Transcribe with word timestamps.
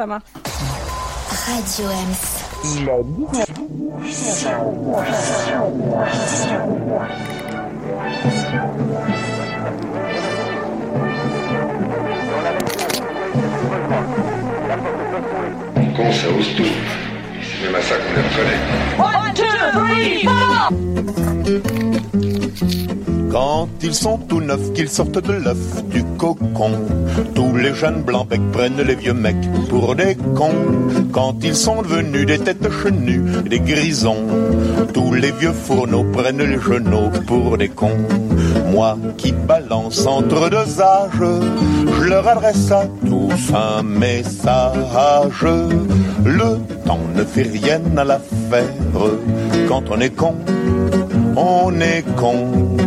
Ça 0.00 0.06
marche. 0.06 0.22
Radio. 1.46 1.84
Con, 15.94 16.12
ça 16.12 16.28
ose 16.30 16.56
tout? 16.56 16.64
C'est 17.42 17.66
même 17.66 17.74
à 17.74 17.82
ça 17.82 17.96
qu'on 17.98 18.12
les 18.14 18.22
reconnaît. 18.22 18.60
Quand 23.30 23.68
ils 23.82 23.94
sont 23.94 24.18
tout 24.18 24.40
neufs, 24.40 24.72
qu'ils 24.72 24.88
sortent 24.88 25.24
de 25.24 25.32
l'œuf 25.32 25.84
du 25.84 26.02
cocon, 26.18 26.72
tous 27.34 27.56
les 27.56 27.74
jeunes 27.74 28.02
blancs 28.02 28.28
becs 28.28 28.50
prennent 28.52 28.82
les 28.82 28.96
vieux 28.96 29.14
mecs 29.14 29.48
pour 29.68 29.94
des 29.94 30.16
cons. 30.34 30.50
Quand 31.12 31.36
ils 31.42 31.54
sont 31.54 31.82
devenus 31.82 32.26
des 32.26 32.38
têtes 32.38 32.68
chenues, 32.82 33.22
des 33.48 33.60
grisons, 33.60 34.24
tous 34.92 35.14
les 35.14 35.30
vieux 35.30 35.52
fourneaux 35.52 36.04
prennent 36.12 36.42
les 36.42 36.58
genoux 36.58 37.10
pour 37.26 37.56
des 37.56 37.68
cons. 37.68 37.98
Moi 38.72 38.98
qui 39.16 39.30
balance 39.32 40.06
entre 40.06 40.50
deux 40.50 40.80
âges, 40.80 41.22
je 41.98 42.04
leur 42.04 42.26
adresse 42.26 42.70
à 42.72 42.84
tous 43.06 43.54
un 43.54 43.82
message. 43.84 44.74
Le 46.24 46.58
temps 46.84 46.98
ne 47.14 47.24
fait 47.24 47.42
rien 47.42 47.80
à 47.96 48.04
l'affaire. 48.04 48.68
Quand 49.68 49.84
on 49.88 50.00
est 50.00 50.10
con, 50.10 50.34
on 51.36 51.80
est 51.80 52.04
con. 52.16 52.79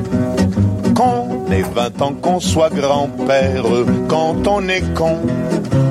Ait 1.53 1.61
20 1.61 2.01
ans, 2.01 2.13
qu'on 2.19 2.39
soit 2.39 2.71
grand-père, 2.71 3.63
quand 4.07 4.47
on 4.47 4.67
est 4.69 4.91
con, 4.95 5.19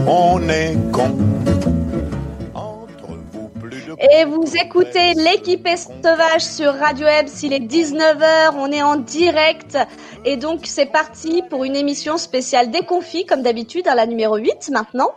on 0.09 0.41
est 0.49 0.77
con. 0.91 1.17
Et 4.11 4.25
vous 4.25 4.45
écoutez 4.57 5.15
l'équipe 5.15 5.69
sauvage 6.03 6.41
sur 6.41 6.75
Radio 6.75 7.07
Web, 7.07 7.29
s'il 7.29 7.53
est 7.53 7.61
19h, 7.61 8.53
on 8.59 8.73
est 8.73 8.83
en 8.83 8.97
direct. 8.97 9.79
Et 10.25 10.37
donc 10.37 10.63
c'est 10.65 10.87
parti 10.87 11.43
pour 11.49 11.63
une 11.63 11.77
émission 11.77 12.17
spéciale 12.17 12.71
déconfit, 12.73 13.27
comme 13.27 13.43
d'habitude, 13.43 13.87
à 13.87 13.95
la 13.95 14.07
numéro 14.07 14.37
8 14.37 14.71
maintenant. 14.73 15.11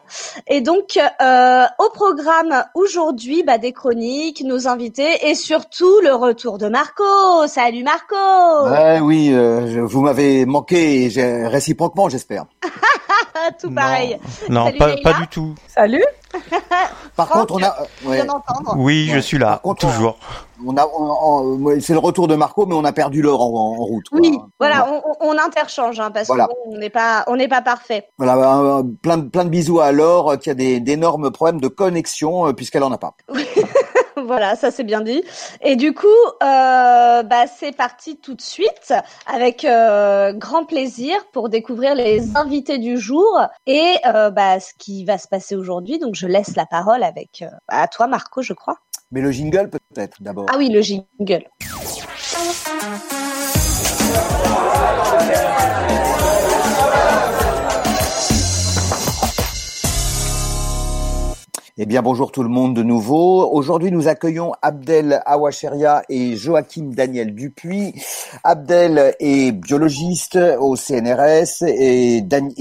Et 0.48 0.62
donc 0.62 1.00
euh, 1.22 1.66
au 1.80 1.90
programme 1.96 2.64
aujourd'hui, 2.76 3.42
bah, 3.44 3.58
des 3.58 3.72
chroniques, 3.74 4.44
nos 4.46 4.68
invités 4.68 5.30
et 5.30 5.34
surtout 5.34 6.00
le 6.04 6.14
retour 6.14 6.60
de 6.60 6.68
Marco. 6.68 7.48
Salut 7.48 7.84
Marco 7.84 8.70
Ouais, 8.70 9.00
oui, 9.00 9.32
euh, 9.34 9.66
je- 9.68 9.80
vous 9.80 10.02
m'avez 10.02 10.46
manqué 10.46 11.06
et 11.06 11.48
réciproquement, 11.48 12.08
j'espère. 12.08 12.46
Tout 13.62 13.72
pareil. 13.72 14.18
Non, 14.50 14.66
Salut, 14.66 14.78
pas, 14.78 14.88
Leïla. 14.96 15.02
pas 15.14 15.20
du 15.20 15.28
tout. 15.28 15.56
Salut 15.68 16.04
Par 17.16 17.28
Franck, 17.28 17.48
contre, 17.50 17.54
on 17.56 17.64
a, 17.64 17.76
euh, 18.06 18.10
ouais. 18.10 18.28
Oui, 18.76 19.10
je 19.14 19.20
suis 19.20 19.38
là, 19.38 19.60
contre, 19.64 19.88
toujours. 19.88 20.18
on 20.66 20.76
a, 20.78 20.86
on- 20.86 21.18
on- 21.22 21.56
ouais, 21.64 21.80
c'est 21.80 21.94
le 21.94 22.00
retour 22.00 22.28
de 22.28 22.36
Marco, 22.36 22.66
mais 22.66 22.76
on 22.76 22.84
a 22.84 22.92
perdu 22.92 23.22
l'heure 23.22 23.42
en, 23.42 23.54
en 23.54 23.74
route. 23.76 24.08
quoi. 24.10 24.20
Oui, 24.22 24.38
voilà, 24.60 24.88
on, 25.22 25.38
interchange 25.38 26.00
hein, 26.00 26.12
parce 26.12 26.28
Voilà. 26.28 26.48
qu'on 26.48 26.78
n'est 26.78 26.90
pas, 26.90 27.24
on 27.28 27.36
n'est 27.36 27.48
pas 27.48 27.62
parfait. 27.62 28.08
Voilà, 28.18 28.36
euh, 28.60 28.84
plein, 29.02 29.18
de- 29.18 29.30
plein 29.30 29.44
de 29.46 29.50
bisous 29.50 29.80
à 29.80 29.92
Laure 29.92 30.38
qui 30.40 30.50
a 30.50 30.54
des 30.54 30.80
d'énormes 30.80 31.32
problèmes 31.32 31.62
de 31.62 31.68
connexion 31.68 32.48
euh, 32.48 32.54
puisqu'elle 32.54 32.84
en 32.84 32.92
a 32.92 32.98
pas. 32.98 33.14
voilà, 34.26 34.56
ça 34.56 34.72
c'est 34.72 34.84
bien 34.84 35.02
dit. 35.02 35.24
Et 35.62 35.76
du 35.76 35.94
coup, 35.94 36.08
euh, 36.44 37.24
bah, 37.24 37.48
c'est 37.48 37.76
parti 37.76 38.18
tout 38.18 38.34
de 38.34 38.42
suite 38.42 38.94
avec 39.26 39.66
euh, 39.66 40.34
grand 40.34 40.66
plaisir 40.66 41.16
pour 41.32 41.50
découvrir 41.50 41.96
les 41.96 42.36
invités 42.36 42.78
du 42.78 42.98
jour 42.98 43.42
et 43.66 43.96
euh, 44.06 44.30
bah, 44.30 44.60
ce 44.60 44.74
qui 44.78 45.06
va 45.06 45.18
se 45.18 45.28
passer 45.28 45.56
aujourd'hui. 45.56 46.00
Donc 46.00 46.16
je 46.16 46.28
laisse 46.28 46.56
la 46.56 46.66
parole 46.66 47.04
avec 47.04 47.44
à 47.68 47.88
toi 47.88 48.08
Marco, 48.08 48.42
je 48.42 48.54
crois. 48.54 48.78
Mais 49.12 49.22
le 49.22 49.32
jingle 49.32 49.70
peut-être 49.70 50.22
d'abord. 50.22 50.46
Ah 50.50 50.56
oui, 50.58 50.70
le 50.70 50.82
jingle. 50.82 51.46
Eh 61.78 61.86
bien, 61.86 62.02
bonjour 62.02 62.32
tout 62.32 62.42
le 62.42 62.48
monde 62.48 62.74
de 62.74 62.84
nouveau. 62.84 63.52
Aujourd'hui, 63.52 63.92
nous 63.92 64.08
accueillons 64.08 64.54
Abdel 64.62 65.22
Awacheria 65.26 66.04
et 66.08 66.38
Joachim 66.38 66.92
Daniel 66.96 67.36
Dupuis. 67.36 67.94
Abdel 68.46 69.14
est 69.20 69.52
biologiste 69.52 70.40
au 70.58 70.78
CNRS 70.78 71.64
et, 71.68 72.22
Dan- 72.22 72.54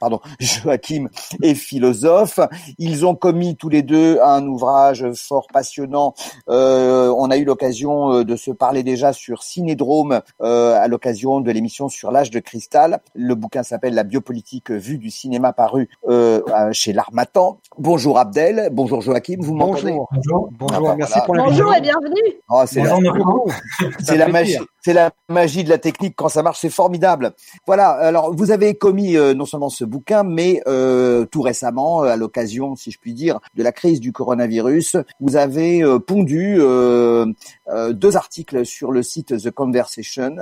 pardon, 0.00 0.20
Joachim 0.40 1.08
est 1.42 1.54
philosophe. 1.54 2.40
Ils 2.78 3.04
ont 3.04 3.14
commis 3.14 3.56
tous 3.56 3.68
les 3.68 3.82
deux 3.82 4.18
un 4.22 4.46
ouvrage 4.46 5.04
fort 5.12 5.48
passionnant. 5.52 6.14
Euh, 6.48 7.12
on 7.14 7.30
a 7.30 7.36
eu 7.36 7.44
l'occasion 7.44 8.10
euh, 8.10 8.24
de 8.24 8.36
se 8.36 8.52
parler 8.52 8.82
déjà 8.82 9.12
sur 9.12 9.42
Cinédrome 9.42 10.22
euh, 10.40 10.80
à 10.80 10.88
l'occasion 10.88 11.40
de 11.42 11.50
l'émission 11.50 11.90
sur 11.90 12.10
l'âge 12.10 12.30
de 12.30 12.40
cristal. 12.40 13.00
Le 13.14 13.34
bouquin 13.34 13.62
s'appelle 13.64 13.92
La 13.92 14.04
biopolitique 14.04 14.70
vue 14.70 14.96
du 14.96 15.10
cinéma 15.10 15.52
paru 15.52 15.90
euh, 16.08 16.40
chez 16.72 16.94
l'Armatan. 16.94 17.58
Bonjour 17.76 18.18
Abdel, 18.18 18.45
bonjour 18.70 19.00
Joachim, 19.00 19.36
vous 19.40 19.54
m'entendez 19.54 19.92
Bonjour. 19.92 20.08
Bonjour. 20.12 20.50
Bonjour. 20.58 20.76
Ah, 20.76 20.80
bah, 20.80 20.94
Merci 20.96 21.12
voilà. 21.14 21.24
pour 21.24 21.34
la 21.34 21.44
Bonjour 21.44 21.74
et 21.74 21.80
bienvenue. 21.80 22.34
Oh, 22.48 22.62
c'est 22.66 22.82
la, 22.82 22.96
c'est 24.00 24.16
la 24.16 24.28
magie, 24.28 24.58
c'est 24.82 24.92
la 24.92 25.10
magie 25.28 25.64
de 25.64 25.68
la 25.68 25.78
technique 25.78 26.14
quand 26.16 26.28
ça 26.28 26.42
marche, 26.42 26.60
c'est 26.60 26.70
formidable. 26.70 27.32
Voilà. 27.66 27.90
Alors, 27.90 28.34
vous 28.34 28.50
avez 28.50 28.74
commis 28.74 29.16
euh, 29.16 29.34
non 29.34 29.46
seulement 29.46 29.68
ce 29.68 29.84
bouquin, 29.84 30.22
mais 30.22 30.62
euh, 30.66 31.24
tout 31.26 31.42
récemment, 31.42 32.04
euh, 32.04 32.08
à 32.08 32.16
l'occasion, 32.16 32.76
si 32.76 32.90
je 32.90 32.98
puis 32.98 33.14
dire, 33.14 33.40
de 33.54 33.62
la 33.62 33.72
crise 33.72 34.00
du 34.00 34.12
coronavirus, 34.12 34.96
vous 35.20 35.36
avez 35.36 35.82
euh, 35.82 35.98
pondu 35.98 36.56
euh, 36.58 37.26
euh, 37.68 37.92
deux 37.92 38.16
articles 38.16 38.64
sur 38.64 38.92
le 38.92 39.02
site 39.02 39.36
The 39.36 39.50
Conversation. 39.50 40.36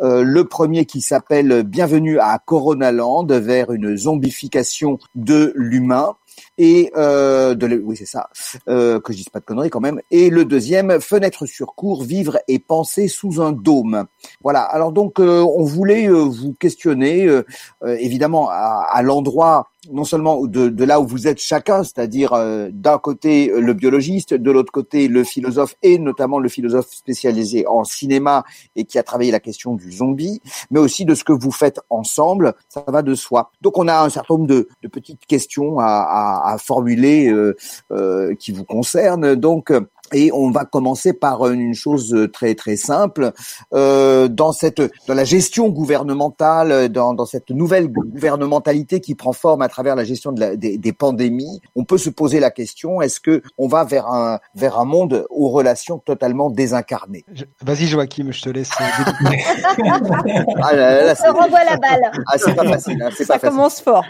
Euh, 0.00 0.22
le 0.22 0.44
premier 0.44 0.86
qui 0.86 1.00
s'appelle 1.00 1.62
Bienvenue 1.62 2.18
à 2.18 2.38
Coronaland 2.38 3.26
vers 3.26 3.72
une 3.72 3.96
zombification 3.96 4.98
de 5.14 5.52
l'humain 5.54 6.14
et 6.58 6.90
euh, 6.96 7.54
de 7.54 7.80
oui 7.82 7.96
c'est 7.96 8.06
ça 8.06 8.28
euh, 8.68 9.00
que 9.00 9.12
je 9.12 9.18
dise 9.18 9.28
pas 9.28 9.40
de 9.40 9.44
conneries 9.44 9.70
quand 9.70 9.80
même. 9.80 10.00
Et 10.10 10.30
le 10.30 10.44
deuxième 10.44 11.00
fenêtre 11.00 11.46
sur 11.46 11.74
cours 11.74 12.02
vivre 12.02 12.38
et 12.48 12.58
penser 12.58 13.08
sous 13.08 13.40
un 13.40 13.52
dôme. 13.52 14.04
Voilà. 14.42 14.62
Alors 14.62 14.92
donc 14.92 15.18
euh, 15.20 15.40
on 15.42 15.64
voulait 15.64 16.08
euh, 16.08 16.24
vous 16.24 16.54
questionner 16.54 17.26
euh, 17.26 17.44
euh, 17.84 17.96
évidemment 17.98 18.48
à, 18.50 18.86
à 18.90 19.02
l'endroit 19.02 19.68
non 19.90 20.04
seulement 20.04 20.46
de, 20.46 20.68
de 20.68 20.84
là 20.84 21.00
où 21.00 21.06
vous 21.08 21.26
êtes 21.26 21.40
chacun, 21.40 21.82
c'est-à-dire 21.82 22.34
euh, 22.34 22.68
d'un 22.72 22.98
côté 22.98 23.48
le 23.48 23.72
biologiste, 23.72 24.32
de 24.32 24.50
l'autre 24.52 24.70
côté 24.70 25.08
le 25.08 25.24
philosophe 25.24 25.74
et 25.82 25.98
notamment 25.98 26.38
le 26.38 26.48
philosophe 26.48 26.86
spécialisé 26.92 27.66
en 27.66 27.82
cinéma 27.82 28.44
et 28.76 28.84
qui 28.84 29.00
a 29.00 29.02
travaillé 29.02 29.32
la 29.32 29.40
question 29.40 29.74
du 29.74 29.90
zombie, 29.90 30.40
mais 30.70 30.78
aussi 30.78 31.04
de 31.04 31.16
ce 31.16 31.24
que 31.24 31.32
vous 31.32 31.50
faites 31.50 31.80
ensemble, 31.90 32.54
ça 32.68 32.84
va 32.86 33.02
de 33.02 33.16
soi. 33.16 33.50
Donc 33.60 33.76
on 33.76 33.88
a 33.88 34.04
un 34.04 34.08
certain 34.08 34.34
nombre 34.34 34.46
de, 34.46 34.68
de 34.82 34.88
petites 34.88 35.26
questions 35.26 35.80
à, 35.80 36.42
à 36.44 36.51
formuler 36.58 37.28
euh, 37.30 37.56
euh, 37.92 38.34
qui 38.34 38.52
vous 38.52 38.64
concernent. 38.64 39.34
Donc 39.34 39.72
et 40.14 40.30
on 40.30 40.50
va 40.50 40.66
commencer 40.66 41.14
par 41.14 41.48
une 41.48 41.72
chose 41.74 42.14
très 42.34 42.54
très 42.54 42.76
simple 42.76 43.32
euh, 43.72 44.28
dans 44.28 44.52
cette 44.52 44.82
dans 45.08 45.14
la 45.14 45.24
gestion 45.24 45.70
gouvernementale, 45.70 46.90
dans, 46.90 47.14
dans 47.14 47.24
cette 47.24 47.48
nouvelle 47.48 47.88
gouvernementalité 47.88 49.00
qui 49.00 49.14
prend 49.14 49.32
forme 49.32 49.62
à 49.62 49.68
travers 49.68 49.96
la 49.96 50.04
gestion 50.04 50.32
de 50.32 50.40
la, 50.40 50.56
des, 50.56 50.76
des 50.76 50.92
pandémies. 50.92 51.62
On 51.76 51.84
peut 51.84 51.96
se 51.96 52.10
poser 52.10 52.40
la 52.40 52.50
question 52.50 53.00
est-ce 53.00 53.20
que 53.20 53.40
on 53.56 53.68
va 53.68 53.84
vers 53.84 54.06
un 54.08 54.38
vers 54.54 54.78
un 54.78 54.84
monde 54.84 55.24
aux 55.30 55.48
relations 55.48 55.98
totalement 55.98 56.50
désincarnées? 56.50 57.24
Je- 57.32 57.44
Vas-y, 57.64 57.86
Joachim, 57.86 58.32
je 58.32 58.42
te 58.42 58.50
laisse. 58.50 58.70
euh. 58.82 58.84
Ah 60.62 60.74
là 60.76 61.14
renvoie 61.32 61.64
la 61.64 61.76
balle. 61.78 62.10
ah, 62.26 62.36
c'est 62.36 62.54
pas 62.54 62.64
facile, 62.68 63.02
hein, 63.02 63.08
c'est 63.16 63.24
Ça 63.24 63.34
pas 63.34 63.38
facile. 63.40 63.56
commence 63.56 63.80
fort. 63.80 64.04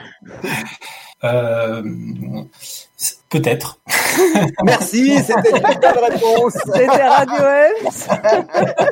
Euh, 1.25 1.83
Peut-être. 3.33 3.81
Merci, 4.65 5.19
c'était 5.21 5.57
une 5.57 5.81
bonne 5.81 6.05
réponse. 6.11 6.53
C'était 6.67 7.09
Radio 7.09 7.45
M. 7.45 7.73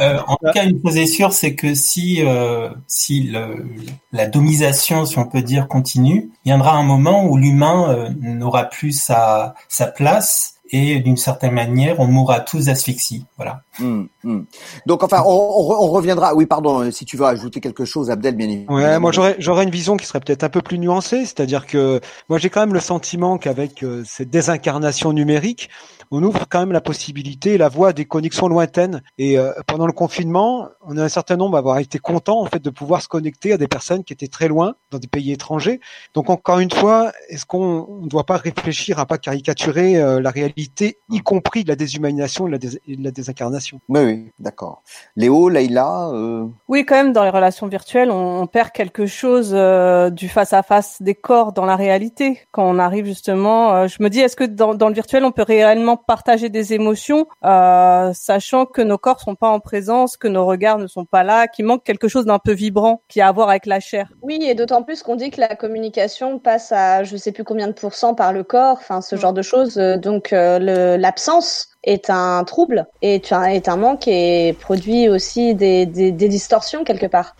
Euh, 0.00 0.18
en 0.26 0.34
tout 0.34 0.50
cas, 0.52 0.64
une 0.64 0.80
chose 0.84 0.96
est 0.96 1.06
sûre, 1.06 1.32
c'est 1.32 1.54
que 1.54 1.72
si 1.72 2.20
euh, 2.20 2.68
si 2.88 3.22
le, 3.22 3.64
la 4.10 4.26
domisation, 4.26 5.06
si 5.06 5.16
on 5.20 5.24
peut 5.24 5.40
dire, 5.40 5.68
continue, 5.68 6.32
il 6.44 6.48
viendra 6.48 6.72
un 6.72 6.82
moment 6.82 7.24
où 7.24 7.36
l'humain 7.36 7.90
euh, 7.90 8.08
n'aura 8.20 8.64
plus 8.64 8.90
sa 8.90 9.54
sa 9.68 9.86
place 9.86 10.53
et 10.74 10.98
d'une 10.98 11.16
certaine 11.16 11.52
manière, 11.52 12.00
on 12.00 12.08
mourra 12.08 12.40
tous 12.40 12.64
d'asphyxie. 12.64 13.24
Voilà. 13.36 13.62
Hum, 13.78 14.08
hum. 14.24 14.44
Donc 14.86 15.04
enfin, 15.04 15.22
on, 15.24 15.30
on, 15.30 15.70
on, 15.70 15.88
reviendra. 15.88 16.34
Oui, 16.34 16.46
pardon. 16.46 16.90
Si 16.90 17.04
tu 17.04 17.16
veux 17.16 17.26
ajouter 17.26 17.60
quelque 17.60 17.84
chose, 17.84 18.10
Abdel, 18.10 18.34
bien 18.34 18.48
évidemment. 18.48 18.76
Ouais, 18.76 18.98
moi 18.98 19.12
j'aurais 19.12 19.36
j'aurais 19.38 19.62
une 19.62 19.70
vision 19.70 19.96
qui 19.96 20.04
serait 20.04 20.18
peut-être 20.18 20.42
un 20.42 20.48
peu 20.48 20.62
plus 20.62 20.78
nuancée, 20.78 21.20
c'est-à-dire 21.26 21.68
que 21.68 22.00
moi 22.28 22.38
j'ai 22.38 22.50
quand 22.50 22.58
même 22.58 22.74
le 22.74 22.80
sentiment 22.80 23.38
qu'avec 23.38 23.84
euh, 23.84 24.02
cette 24.04 24.30
désincarnation 24.30 25.12
numérique, 25.12 25.70
on 26.14 26.22
ouvre 26.22 26.46
quand 26.48 26.60
même 26.60 26.72
la 26.72 26.80
possibilité, 26.80 27.58
la 27.58 27.68
voie 27.68 27.92
des 27.92 28.04
connexions 28.04 28.46
lointaines. 28.46 29.02
Et 29.18 29.36
euh, 29.36 29.52
pendant 29.66 29.86
le 29.86 29.92
confinement, 29.92 30.68
on 30.86 30.96
a 30.96 31.02
un 31.02 31.08
certain 31.08 31.36
nombre 31.36 31.56
à 31.56 31.58
avoir 31.58 31.78
été 31.78 31.98
content 31.98 32.40
en 32.40 32.46
fait 32.46 32.62
de 32.62 32.70
pouvoir 32.70 33.02
se 33.02 33.08
connecter 33.08 33.52
à 33.52 33.56
des 33.56 33.66
personnes 33.66 34.04
qui 34.04 34.12
étaient 34.12 34.28
très 34.28 34.46
loin, 34.46 34.74
dans 34.92 34.98
des 34.98 35.08
pays 35.08 35.32
étrangers. 35.32 35.80
Donc 36.14 36.30
encore 36.30 36.60
une 36.60 36.70
fois, 36.70 37.10
est-ce 37.28 37.44
qu'on 37.44 38.02
ne 38.02 38.08
doit 38.08 38.24
pas 38.24 38.36
réfléchir 38.36 39.00
à 39.00 39.06
pas 39.06 39.18
caricaturer 39.18 39.96
euh, 39.96 40.20
la 40.20 40.30
réalité, 40.30 40.98
y 41.10 41.18
compris 41.18 41.64
de 41.64 41.68
la 41.68 41.76
déshumanisation 41.76 42.46
et 42.46 42.50
de 42.50 42.52
la, 42.52 42.58
dés 42.58 42.80
de 42.86 43.04
la 43.04 43.10
désincarnation? 43.10 43.80
Oui, 43.88 44.00
oui, 44.04 44.32
d'accord. 44.38 44.82
Léo, 45.16 45.48
Leïla 45.48 46.10
euh... 46.12 46.46
Oui, 46.68 46.84
quand 46.84 46.94
même, 46.94 47.12
dans 47.12 47.24
les 47.24 47.30
relations 47.30 47.66
virtuelles, 47.66 48.10
on, 48.12 48.42
on 48.42 48.46
perd 48.46 48.70
quelque 48.70 49.06
chose 49.06 49.50
euh, 49.52 50.10
du 50.10 50.28
face-à-face 50.28 51.00
-face 51.00 51.02
des 51.02 51.14
corps 51.14 51.52
dans 51.52 51.64
la 51.64 51.76
réalité. 51.76 52.40
Quand 52.52 52.68
on 52.68 52.78
arrive 52.78 53.06
justement, 53.06 53.88
je 53.88 54.00
me 54.00 54.08
dis, 54.08 54.20
est-ce 54.20 54.36
que 54.36 54.44
dans, 54.44 54.74
dans 54.74 54.88
le 54.88 54.94
virtuel, 54.94 55.24
on 55.24 55.32
peut 55.32 55.42
réellement 55.42 55.96
partager 56.06 56.48
des 56.48 56.72
émotions, 56.72 57.26
euh, 57.44 58.12
sachant 58.14 58.66
que 58.66 58.82
nos 58.82 58.98
corps 58.98 59.20
sont 59.20 59.34
pas 59.34 59.48
en 59.48 59.60
présence, 59.60 60.16
que 60.16 60.28
nos 60.28 60.46
regards 60.46 60.78
ne 60.78 60.86
sont 60.86 61.04
pas 61.04 61.22
là, 61.22 61.46
qu'il 61.48 61.64
manque 61.64 61.84
quelque 61.84 62.08
chose 62.08 62.26
d'un 62.26 62.38
peu 62.38 62.52
vibrant 62.52 63.02
qui 63.08 63.20
a 63.20 63.28
à 63.28 63.32
voir 63.32 63.48
avec 63.48 63.66
la 63.66 63.80
chair. 63.80 64.08
Oui, 64.22 64.38
et 64.42 64.54
d'autant 64.54 64.82
plus 64.82 65.02
qu'on 65.02 65.16
dit 65.16 65.30
que 65.30 65.40
la 65.40 65.56
communication 65.56 66.38
passe 66.38 66.72
à 66.72 67.04
je 67.04 67.16
sais 67.16 67.32
plus 67.32 67.44
combien 67.44 67.66
de 67.66 67.72
pourcents 67.72 68.14
par 68.14 68.32
le 68.32 68.44
corps, 68.44 68.76
enfin 68.78 69.00
ce 69.00 69.14
mmh. 69.14 69.18
genre 69.18 69.32
de 69.32 69.42
choses. 69.42 69.76
Donc 69.76 70.32
euh, 70.32 70.96
l'absence 70.96 71.68
est 71.82 72.10
un 72.10 72.44
trouble, 72.44 72.86
est 73.02 73.32
un, 73.32 73.44
est 73.44 73.68
un 73.68 73.76
manque 73.76 74.08
et 74.08 74.56
produit 74.60 75.08
aussi 75.08 75.54
des, 75.54 75.86
des, 75.86 76.12
des 76.12 76.28
distorsions 76.28 76.84
quelque 76.84 77.06
part. 77.06 77.36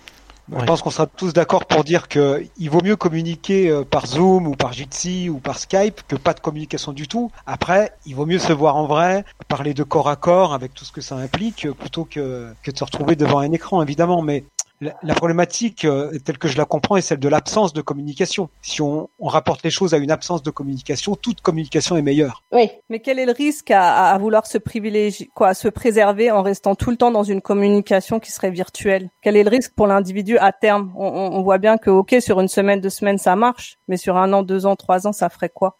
Je 0.52 0.64
pense 0.64 0.82
qu'on 0.82 0.90
sera 0.90 1.06
tous 1.06 1.32
d'accord 1.32 1.64
pour 1.64 1.84
dire 1.84 2.08
que 2.08 2.44
il 2.58 2.70
vaut 2.70 2.82
mieux 2.82 2.96
communiquer 2.96 3.70
euh, 3.70 3.82
par 3.82 4.06
Zoom 4.06 4.46
ou 4.46 4.54
par 4.54 4.72
Jitsi 4.72 5.30
ou 5.30 5.38
par 5.38 5.58
Skype 5.58 6.02
que 6.06 6.16
pas 6.16 6.34
de 6.34 6.40
communication 6.40 6.92
du 6.92 7.08
tout. 7.08 7.30
Après, 7.46 7.92
il 8.04 8.14
vaut 8.14 8.26
mieux 8.26 8.38
se 8.38 8.52
voir 8.52 8.76
en 8.76 8.86
vrai, 8.86 9.24
parler 9.48 9.72
de 9.72 9.82
corps 9.82 10.08
à 10.08 10.16
corps 10.16 10.52
avec 10.52 10.74
tout 10.74 10.84
ce 10.84 10.92
que 10.92 11.00
ça 11.00 11.16
implique, 11.16 11.68
plutôt 11.72 12.04
que, 12.04 12.52
que 12.62 12.70
de 12.70 12.76
se 12.76 12.84
retrouver 12.84 13.16
devant 13.16 13.38
un 13.38 13.52
écran, 13.52 13.82
évidemment. 13.82 14.20
Mais 14.20 14.44
la, 14.80 15.14
problématique 15.14 15.84
euh, 15.84 16.18
telle 16.24 16.38
que 16.38 16.48
je 16.48 16.56
la 16.56 16.64
comprends 16.64 16.96
est 16.96 17.00
celle 17.00 17.18
de 17.18 17.28
l'absence 17.28 17.72
de 17.72 17.80
communication. 17.80 18.48
Si 18.62 18.82
on, 18.82 19.08
on, 19.18 19.28
rapporte 19.28 19.62
les 19.62 19.70
choses 19.70 19.94
à 19.94 19.98
une 19.98 20.10
absence 20.10 20.42
de 20.42 20.50
communication, 20.50 21.14
toute 21.14 21.40
communication 21.40 21.96
est 21.96 22.02
meilleure. 22.02 22.42
Oui. 22.52 22.70
Mais 22.90 23.00
quel 23.00 23.18
est 23.18 23.26
le 23.26 23.32
risque 23.32 23.70
à, 23.70 24.10
à 24.10 24.18
vouloir 24.18 24.46
se 24.46 24.58
privilégier, 24.58 25.30
quoi, 25.34 25.48
à 25.48 25.54
se 25.54 25.68
préserver 25.68 26.30
en 26.30 26.42
restant 26.42 26.74
tout 26.74 26.90
le 26.90 26.96
temps 26.96 27.10
dans 27.10 27.22
une 27.22 27.40
communication 27.40 28.20
qui 28.20 28.32
serait 28.32 28.50
virtuelle? 28.50 29.10
Quel 29.22 29.36
est 29.36 29.44
le 29.44 29.50
risque 29.50 29.72
pour 29.74 29.86
l'individu 29.86 30.38
à 30.38 30.52
terme? 30.52 30.92
On, 30.96 31.06
on, 31.06 31.42
voit 31.42 31.58
bien 31.58 31.78
que 31.78 31.90
ok 31.90 32.16
sur 32.20 32.40
une 32.40 32.48
semaine, 32.48 32.80
deux 32.80 32.90
semaines 32.90 33.18
ça 33.18 33.36
marche, 33.36 33.78
mais 33.88 33.96
sur 33.96 34.16
un 34.16 34.32
an, 34.32 34.42
deux 34.42 34.66
ans, 34.66 34.76
trois 34.76 35.06
ans 35.06 35.12
ça 35.12 35.28
ferait 35.28 35.50
quoi? 35.50 35.76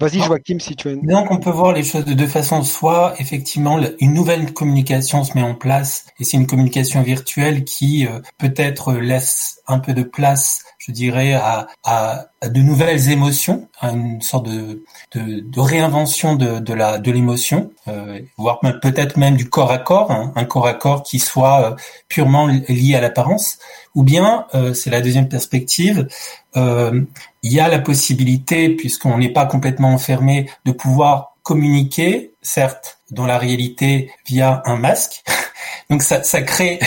Vas-y 0.00 0.20
Joachim 0.20 0.58
si 0.60 0.76
tu 0.76 0.90
veux. 0.90 0.96
Donc 1.02 1.30
on 1.30 1.38
peut 1.38 1.50
voir 1.50 1.72
les 1.72 1.82
choses 1.82 2.04
de 2.04 2.14
deux 2.14 2.26
façons. 2.26 2.62
Soit 2.62 3.14
effectivement 3.18 3.78
une 4.00 4.14
nouvelle 4.14 4.52
communication 4.52 5.24
se 5.24 5.34
met 5.34 5.42
en 5.42 5.54
place 5.54 6.06
et 6.18 6.24
c'est 6.24 6.36
une 6.36 6.46
communication 6.46 7.02
virtuelle 7.02 7.64
qui 7.64 8.06
euh, 8.06 8.19
peut-être 8.38 8.94
laisse 8.94 9.60
un 9.66 9.78
peu 9.78 9.92
de 9.92 10.02
place, 10.02 10.64
je 10.78 10.92
dirais, 10.92 11.34
à, 11.34 11.68
à, 11.84 12.26
à 12.40 12.48
de 12.48 12.60
nouvelles 12.60 13.10
émotions, 13.10 13.68
à 13.80 13.90
une 13.90 14.20
sorte 14.20 14.46
de, 14.46 14.84
de, 15.12 15.40
de 15.40 15.60
réinvention 15.60 16.36
de, 16.36 16.58
de 16.58 16.74
la 16.74 16.98
de 16.98 17.10
l'émotion, 17.10 17.70
euh, 17.88 18.20
voire 18.36 18.60
peut-être 18.82 19.16
même 19.16 19.36
du 19.36 19.48
corps 19.48 19.70
à 19.70 19.78
corps, 19.78 20.10
hein, 20.10 20.32
un 20.36 20.44
corps 20.44 20.66
à 20.66 20.74
corps 20.74 21.02
qui 21.02 21.18
soit 21.18 21.72
euh, 21.72 21.76
purement 22.08 22.46
lié 22.68 22.94
à 22.94 23.00
l'apparence, 23.00 23.58
ou 23.94 24.02
bien, 24.02 24.46
euh, 24.54 24.72
c'est 24.74 24.90
la 24.90 25.00
deuxième 25.00 25.28
perspective, 25.28 26.06
euh, 26.56 27.02
il 27.42 27.52
y 27.52 27.60
a 27.60 27.68
la 27.68 27.78
possibilité, 27.78 28.70
puisqu'on 28.70 29.18
n'est 29.18 29.32
pas 29.32 29.46
complètement 29.46 29.92
enfermé, 29.92 30.48
de 30.64 30.72
pouvoir 30.72 31.36
communiquer, 31.42 32.32
certes, 32.42 32.98
dans 33.10 33.26
la 33.26 33.38
réalité 33.38 34.12
via 34.26 34.62
un 34.66 34.76
masque. 34.76 35.22
Donc 35.90 36.02
ça, 36.02 36.22
ça 36.22 36.42
crée 36.42 36.78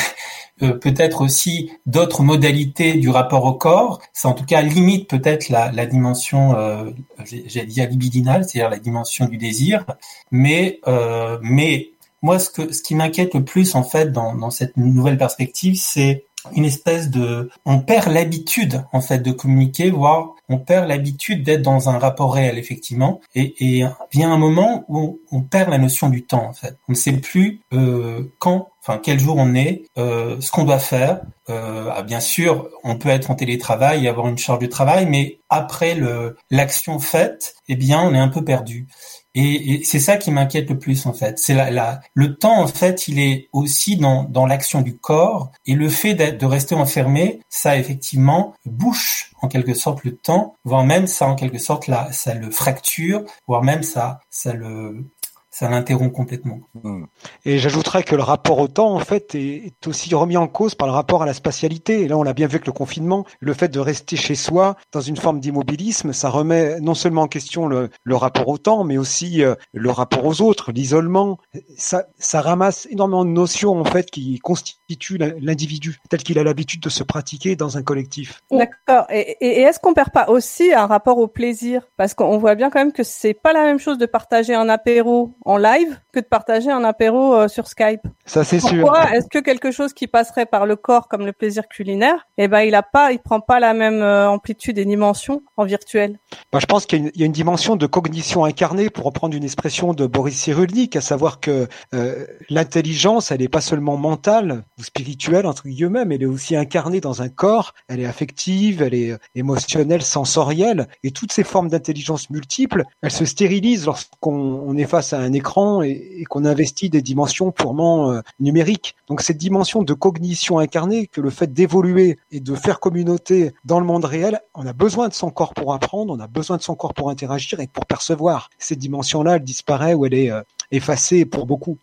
peut-être 0.60 1.22
aussi 1.22 1.72
d'autres 1.86 2.24
modalités 2.24 2.94
du 2.94 3.10
rapport 3.10 3.46
au 3.46 3.54
corps. 3.54 4.02
Ça 4.14 4.30
en 4.30 4.34
tout 4.34 4.46
cas 4.46 4.62
limite 4.62 5.10
peut-être 5.10 5.50
la, 5.50 5.72
la 5.72 5.86
dimension, 5.86 6.56
euh, 6.56 6.92
j'ai 7.26 7.66
dit 7.66 7.86
libidinale, 7.86 8.44
c'est-à-dire 8.46 8.70
la 8.70 8.80
dimension 8.80 9.26
du 9.26 9.38
désir. 9.38 9.86
Mais 10.32 10.80
euh, 10.88 11.38
mais 11.42 11.92
moi, 12.22 12.40
ce 12.40 12.50
que 12.50 12.72
ce 12.72 12.82
qui 12.82 12.96
m'inquiète 12.96 13.34
le 13.34 13.44
plus 13.44 13.76
en 13.76 13.84
fait 13.84 14.12
dans, 14.12 14.34
dans 14.36 14.50
cette 14.50 14.78
nouvelle 14.78 15.18
perspective, 15.18 15.76
c'est 15.78 16.26
une 16.52 16.66
espèce 16.66 17.10
de, 17.10 17.50
on 17.66 17.80
perd 17.80 18.12
l'habitude 18.12 18.84
en 18.92 19.02
fait 19.02 19.20
de 19.20 19.32
communiquer, 19.32 19.92
voire 19.92 20.36
on 20.50 20.58
perd 20.58 20.88
l'habitude 20.88 21.44
d'être 21.44 21.62
dans 21.62 21.90
un 21.90 21.98
rapport 21.98 22.34
réel 22.34 22.58
effectivement, 22.58 23.22
et, 23.34 23.80
et 23.80 23.86
vient 24.12 24.32
un 24.32 24.38
moment 24.38 24.86
où 24.88 25.20
on 25.32 25.42
perd 25.42 25.70
la 25.70 25.78
notion 25.78 26.10
du 26.10 26.26
temps 26.26 26.46
en 26.46 26.54
fait. 26.54 26.78
On 26.88 26.94
ne 26.94 26.98
sait 26.98 27.14
plus 27.14 27.62
euh, 27.74 28.24
quand, 28.40 28.70
enfin 28.82 29.00
quel 29.02 29.20
jour 29.20 29.38
on 29.38 29.56
est, 29.56 29.84
euh, 29.98 30.40
ce 30.42 30.52
qu'on 30.52 30.66
doit 30.66 30.80
faire. 30.80 31.22
Euh, 31.50 31.90
ah, 31.94 32.04
bien 32.04 32.20
sûr, 32.20 32.70
on 32.84 32.96
peut 32.96 33.10
être 33.10 33.32
en 33.32 33.36
télétravail 33.36 34.06
et 34.06 34.10
avoir 34.10 34.28
une 34.28 34.38
charge 34.38 34.60
de 34.60 34.68
travail, 34.68 35.06
mais 35.08 35.40
après 35.50 35.96
le 35.96 36.38
l'action 36.52 37.00
faite, 37.00 37.56
eh 37.68 37.76
bien 37.76 38.02
on 38.02 38.14
est 38.14 38.20
un 38.20 38.30
peu 38.30 38.44
perdu. 38.44 38.88
Et, 39.36 39.74
et 39.74 39.84
c'est 39.84 40.00
ça 40.00 40.18
qui 40.18 40.32
m'inquiète 40.32 40.70
le 40.70 40.78
plus 40.78 41.06
en 41.06 41.14
fait. 41.14 41.40
C'est 41.40 41.54
la, 41.54 41.72
la, 41.72 42.02
le 42.14 42.36
temps 42.36 42.62
en 42.62 42.68
fait, 42.68 43.08
il 43.08 43.20
est 43.20 43.50
aussi 43.52 43.98
dans, 43.98 44.24
dans 44.24 44.46
l'action 44.46 44.82
du 44.82 44.96
corps 44.96 45.52
et 45.66 45.74
le 45.74 45.90
fait 45.90 46.14
de 46.14 46.46
rester 46.46 46.76
enfermé, 46.76 47.40
ça 47.50 47.78
effectivement 47.78 48.54
bouche 48.66 49.32
en 49.42 49.48
quelque 49.48 49.74
sorte 49.74 50.04
le 50.04 50.16
temps, 50.16 50.56
voire 50.64 50.86
même 50.86 51.08
ça 51.08 51.28
en 51.28 51.36
quelque 51.36 51.58
sorte 51.58 51.88
là, 51.88 52.10
ça 52.12 52.34
le 52.34 52.52
fracture, 52.52 53.24
voire 53.48 53.64
même 53.64 53.84
ça, 53.84 54.22
ça 54.30 54.54
le 54.54 55.06
ça 55.54 55.70
l'interrompt 55.70 56.12
complètement. 56.12 56.62
Hmm. 56.74 57.06
Et 57.46 57.60
j'ajouterais 57.60 58.02
que 58.02 58.16
le 58.16 58.24
rapport 58.24 58.58
au 58.58 58.68
temps, 58.68 58.96
en 58.96 59.00
fait, 59.00 59.36
est, 59.36 59.76
aussi 59.86 60.14
remis 60.16 60.36
en 60.36 60.48
cause 60.48 60.74
par 60.74 60.88
le 60.88 60.94
rapport 60.94 61.22
à 61.22 61.28
la 61.28 61.34
spatialité. 61.36 62.02
Et 62.02 62.08
là, 62.08 62.18
on 62.18 62.24
l'a 62.24 62.34
bien 62.34 62.48
vu 62.48 62.56
avec 62.56 62.66
le 62.66 62.74
confinement, 62.74 63.24
le 63.40 63.54
fait 63.54 63.68
de 63.68 63.80
rester 63.80 64.16
chez 64.16 64.34
soi 64.34 64.76
dans 64.92 65.02
une 65.02 65.16
forme 65.16 65.40
d'immobilisme, 65.40 66.12
ça 66.12 66.30
remet 66.30 66.80
non 66.82 66.96
seulement 66.96 67.22
en 67.22 67.28
question 67.28 67.68
le, 67.68 67.90
le 68.04 68.16
rapport 68.16 68.48
au 68.48 68.58
temps, 68.58 68.84
mais 68.84 68.98
aussi 68.98 69.44
euh, 69.44 69.54
le 69.74 69.92
rapport 69.92 70.26
aux 70.26 70.42
autres, 70.42 70.72
l'isolement. 70.72 71.38
Ça, 71.78 72.08
ça 72.18 72.42
ramasse 72.42 72.88
énormément 72.90 73.24
de 73.24 73.30
notions, 73.30 73.80
en 73.80 73.86
fait, 73.86 74.10
qui 74.10 74.40
constituent 74.40 75.20
l'individu 75.20 76.00
tel 76.10 76.24
qu'il 76.24 76.40
a 76.40 76.44
l'habitude 76.44 76.82
de 76.82 76.90
se 76.90 77.04
pratiquer 77.04 77.56
dans 77.56 77.78
un 77.78 77.84
collectif. 77.84 78.42
D'accord. 78.50 79.06
Et, 79.12 79.38
et, 79.40 79.60
et 79.60 79.62
est-ce 79.62 79.80
qu'on 79.80 79.94
perd 79.94 80.10
pas 80.10 80.30
aussi 80.30 80.74
un 80.74 80.88
rapport 80.88 81.20
au 81.20 81.28
plaisir? 81.28 81.88
Parce 81.96 82.16
qu'on 82.16 82.40
voit 82.40 82.56
bien 82.56 82.72
quand 82.72 82.80
même 82.80 82.92
que 82.92 83.04
c'est 83.04 83.36
pas 83.36 83.54
la 83.54 83.62
même 83.62 83.78
chose 83.78 84.00
de 84.00 84.08
partager 84.08 84.56
un 84.56 84.68
apéro 84.68 85.36
en 85.46 85.62
live 85.62 86.03
que 86.14 86.20
de 86.20 86.26
partager 86.26 86.72
un 86.72 86.84
apéro 86.84 87.34
euh, 87.34 87.48
sur 87.48 87.68
Skype. 87.68 88.02
Ça 88.26 88.44
c'est 88.44 88.60
sûr. 88.60 88.82
Pourquoi 88.82 89.12
est-ce 89.16 89.28
que 89.28 89.40
quelque 89.40 89.72
chose 89.72 89.92
qui 89.94 90.08
passerait 90.08 90.46
par 90.46 90.66
le 90.66 90.76
corps 90.76 91.08
comme 91.08 91.26
le 91.26 91.34
plaisir 91.34 91.68
culinaire, 91.68 92.28
eh 92.38 92.48
ben 92.48 92.62
il 92.62 92.76
a 92.76 92.84
pas, 92.84 93.12
il 93.12 93.20
prend 93.20 93.42
pas 93.42 93.60
la 93.60 93.74
même 93.74 94.02
euh, 94.02 94.30
amplitude 94.30 94.78
et 94.78 94.86
dimension 94.86 95.42
en 95.58 95.66
virtuel? 95.66 96.20
Bah, 96.52 96.60
je 96.62 96.68
pense 96.68 96.86
qu'il 96.86 97.08
y, 97.08 97.20
y, 97.20 97.24
a 97.24 97.26
une 97.26 97.32
dimension 97.32 97.76
de 97.76 97.88
cognition 97.88 98.46
incarnée, 98.46 98.90
pour 98.90 99.06
reprendre 99.06 99.36
une 99.36 99.44
expression 99.44 99.94
de 99.94 100.06
Boris 100.06 100.40
Cyrulnik, 100.40 100.96
à 100.96 101.02
savoir 101.02 101.40
que 101.40 101.68
euh, 101.94 102.26
l'intelligence, 102.50 103.32
elle 103.32 103.42
n'est 103.42 103.50
pas 103.50 103.62
seulement 103.62 103.98
mentale 103.98 104.64
ou 104.78 104.84
spirituelle 104.84 105.48
entre 105.48 105.68
guillemets, 105.68 106.06
mais 106.06 106.16
elle 106.16 106.24
est 106.24 106.28
aussi 106.28 106.56
incarnée 106.56 107.02
dans 107.02 107.24
un 107.24 107.30
corps. 107.30 107.74
Elle 107.88 108.00
est 108.00 108.06
affective, 108.06 108.84
elle 108.84 108.94
est 108.94 109.18
émotionnelle, 109.34 110.04
sensorielle, 110.04 110.88
et 111.04 111.12
toutes 111.12 111.32
ces 111.32 111.44
formes 111.44 111.70
d'intelligence 111.70 112.30
multiples, 112.30 112.84
elles 113.02 113.12
se 113.12 113.26
stérilisent 113.26 113.88
lorsqu'on 113.88 114.78
est 114.78 114.86
face 114.86 115.14
à 115.14 115.20
un 115.20 115.34
écran 115.34 115.82
et, 115.82 116.03
et 116.18 116.26
qu'on 116.26 116.46
investit 116.46 116.90
des 116.90 117.02
dimensions 117.02 117.52
purement 117.52 118.12
euh, 118.12 118.22
numériques. 118.40 118.96
Donc 119.08 119.22
cette 119.22 119.38
dimension 119.38 119.84
de 119.84 119.94
cognition 119.94 120.60
incarnée, 120.60 121.08
que 121.08 121.22
le 121.22 121.30
fait 121.30 121.52
d'évoluer 121.52 122.18
et 122.32 122.40
de 122.40 122.56
faire 122.56 122.80
communauté 122.80 123.54
dans 123.66 123.80
le 123.80 123.86
monde 123.86 124.06
réel, 124.06 124.40
on 124.54 124.66
a 124.66 124.74
besoin 124.74 125.08
de 125.08 125.14
son 125.14 125.30
corps 125.30 125.54
pour 125.54 125.74
apprendre, 125.74 126.14
on 126.14 126.20
a 126.20 126.28
besoin 126.28 126.58
de 126.58 126.62
son 126.62 126.76
corps 126.76 126.94
pour 126.94 127.10
interagir 127.10 127.60
et 127.60 127.68
pour 127.68 127.86
percevoir. 127.86 128.50
Cette 128.58 128.80
dimension-là, 128.80 129.36
elle 129.36 129.44
disparaît 129.44 129.94
ou 129.94 130.06
elle 130.06 130.14
est, 130.14 130.32
euh, 130.74 130.78
effacé 130.78 131.26
pour 131.26 131.46
beaucoup. 131.46 131.78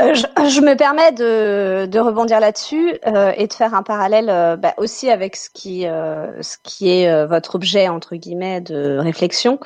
Euh, 0.00 0.14
je, 0.14 0.60
me 0.60 0.74
permets 0.74 1.12
de, 1.12 1.86
de 1.86 1.98
rebondir 1.98 2.40
là-dessus 2.40 2.98
euh, 3.06 3.32
et 3.36 3.46
de 3.46 3.52
faire 3.52 3.74
un 3.74 3.82
parallèle 3.82 4.28
euh, 4.28 4.56
bah, 4.56 4.74
aussi 4.78 5.10
avec 5.10 5.36
ce 5.36 5.48
qui, 5.50 5.82
ce 5.82 6.56
qui 6.62 6.90
est 6.90 7.26
votre 7.26 7.54
objet 7.54 7.88
entre 7.88 8.16
guillemets 8.16 8.60
de 8.60 8.98
réflexion. 8.98 9.58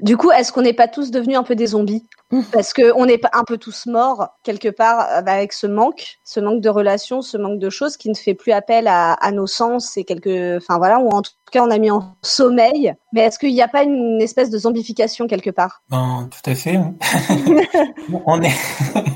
Du 0.00 0.16
coup, 0.16 0.30
est-ce 0.30 0.52
qu'on 0.52 0.62
n'est 0.62 0.72
pas 0.72 0.88
tous 0.88 1.10
devenus 1.10 1.36
un 1.36 1.42
peu 1.42 1.54
des 1.54 1.68
zombies? 1.68 2.06
Parce 2.52 2.72
que 2.72 2.92
on 2.94 3.06
est 3.06 3.22
un 3.32 3.42
peu 3.44 3.58
tous 3.58 3.86
morts 3.86 4.28
quelque 4.44 4.68
part 4.68 5.24
bah, 5.24 5.32
avec 5.32 5.52
ce 5.52 5.66
manque, 5.66 6.18
ce 6.24 6.38
manque 6.38 6.60
de 6.60 6.68
relations, 6.68 7.22
ce 7.22 7.36
manque 7.36 7.58
de 7.58 7.70
choses 7.70 7.96
qui 7.96 8.08
ne 8.08 8.14
fait 8.14 8.34
plus 8.34 8.52
appel 8.52 8.86
à, 8.86 9.14
à 9.14 9.32
nos 9.32 9.48
sens 9.48 9.96
et 9.96 10.04
quelque, 10.04 10.58
enfin 10.58 10.78
voilà, 10.78 11.00
ou 11.00 11.08
en 11.08 11.22
tout 11.22 11.32
cas 11.50 11.64
on 11.64 11.70
a 11.70 11.78
mis 11.78 11.90
en 11.90 12.14
sommeil. 12.22 12.94
Mais 13.12 13.22
est-ce 13.22 13.38
qu'il 13.38 13.52
n'y 13.52 13.62
a 13.62 13.68
pas 13.68 13.82
une 13.82 14.20
espèce 14.20 14.50
de 14.50 14.58
zombification 14.58 15.26
quelque 15.26 15.50
part? 15.50 15.82
Ben, 15.90 16.28
Tout 16.30 16.50
à 16.50 16.54
fait. 16.54 16.78
on 18.26 18.42
est, 18.42 18.54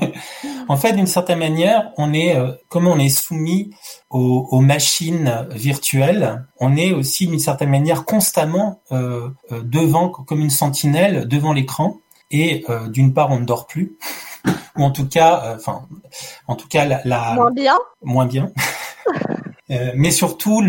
en 0.67 0.77
fait, 0.77 0.93
d'une 0.93 1.07
certaine 1.07 1.39
manière, 1.39 1.91
on 1.97 2.13
est, 2.13 2.35
euh, 2.35 2.51
comme 2.69 2.87
on 2.87 2.97
est 2.99 3.09
soumis 3.09 3.71
aux, 4.09 4.47
aux, 4.51 4.61
machines 4.61 5.47
virtuelles, 5.51 6.45
on 6.59 6.75
est 6.75 6.93
aussi 6.93 7.27
d'une 7.27 7.39
certaine 7.39 7.69
manière 7.69 8.05
constamment 8.05 8.81
euh, 8.91 9.29
euh 9.51 9.61
devant, 9.63 10.09
comme 10.09 10.41
une 10.41 10.49
sentinelle 10.49 11.27
devant 11.27 11.53
l'écran. 11.53 11.97
Et 12.31 12.65
euh, 12.69 12.87
d'une 12.87 13.13
part 13.13 13.29
on 13.29 13.39
ne 13.39 13.45
dort 13.45 13.67
plus. 13.67 13.97
Ou 14.77 14.83
en 14.83 14.91
tout 14.91 15.07
cas 15.07 15.55
enfin 15.55 15.87
en 16.47 16.55
tout 16.55 16.67
cas 16.67 16.85
la, 16.85 17.01
la, 17.05 17.33
moins 17.35 17.51
bien. 17.51 17.77
Moins 18.01 18.25
bien 18.25 18.51
euh, 19.71 19.91
mais 19.95 20.11
surtout 20.11 20.61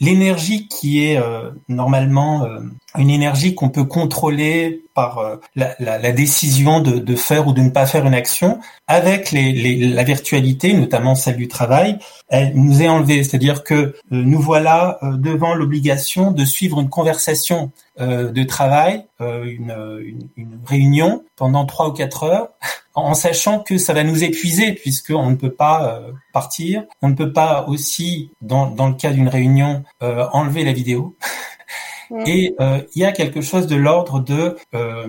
l'énergie 0.00 0.68
qui 0.68 1.04
est 1.04 1.20
normalement 1.68 2.46
une 2.96 3.10
énergie 3.10 3.54
qu'on 3.54 3.68
peut 3.68 3.84
contrôler 3.84 4.82
par 4.94 5.18
euh, 5.18 5.36
la, 5.54 5.74
la, 5.78 5.98
la, 5.98 6.12
décision 6.12 6.80
de, 6.80 6.98
de, 6.98 7.16
faire 7.16 7.46
ou 7.46 7.52
de 7.52 7.60
ne 7.60 7.70
pas 7.70 7.86
faire 7.86 8.06
une 8.06 8.14
action, 8.14 8.58
avec 8.86 9.30
les, 9.30 9.52
les, 9.52 9.76
la 9.76 10.02
virtualité, 10.02 10.72
notamment 10.72 11.14
celle 11.14 11.36
du 11.36 11.48
travail, 11.48 11.98
elle 12.28 12.54
nous 12.54 12.82
est 12.82 12.88
enlevée. 12.88 13.22
C'est-à-dire 13.22 13.62
que 13.62 13.74
euh, 13.74 13.92
nous 14.10 14.40
voilà 14.40 14.98
euh, 15.02 15.16
devant 15.16 15.54
l'obligation 15.54 16.32
de 16.32 16.44
suivre 16.44 16.80
une 16.80 16.88
conversation 16.88 17.70
de 17.98 18.42
travail, 18.44 19.06
une, 19.20 19.74
une, 20.00 20.28
une, 20.36 20.60
réunion 20.66 21.24
pendant 21.36 21.66
trois 21.66 21.88
ou 21.88 21.92
quatre 21.92 22.24
heures, 22.24 22.50
en 22.94 23.14
sachant 23.14 23.60
que 23.60 23.78
ça 23.78 23.92
va 23.92 24.04
nous 24.04 24.24
épuiser 24.24 24.72
puisqu'on 24.72 25.30
ne 25.30 25.36
peut 25.36 25.52
pas 25.52 26.00
partir, 26.32 26.84
on 27.02 27.08
ne 27.08 27.14
peut 27.14 27.32
pas 27.32 27.66
aussi, 27.66 28.30
dans, 28.40 28.70
dans 28.70 28.88
le 28.88 28.94
cas 28.94 29.12
d'une 29.12 29.28
réunion, 29.28 29.84
enlever 30.00 30.64
la 30.64 30.72
vidéo. 30.72 31.16
Et 32.26 32.54
euh, 32.60 32.80
il 32.94 33.02
y 33.02 33.04
a 33.04 33.12
quelque 33.12 33.40
chose 33.40 33.66
de 33.66 33.76
l'ordre 33.76 34.20
de 34.20 34.56
euh, 34.74 35.06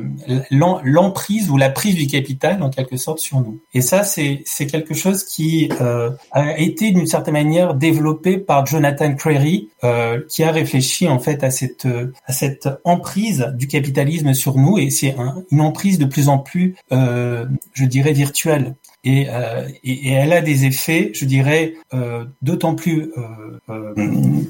l'emprise 0.51 1.49
ou 1.49 1.57
la 1.57 1.69
prise 1.69 1.95
du 1.95 2.07
capital 2.07 2.61
en 2.61 2.69
quelque 2.69 2.97
sorte 2.97 3.19
sur 3.19 3.39
nous. 3.39 3.59
Et 3.73 3.81
ça, 3.81 4.03
c'est 4.03 4.43
quelque 4.67 4.93
chose 4.93 5.23
qui 5.23 5.69
euh, 5.81 6.11
a 6.31 6.57
été 6.57 6.91
d'une 6.91 7.07
certaine 7.07 7.33
manière 7.33 7.73
développé 7.73 8.37
par 8.37 8.65
Jonathan 8.65 9.13
Crary, 9.15 9.69
euh, 9.83 10.21
qui 10.29 10.43
a 10.43 10.51
réfléchi 10.51 11.07
en 11.07 11.19
fait 11.19 11.43
à 11.43 11.51
cette 11.51 11.87
à 12.25 12.33
cette 12.33 12.69
emprise 12.83 13.53
du 13.55 13.67
capitalisme 13.67 14.33
sur 14.33 14.57
nous. 14.57 14.77
Et 14.77 14.89
c'est 14.89 15.15
une 15.51 15.61
emprise 15.61 15.99
de 15.99 16.05
plus 16.05 16.29
en 16.29 16.37
plus, 16.37 16.75
euh, 16.91 17.45
je 17.73 17.85
dirais, 17.85 18.13
virtuelle. 18.13 18.75
Et, 19.05 19.29
euh, 19.29 19.67
et, 19.83 20.09
et, 20.09 20.11
elle 20.11 20.33
a 20.33 20.41
des 20.41 20.65
effets, 20.65 21.11
je 21.13 21.23
dirais, 21.23 21.75
euh, 21.93 22.25
d'autant 22.41 22.75
plus 22.75 23.13
euh, 23.17 23.59
euh 23.69 23.93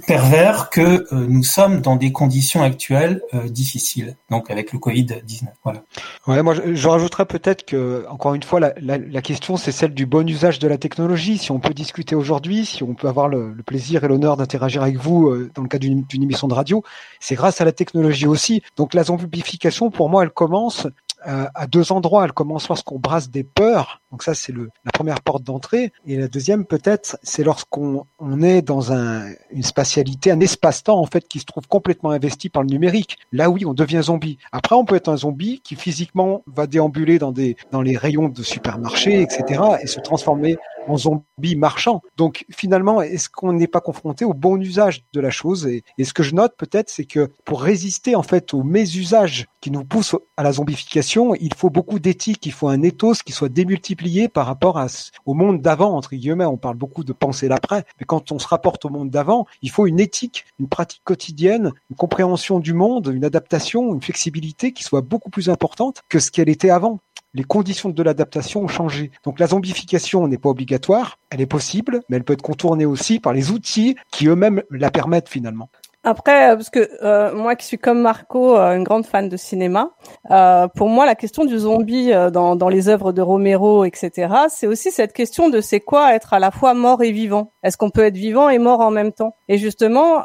pervers 0.07 0.71
que 0.71 0.81
euh, 1.13 1.27
nous 1.27 1.43
sommes 1.43 1.81
dans 1.81 1.95
des 1.95 2.11
conditions 2.11 2.63
actuelles 2.63 3.21
euh, 3.35 3.47
difficiles, 3.47 4.15
donc 4.31 4.49
avec 4.49 4.73
le 4.73 4.79
Covid-19. 4.79 5.49
Voilà. 5.63 5.83
Ouais, 6.25 6.41
moi 6.41 6.55
je, 6.55 6.73
je 6.73 6.87
rajouterais 6.87 7.27
peut-être 7.27 7.63
que, 7.63 8.07
encore 8.09 8.33
une 8.33 8.41
fois, 8.41 8.59
la, 8.59 8.73
la, 8.81 8.97
la 8.97 9.21
question 9.21 9.55
c'est 9.55 9.71
celle 9.71 9.93
du 9.93 10.07
bon 10.07 10.27
usage 10.27 10.57
de 10.57 10.67
la 10.67 10.79
technologie. 10.79 11.37
Si 11.37 11.51
on 11.51 11.59
peut 11.59 11.75
discuter 11.75 12.15
aujourd'hui, 12.15 12.65
si 12.65 12.81
on 12.81 12.95
peut 12.95 13.07
avoir 13.07 13.27
le, 13.27 13.53
le 13.53 13.63
plaisir 13.63 14.03
et 14.03 14.07
l'honneur 14.07 14.35
d'interagir 14.35 14.81
avec 14.81 14.97
vous 14.97 15.31
dans 15.53 15.61
le 15.61 15.67
cadre 15.67 15.85
d'une 15.85 16.23
émission 16.23 16.47
de 16.47 16.55
radio, 16.55 16.83
c'est 17.19 17.35
grâce 17.35 17.61
à 17.61 17.65
la 17.65 17.71
technologie 17.71 18.25
aussi. 18.25 18.63
Donc 18.77 18.95
la 18.95 19.03
zombification, 19.03 19.91
pour 19.91 20.09
moi, 20.09 20.23
elle 20.23 20.31
commence 20.31 20.87
à 21.23 21.67
deux 21.67 21.91
endroits. 21.91 22.25
Elle 22.25 22.31
commence 22.31 22.67
lorsqu'on 22.67 22.99
brasse 22.99 23.29
des 23.29 23.43
peurs. 23.43 24.01
Donc 24.11 24.23
ça, 24.23 24.33
c'est 24.33 24.53
la 24.53 24.91
première 24.91 25.21
porte 25.21 25.43
d'entrée. 25.43 25.91
Et 26.05 26.17
la 26.17 26.27
deuxième, 26.27 26.65
peut-être, 26.65 27.17
c'est 27.21 27.43
lorsqu'on 27.43 28.05
on 28.19 28.41
est 28.41 28.61
dans 28.61 28.91
un, 28.91 29.29
une 29.51 29.63
spatialité, 29.63 30.31
un 30.31 30.39
espace-temps, 30.39 30.99
en 30.99 31.05
fait, 31.05 31.27
qui 31.27 31.39
se 31.39 31.45
trouve 31.45 31.67
complètement 31.67 32.11
investi 32.11 32.49
par 32.49 32.63
le 32.63 32.69
numérique. 32.69 33.17
Là, 33.31 33.49
oui, 33.49 33.65
on 33.65 33.73
devient 33.73 34.01
zombie. 34.03 34.37
Après, 34.51 34.75
on 34.75 34.85
peut 34.85 34.95
être 34.95 35.09
un 35.09 35.17
zombie 35.17 35.61
qui, 35.61 35.75
physiquement, 35.75 36.43
va 36.47 36.65
déambuler 36.65 37.19
dans 37.19 37.31
des, 37.31 37.55
dans 37.71 37.81
les 37.81 37.97
rayons 37.97 38.29
de 38.29 38.43
supermarchés, 38.43 39.21
etc., 39.21 39.61
et 39.81 39.87
se 39.87 39.99
transformer 39.99 40.57
en 40.87 40.97
zombie 40.97 41.55
marchand. 41.55 42.01
Donc, 42.17 42.45
finalement, 42.49 43.01
est-ce 43.01 43.29
qu'on 43.29 43.53
n'est 43.53 43.67
pas 43.67 43.81
confronté 43.81 44.25
au 44.25 44.33
bon 44.33 44.57
usage 44.57 45.03
de 45.13 45.21
la 45.21 45.29
chose? 45.29 45.67
Et, 45.67 45.83
ce 46.03 46.13
que 46.13 46.23
je 46.23 46.33
note, 46.33 46.55
peut-être, 46.57 46.89
c'est 46.89 47.05
que 47.05 47.29
pour 47.45 47.61
résister, 47.61 48.15
en 48.15 48.23
fait, 48.23 48.53
au 48.53 48.63
mésusage 48.63 49.47
qui 49.61 49.71
nous 49.71 49.83
pousse 49.83 50.15
à 50.37 50.43
la 50.43 50.53
zombification, 50.53 51.35
il 51.35 51.53
faut 51.53 51.69
beaucoup 51.69 51.99
d'éthique, 51.99 52.45
il 52.45 52.51
faut 52.51 52.69
un 52.69 52.81
ethos 52.81 53.15
qui 53.25 53.31
soit 53.31 53.49
démultiplié 53.49 53.98
par 54.33 54.45
rapport 54.45 54.79
au 55.25 55.33
monde 55.33 55.61
d'avant, 55.61 55.95
entre 55.95 56.15
guillemets. 56.15 56.45
On 56.45 56.57
parle 56.57 56.77
beaucoup 56.77 57.03
de 57.03 57.13
penser 57.13 57.47
l'après, 57.47 57.85
mais 57.99 58.05
quand 58.05 58.31
on 58.31 58.39
se 58.39 58.47
rapporte 58.47 58.85
au 58.85 58.89
monde 58.89 59.09
d'avant, 59.09 59.45
il 59.61 59.69
faut 59.69 59.87
une 59.87 59.99
éthique, 59.99 60.45
une 60.59 60.67
pratique 60.67 61.01
quotidienne, 61.03 61.71
une 61.89 61.95
compréhension 61.95 62.59
du 62.59 62.73
monde, 62.73 63.11
une 63.13 63.25
adaptation, 63.25 63.93
une 63.93 64.01
flexibilité 64.01 64.71
qui 64.71 64.83
soit 64.83 65.01
beaucoup 65.01 65.29
plus 65.29 65.49
importante 65.49 66.01
que 66.09 66.19
ce 66.19 66.31
qu'elle 66.31 66.49
était 66.49 66.69
avant 66.69 66.99
les 67.33 67.43
conditions 67.43 67.89
de 67.89 68.03
l'adaptation 68.03 68.63
ont 68.63 68.67
changé. 68.67 69.11
Donc 69.23 69.39
la 69.39 69.47
zombification 69.47 70.27
n'est 70.27 70.37
pas 70.37 70.49
obligatoire, 70.49 71.19
elle 71.29 71.41
est 71.41 71.45
possible, 71.45 72.01
mais 72.09 72.17
elle 72.17 72.23
peut 72.23 72.33
être 72.33 72.41
contournée 72.41 72.85
aussi 72.85 73.19
par 73.19 73.33
les 73.33 73.51
outils 73.51 73.95
qui 74.11 74.27
eux-mêmes 74.27 74.63
la 74.71 74.89
permettent 74.89 75.29
finalement. 75.29 75.69
Après, 76.03 76.51
euh, 76.51 76.55
parce 76.55 76.69
que 76.69 76.89
euh, 77.03 77.33
moi 77.35 77.57
qui 77.57 77.65
suis 77.65 77.77
comme 77.77 77.99
Marco, 77.99 78.55
euh, 78.55 78.73
une 78.77 78.85
grande 78.85 79.05
fan 79.05 79.27
de 79.27 79.35
cinéma, 79.35 79.91
euh, 80.31 80.69
pour 80.69 80.87
moi 80.87 81.05
la 81.05 81.13
question 81.13 81.43
du 81.43 81.57
zombie 81.57 82.13
euh, 82.13 82.29
dans, 82.29 82.55
dans 82.55 82.69
les 82.69 82.87
œuvres 82.87 83.11
de 83.11 83.21
Romero, 83.21 83.83
etc., 83.83 84.33
c'est 84.47 84.65
aussi 84.65 84.91
cette 84.91 85.11
question 85.11 85.49
de 85.49 85.59
c'est 85.59 85.81
quoi 85.81 86.15
être 86.15 86.33
à 86.33 86.39
la 86.39 86.51
fois 86.51 86.73
mort 86.73 87.03
et 87.03 87.11
vivant? 87.11 87.51
Est-ce 87.63 87.75
qu'on 87.75 87.89
peut 87.89 88.05
être 88.05 88.15
vivant 88.15 88.47
et 88.47 88.59
mort 88.59 88.79
en 88.79 88.91
même 88.91 89.11
temps? 89.11 89.35
Et 89.49 89.57
justement, 89.57 90.23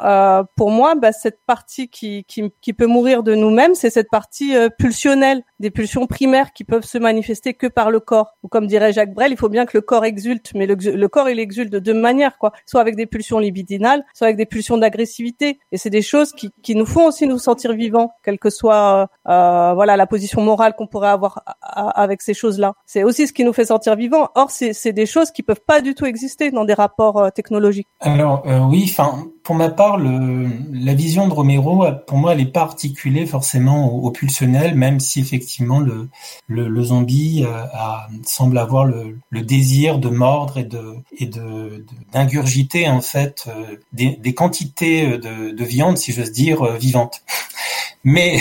pour 0.55 0.71
moi, 0.71 0.95
bah, 0.95 1.11
cette 1.11 1.39
partie 1.45 1.89
qui, 1.89 2.23
qui, 2.25 2.53
qui, 2.61 2.73
peut 2.73 2.85
mourir 2.85 3.23
de 3.23 3.35
nous-mêmes, 3.35 3.75
c'est 3.75 3.89
cette 3.89 4.09
partie 4.09 4.53
pulsionnelle, 4.77 5.43
des 5.59 5.71
pulsions 5.71 6.05
primaires 6.07 6.53
qui 6.53 6.63
peuvent 6.63 6.85
se 6.85 6.97
manifester 6.97 7.53
que 7.53 7.67
par 7.67 7.91
le 7.91 7.99
corps. 7.99 8.35
Ou 8.43 8.47
comme 8.47 8.67
dirait 8.67 8.93
Jacques 8.93 9.13
Brel, 9.13 9.31
il 9.31 9.37
faut 9.37 9.49
bien 9.49 9.65
que 9.65 9.75
le 9.75 9.81
corps 9.81 10.05
exulte, 10.05 10.51
mais 10.55 10.65
le, 10.65 10.75
le 10.75 11.07
corps 11.09 11.27
il 11.27 11.39
exulte 11.39 11.71
de 11.71 11.79
deux 11.79 11.93
manières, 11.93 12.37
quoi. 12.37 12.53
Soit 12.65 12.81
avec 12.81 12.95
des 12.95 13.07
pulsions 13.07 13.39
libidinales, 13.39 14.05
soit 14.13 14.27
avec 14.27 14.37
des 14.37 14.45
pulsions 14.45 14.77
d'agressivité. 14.77 15.59
Et 15.75 15.77
c'est 15.77 15.89
des 15.89 16.01
choses 16.01 16.31
qui, 16.31 16.73
nous 16.73 16.85
font 16.85 17.07
aussi 17.07 17.27
nous 17.27 17.37
sentir 17.37 17.73
vivants, 17.73 18.13
quelle 18.23 18.39
que 18.39 18.49
soit 18.49 19.09
euh, 19.27 19.73
voilà 19.73 19.97
la 19.97 20.07
position 20.07 20.41
morale 20.41 20.73
qu'on 20.77 20.87
pourrait 20.87 21.09
avoir 21.09 21.43
avec 21.61 22.21
ces 22.21 22.33
choses-là. 22.33 22.75
C'est 22.85 23.03
aussi 23.03 23.27
ce 23.27 23.33
qui 23.33 23.43
nous 23.43 23.51
fait 23.51 23.65
sentir 23.65 23.97
vivants. 23.97 24.29
Or, 24.35 24.51
c'est 24.51 24.93
des 24.93 25.05
choses 25.05 25.31
qui 25.31 25.43
peuvent 25.43 25.65
pas 25.67 25.81
du 25.81 25.93
tout 25.93 26.05
exister 26.05 26.49
dans 26.49 26.63
des 26.63 26.73
rapports 26.73 27.17
euh, 27.17 27.29
technologiques. 27.29 27.89
Alors 27.99 28.43
euh, 28.47 28.59
oui, 28.59 28.85
enfin 28.85 29.25
pour 29.43 29.55
ma 29.55 29.69
part, 29.69 29.99
la 29.99 30.93
vision 30.95 31.27
de 31.27 31.33
Romero, 31.33 31.85
pour 32.07 32.17
moi, 32.17 32.33
elle 32.33 32.41
est 32.41 32.51
pas 32.51 32.61
articulée 32.61 33.27
forcément 33.27 33.93
au, 33.93 34.09
pulsionnel, 34.09 34.73
même 34.73 34.99
si 34.99 35.19
effectivement 35.19 35.79
le, 35.79 36.09
le, 36.47 36.83
zombie 36.83 37.45
semble 38.23 38.57
avoir 38.57 38.85
le, 38.85 39.19
désir 39.31 39.99
de 39.99 40.09
mordre 40.09 40.57
et 40.57 40.63
de 40.63 40.95
et 41.19 41.27
de 41.27 41.85
d'ingurgiter 42.11 42.89
en 42.89 43.01
fait 43.01 43.47
des, 43.93 44.33
quantités 44.33 45.19
de 45.19 45.64
viande, 45.65 45.97
si 45.97 46.11
j'ose 46.11 46.31
dire, 46.31 46.61
euh, 46.63 46.77
vivante. 46.77 47.21
Mais 48.03 48.39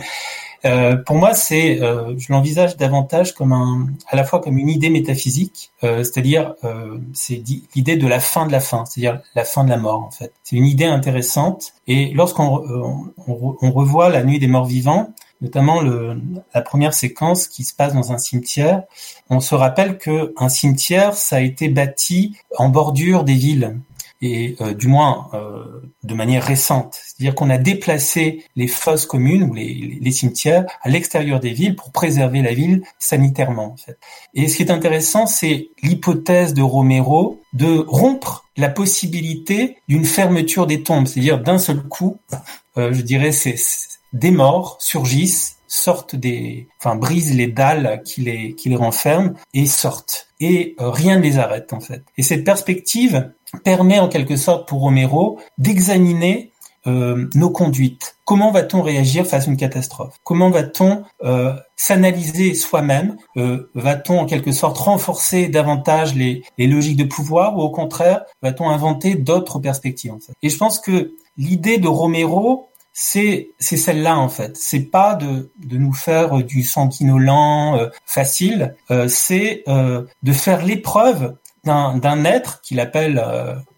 euh, 0.64 0.96
pour 0.96 1.16
moi, 1.16 1.34
c'est, 1.34 1.82
euh, 1.82 2.14
je 2.16 2.32
l'envisage 2.32 2.76
davantage 2.76 3.34
comme 3.34 3.52
un, 3.52 3.88
à 4.08 4.16
la 4.16 4.24
fois 4.24 4.40
comme 4.40 4.56
une 4.58 4.68
idée 4.68 4.90
métaphysique, 4.90 5.72
c'est-à-dire 5.80 6.54
c'est 7.12 7.42
l'idée 7.74 7.96
de 7.96 8.06
la 8.06 8.20
fin 8.20 8.46
de 8.46 8.52
la 8.52 8.60
fin, 8.60 8.84
c'est-à-dire 8.86 9.20
la 9.34 9.44
fin 9.44 9.64
de 9.64 9.70
la 9.70 9.76
mort 9.76 10.02
en 10.02 10.10
fait. 10.10 10.32
C'est 10.44 10.56
une 10.56 10.64
idée 10.64 10.86
intéressante. 10.86 11.74
Et 11.86 12.12
lorsqu'on 12.14 12.64
on, 13.26 13.72
revoit 13.72 14.08
la 14.08 14.22
nuit 14.22 14.38
des 14.38 14.46
morts 14.46 14.64
vivants, 14.64 15.12
notamment 15.42 15.82
la 15.82 16.62
première 16.62 16.94
séquence 16.94 17.48
qui 17.48 17.64
se 17.64 17.74
passe 17.74 17.92
dans 17.92 18.12
un 18.12 18.18
cimetière, 18.18 18.84
on 19.28 19.40
se 19.40 19.54
rappelle 19.54 19.98
que 19.98 20.32
un 20.38 20.48
cimetière, 20.48 21.14
ça 21.14 21.36
a 21.36 21.40
été 21.40 21.68
bâti 21.68 22.36
en 22.56 22.68
bordure 22.70 23.24
des 23.24 23.34
villes 23.34 23.76
et 24.24 24.56
euh, 24.62 24.72
du 24.72 24.88
moins 24.88 25.28
euh, 25.34 25.82
de 26.02 26.14
manière 26.14 26.42
récente. 26.42 26.98
C'est-à-dire 27.04 27.34
qu'on 27.34 27.50
a 27.50 27.58
déplacé 27.58 28.42
les 28.56 28.68
fosses 28.68 29.04
communes 29.04 29.42
ou 29.42 29.52
les, 29.52 30.10
cimetières 30.10 30.64
à 30.80 30.88
l'extérieur 30.88 31.40
des 31.40 31.52
villes 31.52 31.76
pour 31.76 31.92
préserver 31.92 32.40
la 32.40 32.54
ville 32.54 32.82
sanitairement. 32.98 33.76
Et 34.32 34.48
ce 34.48 34.56
qui 34.56 34.62
est 34.62 34.70
intéressant, 34.70 35.26
c'est 35.26 35.68
l'hypothèse 35.82 36.54
de 36.54 36.62
Romero 36.62 37.42
de 37.52 37.84
rompre 37.86 38.46
la 38.56 38.70
possibilité 38.70 39.76
d'une 39.88 40.06
fermeture 40.06 40.66
des 40.66 40.82
tombes, 40.82 41.06
c'est-à-dire 41.06 41.40
d'un 41.40 41.58
seul 41.58 41.82
coup, 41.82 42.16
euh, 42.78 42.94
je 42.94 43.02
dirais, 43.02 43.32
c'est 43.32 43.56
des 44.14 44.30
morts 44.30 44.78
surgissent 44.80 45.58
sortent 45.66 46.14
des, 46.14 46.68
enfin 46.78 46.94
brisent 46.94 47.34
les 47.34 47.48
dalles 47.48 48.00
qui 48.04 48.20
les 48.20 48.54
qui 48.54 48.68
les 48.68 48.76
renferment 48.76 49.34
et 49.54 49.66
sortent. 49.66 50.28
Et 50.38 50.76
rien 50.78 51.16
ne 51.16 51.22
les 51.22 51.38
arrête 51.38 51.72
en 51.72 51.80
fait. 51.80 52.04
Et 52.16 52.22
cette 52.22 52.44
perspective 52.44 53.32
permet 53.54 53.98
en 53.98 54.08
quelque 54.08 54.36
sorte 54.36 54.68
pour 54.68 54.80
Romero 54.80 55.38
d'examiner 55.58 56.52
euh, 56.86 57.28
nos 57.34 57.48
conduites. 57.48 58.16
Comment 58.24 58.50
va-t-on 58.50 58.82
réagir 58.82 59.26
face 59.26 59.48
à 59.48 59.50
une 59.50 59.56
catastrophe? 59.56 60.18
Comment 60.22 60.50
va-t-on 60.50 61.04
euh, 61.24 61.54
s'analyser 61.76 62.54
soi-même? 62.54 63.16
Euh, 63.38 63.70
Va-t-on 63.74 64.20
en 64.20 64.26
quelque 64.26 64.52
sorte 64.52 64.76
renforcer 64.76 65.48
davantage 65.48 66.14
les, 66.14 66.42
les, 66.58 66.66
logiques 66.66 66.98
de 66.98 67.04
pouvoir 67.04 67.56
ou 67.56 67.62
au 67.62 67.70
contraire 67.70 68.24
va-t-on 68.42 68.68
inventer 68.68 69.14
d'autres 69.14 69.60
perspectives 69.60 70.12
Et 70.42 70.50
je 70.50 70.58
pense 70.58 70.78
que 70.78 71.14
l'idée 71.38 71.78
de 71.78 71.88
Romero, 71.88 72.68
c'est 72.94 73.50
c'est 73.58 73.76
celle-là 73.76 74.16
en 74.16 74.28
fait. 74.28 74.56
C'est 74.56 74.84
pas 74.90 75.16
de 75.16 75.50
de 75.58 75.76
nous 75.76 75.92
faire 75.92 76.42
du 76.44 76.62
sanguinolent 76.62 77.76
euh, 77.76 77.88
facile. 78.06 78.76
Euh, 78.90 79.08
c'est 79.08 79.64
euh, 79.68 80.04
de 80.22 80.32
faire 80.32 80.64
l'épreuve 80.64 81.36
d'un 81.64 82.24
être 82.24 82.60
qu'il 82.62 82.80
appelle 82.80 83.22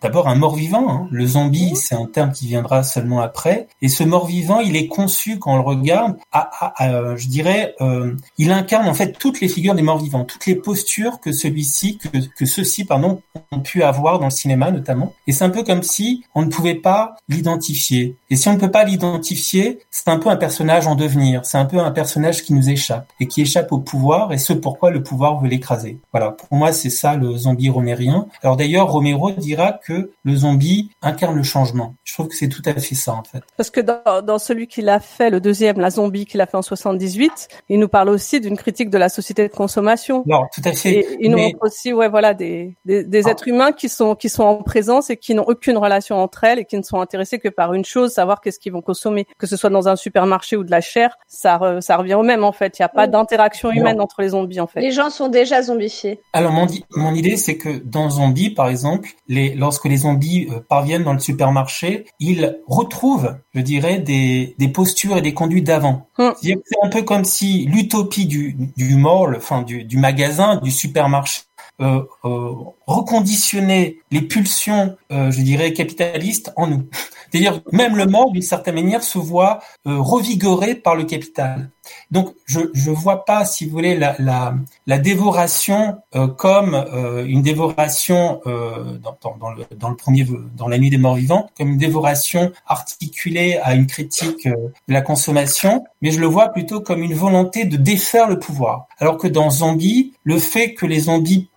d'abord 0.02 0.28
un 0.28 0.34
mort-vivant. 0.34 0.88
Hein. 0.88 1.08
Le 1.10 1.26
zombie, 1.26 1.76
c'est 1.76 1.94
un 1.94 2.06
terme 2.06 2.32
qui 2.32 2.46
viendra 2.46 2.82
seulement 2.82 3.20
après. 3.20 3.68
Et 3.82 3.88
ce 3.88 4.04
mort-vivant, 4.04 4.60
il 4.60 4.76
est 4.76 4.88
conçu 4.88 5.38
quand 5.38 5.54
on 5.54 5.56
le 5.56 5.62
regarde, 5.62 6.16
à, 6.32 6.50
à, 6.76 7.16
je 7.16 7.28
dirais, 7.28 7.74
euh, 7.80 8.14
il 8.38 8.52
incarne 8.52 8.88
en 8.88 8.94
fait 8.94 9.12
toutes 9.18 9.40
les 9.40 9.48
figures 9.48 9.74
des 9.74 9.82
morts-vivants, 9.82 10.24
toutes 10.24 10.46
les 10.46 10.54
postures 10.54 11.20
que 11.20 11.32
celui-ci, 11.32 11.98
que, 11.98 12.08
que 12.36 12.46
ceux-ci, 12.46 12.84
pardon, 12.84 13.20
ont 13.52 13.60
pu 13.60 13.82
avoir 13.82 14.18
dans 14.18 14.26
le 14.26 14.30
cinéma 14.30 14.70
notamment. 14.70 15.14
Et 15.26 15.32
c'est 15.32 15.44
un 15.44 15.50
peu 15.50 15.62
comme 15.62 15.82
si 15.82 16.24
on 16.34 16.44
ne 16.44 16.50
pouvait 16.50 16.74
pas 16.74 17.16
l'identifier. 17.28 18.16
Et 18.30 18.36
si 18.36 18.48
on 18.48 18.54
ne 18.54 18.58
peut 18.58 18.70
pas 18.70 18.84
l'identifier, 18.84 19.80
c'est 19.90 20.08
un 20.08 20.18
peu 20.18 20.28
un 20.28 20.36
personnage 20.36 20.86
en 20.86 20.94
devenir. 20.94 21.44
C'est 21.44 21.58
un 21.58 21.64
peu 21.64 21.78
un 21.78 21.90
personnage 21.90 22.42
qui 22.42 22.54
nous 22.54 22.68
échappe 22.68 23.06
et 23.20 23.28
qui 23.28 23.40
échappe 23.40 23.70
au 23.72 23.78
pouvoir 23.78 24.32
et 24.32 24.38
ce 24.38 24.52
pourquoi 24.52 24.90
le 24.90 25.02
pouvoir 25.02 25.40
veut 25.40 25.48
l'écraser. 25.48 25.98
Voilà. 26.12 26.32
Pour 26.32 26.56
moi, 26.56 26.72
c'est 26.72 26.90
ça 26.90 27.16
le 27.16 27.36
zombie 27.36 27.70
romérien. 27.70 28.26
Alors 28.42 28.56
d'ailleurs, 28.56 28.90
Romero 28.90 29.30
dira 29.32 29.72
que 29.72 30.10
le 30.24 30.36
zombie 30.36 30.90
incarne 31.02 31.36
le 31.36 31.42
changement. 31.42 31.94
Je 32.04 32.14
trouve 32.14 32.28
que 32.28 32.34
c'est 32.34 32.48
tout 32.48 32.62
à 32.64 32.74
fait 32.74 32.94
ça 32.94 33.12
en 33.14 33.22
fait. 33.22 33.42
Parce 33.56 33.70
que 33.70 33.80
dans, 33.80 34.22
dans 34.22 34.38
celui 34.38 34.66
qu'il 34.66 34.88
a 34.88 35.00
fait, 35.00 35.30
le 35.30 35.40
deuxième, 35.40 35.78
la 35.78 35.90
zombie 35.90 36.26
qu'il 36.26 36.40
a 36.40 36.46
fait 36.46 36.56
en 36.56 36.62
78, 36.62 37.48
il 37.68 37.78
nous 37.78 37.88
parle 37.88 38.08
aussi 38.08 38.40
d'une 38.40 38.56
critique 38.56 38.90
de 38.90 38.98
la 38.98 39.08
société 39.08 39.46
de 39.46 39.52
consommation. 39.52 40.24
Non, 40.26 40.42
tout 40.52 40.62
à 40.64 40.72
fait. 40.72 40.90
Et 40.90 41.16
il 41.20 41.30
nous 41.30 41.38
montre 41.38 41.58
aussi, 41.60 41.92
ouais, 41.92 42.08
voilà, 42.08 42.34
des, 42.34 42.74
des, 42.84 43.04
des 43.04 43.26
ah. 43.26 43.30
êtres 43.30 43.48
humains 43.48 43.72
qui 43.72 43.88
sont 43.88 44.14
qui 44.14 44.28
sont 44.28 44.44
en 44.44 44.56
présence 44.56 45.10
et 45.10 45.16
qui 45.16 45.34
n'ont 45.34 45.44
aucune 45.44 45.76
relation 45.76 46.16
entre 46.16 46.44
elles 46.44 46.58
et 46.58 46.64
qui 46.64 46.76
ne 46.76 46.82
sont 46.82 47.00
intéressés 47.00 47.38
que 47.38 47.48
par 47.48 47.74
une 47.74 47.84
chose, 47.84 48.15
savoir 48.16 48.40
qu'est-ce 48.40 48.58
qu'ils 48.58 48.72
vont 48.72 48.82
consommer, 48.82 49.26
que 49.38 49.46
ce 49.46 49.56
soit 49.56 49.70
dans 49.70 49.88
un 49.88 49.96
supermarché 49.96 50.56
ou 50.56 50.64
de 50.64 50.70
la 50.70 50.80
chair, 50.80 51.16
ça 51.26 51.58
ça 51.80 51.96
revient 51.96 52.14
au 52.14 52.22
même 52.22 52.44
en 52.44 52.52
fait. 52.52 52.78
Il 52.78 52.82
n'y 52.82 52.86
a 52.86 52.94
pas 53.00 53.06
d'interaction 53.06 53.70
humaine 53.70 54.00
entre 54.00 54.22
les 54.22 54.30
zombies 54.30 54.60
en 54.60 54.66
fait. 54.66 54.80
Les 54.80 54.92
gens 54.92 55.10
sont 55.10 55.28
déjà 55.28 55.62
zombifiés. 55.62 56.20
Alors 56.32 56.52
mon, 56.52 56.66
mon 56.94 57.14
idée 57.14 57.36
c'est 57.36 57.56
que 57.56 57.72
dans 57.84 58.10
Zombie 58.10 58.50
par 58.50 58.68
exemple, 58.68 59.10
les 59.28 59.54
lorsque 59.54 59.86
les 59.86 59.98
zombies 59.98 60.48
euh, 60.50 60.60
parviennent 60.68 61.04
dans 61.04 61.12
le 61.12 61.18
supermarché, 61.18 62.06
ils 62.20 62.58
retrouvent, 62.66 63.36
je 63.54 63.60
dirais, 63.60 63.98
des, 63.98 64.54
des 64.58 64.68
postures 64.68 65.16
et 65.16 65.22
des 65.22 65.34
conduites 65.34 65.66
d'avant. 65.66 66.08
Hum. 66.18 66.34
C'est 66.40 66.54
un 66.82 66.88
peu 66.88 67.02
comme 67.02 67.24
si 67.24 67.66
l'utopie 67.66 68.26
du, 68.26 68.56
du 68.76 68.96
mall, 68.96 69.36
enfin 69.36 69.62
du, 69.62 69.84
du 69.84 69.96
magasin, 69.98 70.56
du 70.56 70.70
supermarché, 70.70 71.42
euh, 71.78 72.02
euh, 72.24 72.54
reconditionner 72.86 74.00
les 74.10 74.22
pulsions, 74.22 74.96
euh, 75.12 75.30
je 75.30 75.42
dirais, 75.42 75.74
capitalistes 75.74 76.50
en 76.56 76.68
nous. 76.68 76.88
C'est-à-dire 77.30 77.60
même 77.70 77.96
le 77.96 78.06
mort, 78.06 78.32
d'une 78.32 78.40
certaine 78.40 78.76
manière, 78.76 79.02
se 79.02 79.18
voit 79.18 79.60
revigoré 79.84 80.74
par 80.74 80.94
le 80.94 81.04
capital. 81.04 81.70
Donc 82.10 82.34
je 82.46 82.60
je 82.74 82.90
vois 82.90 83.24
pas, 83.24 83.44
si 83.44 83.64
vous 83.64 83.72
voulez, 83.72 83.98
la 83.98 84.98
dévoration 84.98 85.98
euh, 86.14 86.28
comme 86.28 86.74
euh, 86.74 87.24
une 87.26 87.42
dévoration 87.42 88.40
dans, 88.44 89.16
dans, 89.38 89.90
le 89.90 89.96
premier 89.96 90.26
dans 90.56 90.68
la 90.68 90.78
nuit 90.78 90.90
des 90.90 90.98
morts 90.98 91.16
vivants, 91.16 91.50
comme 91.56 91.70
une 91.70 91.78
dévoration 91.78 92.52
articulée 92.66 93.58
à 93.62 93.74
une 93.74 93.86
critique 93.86 94.46
de 94.46 94.72
la 94.88 95.02
consommation, 95.02 95.84
mais 96.02 96.10
je 96.10 96.20
le 96.20 96.26
vois 96.26 96.48
plutôt 96.48 96.80
comme 96.80 97.02
une 97.02 97.14
volonté 97.14 97.64
de 97.64 97.76
défaire 97.76 98.28
le 98.28 98.38
pouvoir. 98.38 98.86
Alors 98.98 99.18
que 99.18 99.28
dans 99.28 99.50
Zombie, 99.50 100.14
le 100.24 100.38
fait 100.38 100.74
que 100.74 100.86
les 100.86 101.00
zombies 101.00 101.48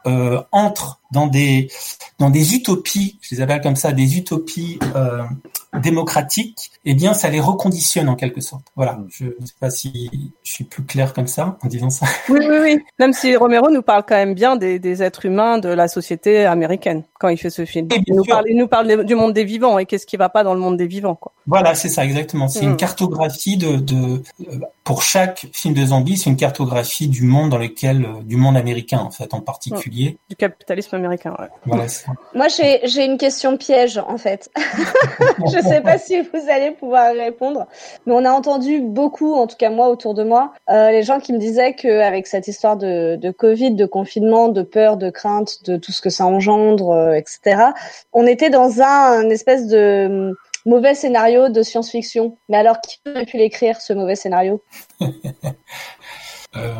entrent 0.51 0.99
dans 1.11 1.27
des 1.27 1.69
utopies, 2.53 3.17
je 3.21 3.35
les 3.35 3.41
appelle 3.41 3.61
comme 3.61 3.75
ça, 3.75 3.91
des 3.91 4.17
utopies 4.17 4.79
euh, 4.95 5.23
démocratiques, 5.77 6.71
eh 6.85 6.93
bien, 6.93 7.13
ça 7.13 7.29
les 7.29 7.39
reconditionne 7.39 8.09
en 8.09 8.15
quelque 8.15 8.41
sorte. 8.41 8.65
Voilà. 8.75 8.93
Mm. 8.93 9.07
Je 9.09 9.25
ne 9.25 9.45
sais 9.45 9.53
pas 9.59 9.69
si 9.69 10.33
je 10.43 10.51
suis 10.51 10.63
plus 10.63 10.83
clair 10.83 11.13
comme 11.13 11.27
ça 11.27 11.57
en 11.61 11.67
disant 11.67 11.89
ça. 11.89 12.05
Oui, 12.29 12.39
oui, 12.41 12.57
oui. 12.61 12.79
Même 12.97 13.13
si 13.13 13.35
Romero 13.35 13.69
nous 13.69 13.81
parle 13.81 14.03
quand 14.07 14.15
même 14.15 14.33
bien 14.33 14.55
des, 14.55 14.79
des 14.79 15.03
êtres 15.03 15.25
humains 15.25 15.57
de 15.57 15.69
la 15.69 15.87
société 15.87 16.45
américaine 16.45 17.03
quand 17.19 17.29
il 17.29 17.37
fait 17.37 17.49
ce 17.49 17.65
film. 17.65 17.87
Il 18.07 18.15
nous, 18.15 18.23
parle, 18.23 18.45
il 18.49 18.57
nous 18.57 18.67
parle 18.67 19.05
du 19.05 19.15
monde 19.15 19.33
des 19.33 19.43
vivants 19.43 19.77
et 19.79 19.85
qu'est-ce 19.85 20.05
qui 20.05 20.17
va 20.17 20.29
pas 20.29 20.43
dans 20.43 20.53
le 20.53 20.59
monde 20.59 20.77
des 20.77 20.87
vivants, 20.87 21.15
quoi. 21.15 21.33
Voilà, 21.49 21.73
c'est 21.73 21.89
ça 21.89 22.05
exactement. 22.05 22.47
C'est 22.47 22.63
une 22.63 22.73
mm. 22.73 22.77
cartographie 22.77 23.57
de, 23.57 23.77
de 23.77 24.21
euh, 24.41 24.59
pour 24.83 25.01
chaque 25.01 25.47
film 25.51 25.73
de 25.73 25.85
zombies, 25.85 26.17
c'est 26.17 26.29
une 26.29 26.35
cartographie 26.35 27.07
du 27.07 27.23
monde 27.23 27.49
dans 27.49 27.57
lequel, 27.57 28.05
euh, 28.05 28.23
du 28.23 28.37
monde 28.37 28.55
américain 28.55 28.99
en 28.99 29.09
fait, 29.09 29.33
en 29.33 29.41
particulier. 29.41 30.17
Du 30.29 30.35
capitalisme 30.35 30.95
américain. 30.95 31.35
Ouais. 31.39 31.47
Voilà. 31.65 31.85
Moi, 32.35 32.47
j'ai 32.47 32.79
j'ai 32.83 33.03
une 33.03 33.17
question 33.17 33.57
piège 33.57 33.97
en 33.97 34.17
fait. 34.17 34.51
je 35.45 35.59
sais 35.61 35.81
pas 35.81 35.97
si 35.97 36.21
vous 36.21 36.49
allez 36.49 36.71
pouvoir 36.71 37.13
répondre, 37.13 37.67
mais 38.05 38.13
on 38.13 38.25
a 38.25 38.31
entendu 38.31 38.81
beaucoup, 38.81 39.33
en 39.33 39.47
tout 39.47 39.57
cas 39.57 39.71
moi 39.71 39.89
autour 39.89 40.13
de 40.13 40.23
moi, 40.23 40.53
euh, 40.69 40.91
les 40.91 41.01
gens 41.01 41.19
qui 41.19 41.33
me 41.33 41.39
disaient 41.39 41.73
qu'avec 41.73 42.27
cette 42.27 42.47
histoire 42.47 42.77
de, 42.77 43.15
de 43.15 43.31
Covid, 43.31 43.73
de 43.73 43.87
confinement, 43.87 44.49
de 44.49 44.61
peur, 44.61 44.97
de 44.97 45.09
crainte, 45.09 45.63
de 45.65 45.77
tout 45.77 45.91
ce 45.91 46.01
que 46.01 46.11
ça 46.11 46.25
engendre, 46.25 46.91
euh, 46.91 47.13
etc. 47.13 47.61
On 48.13 48.27
était 48.27 48.51
dans 48.51 48.81
un, 48.81 49.19
un 49.19 49.29
espèce 49.29 49.67
de 49.67 50.35
mauvais 50.69 50.95
scénario 50.95 51.49
de 51.49 51.61
science-fiction. 51.63 52.37
Mais 52.47 52.57
alors, 52.57 52.79
qui 52.81 52.99
aurait 53.09 53.25
pu 53.25 53.37
l'écrire, 53.37 53.81
ce 53.81 53.93
mauvais 53.93 54.15
scénario? 54.15 54.63
Euh, 56.55 56.73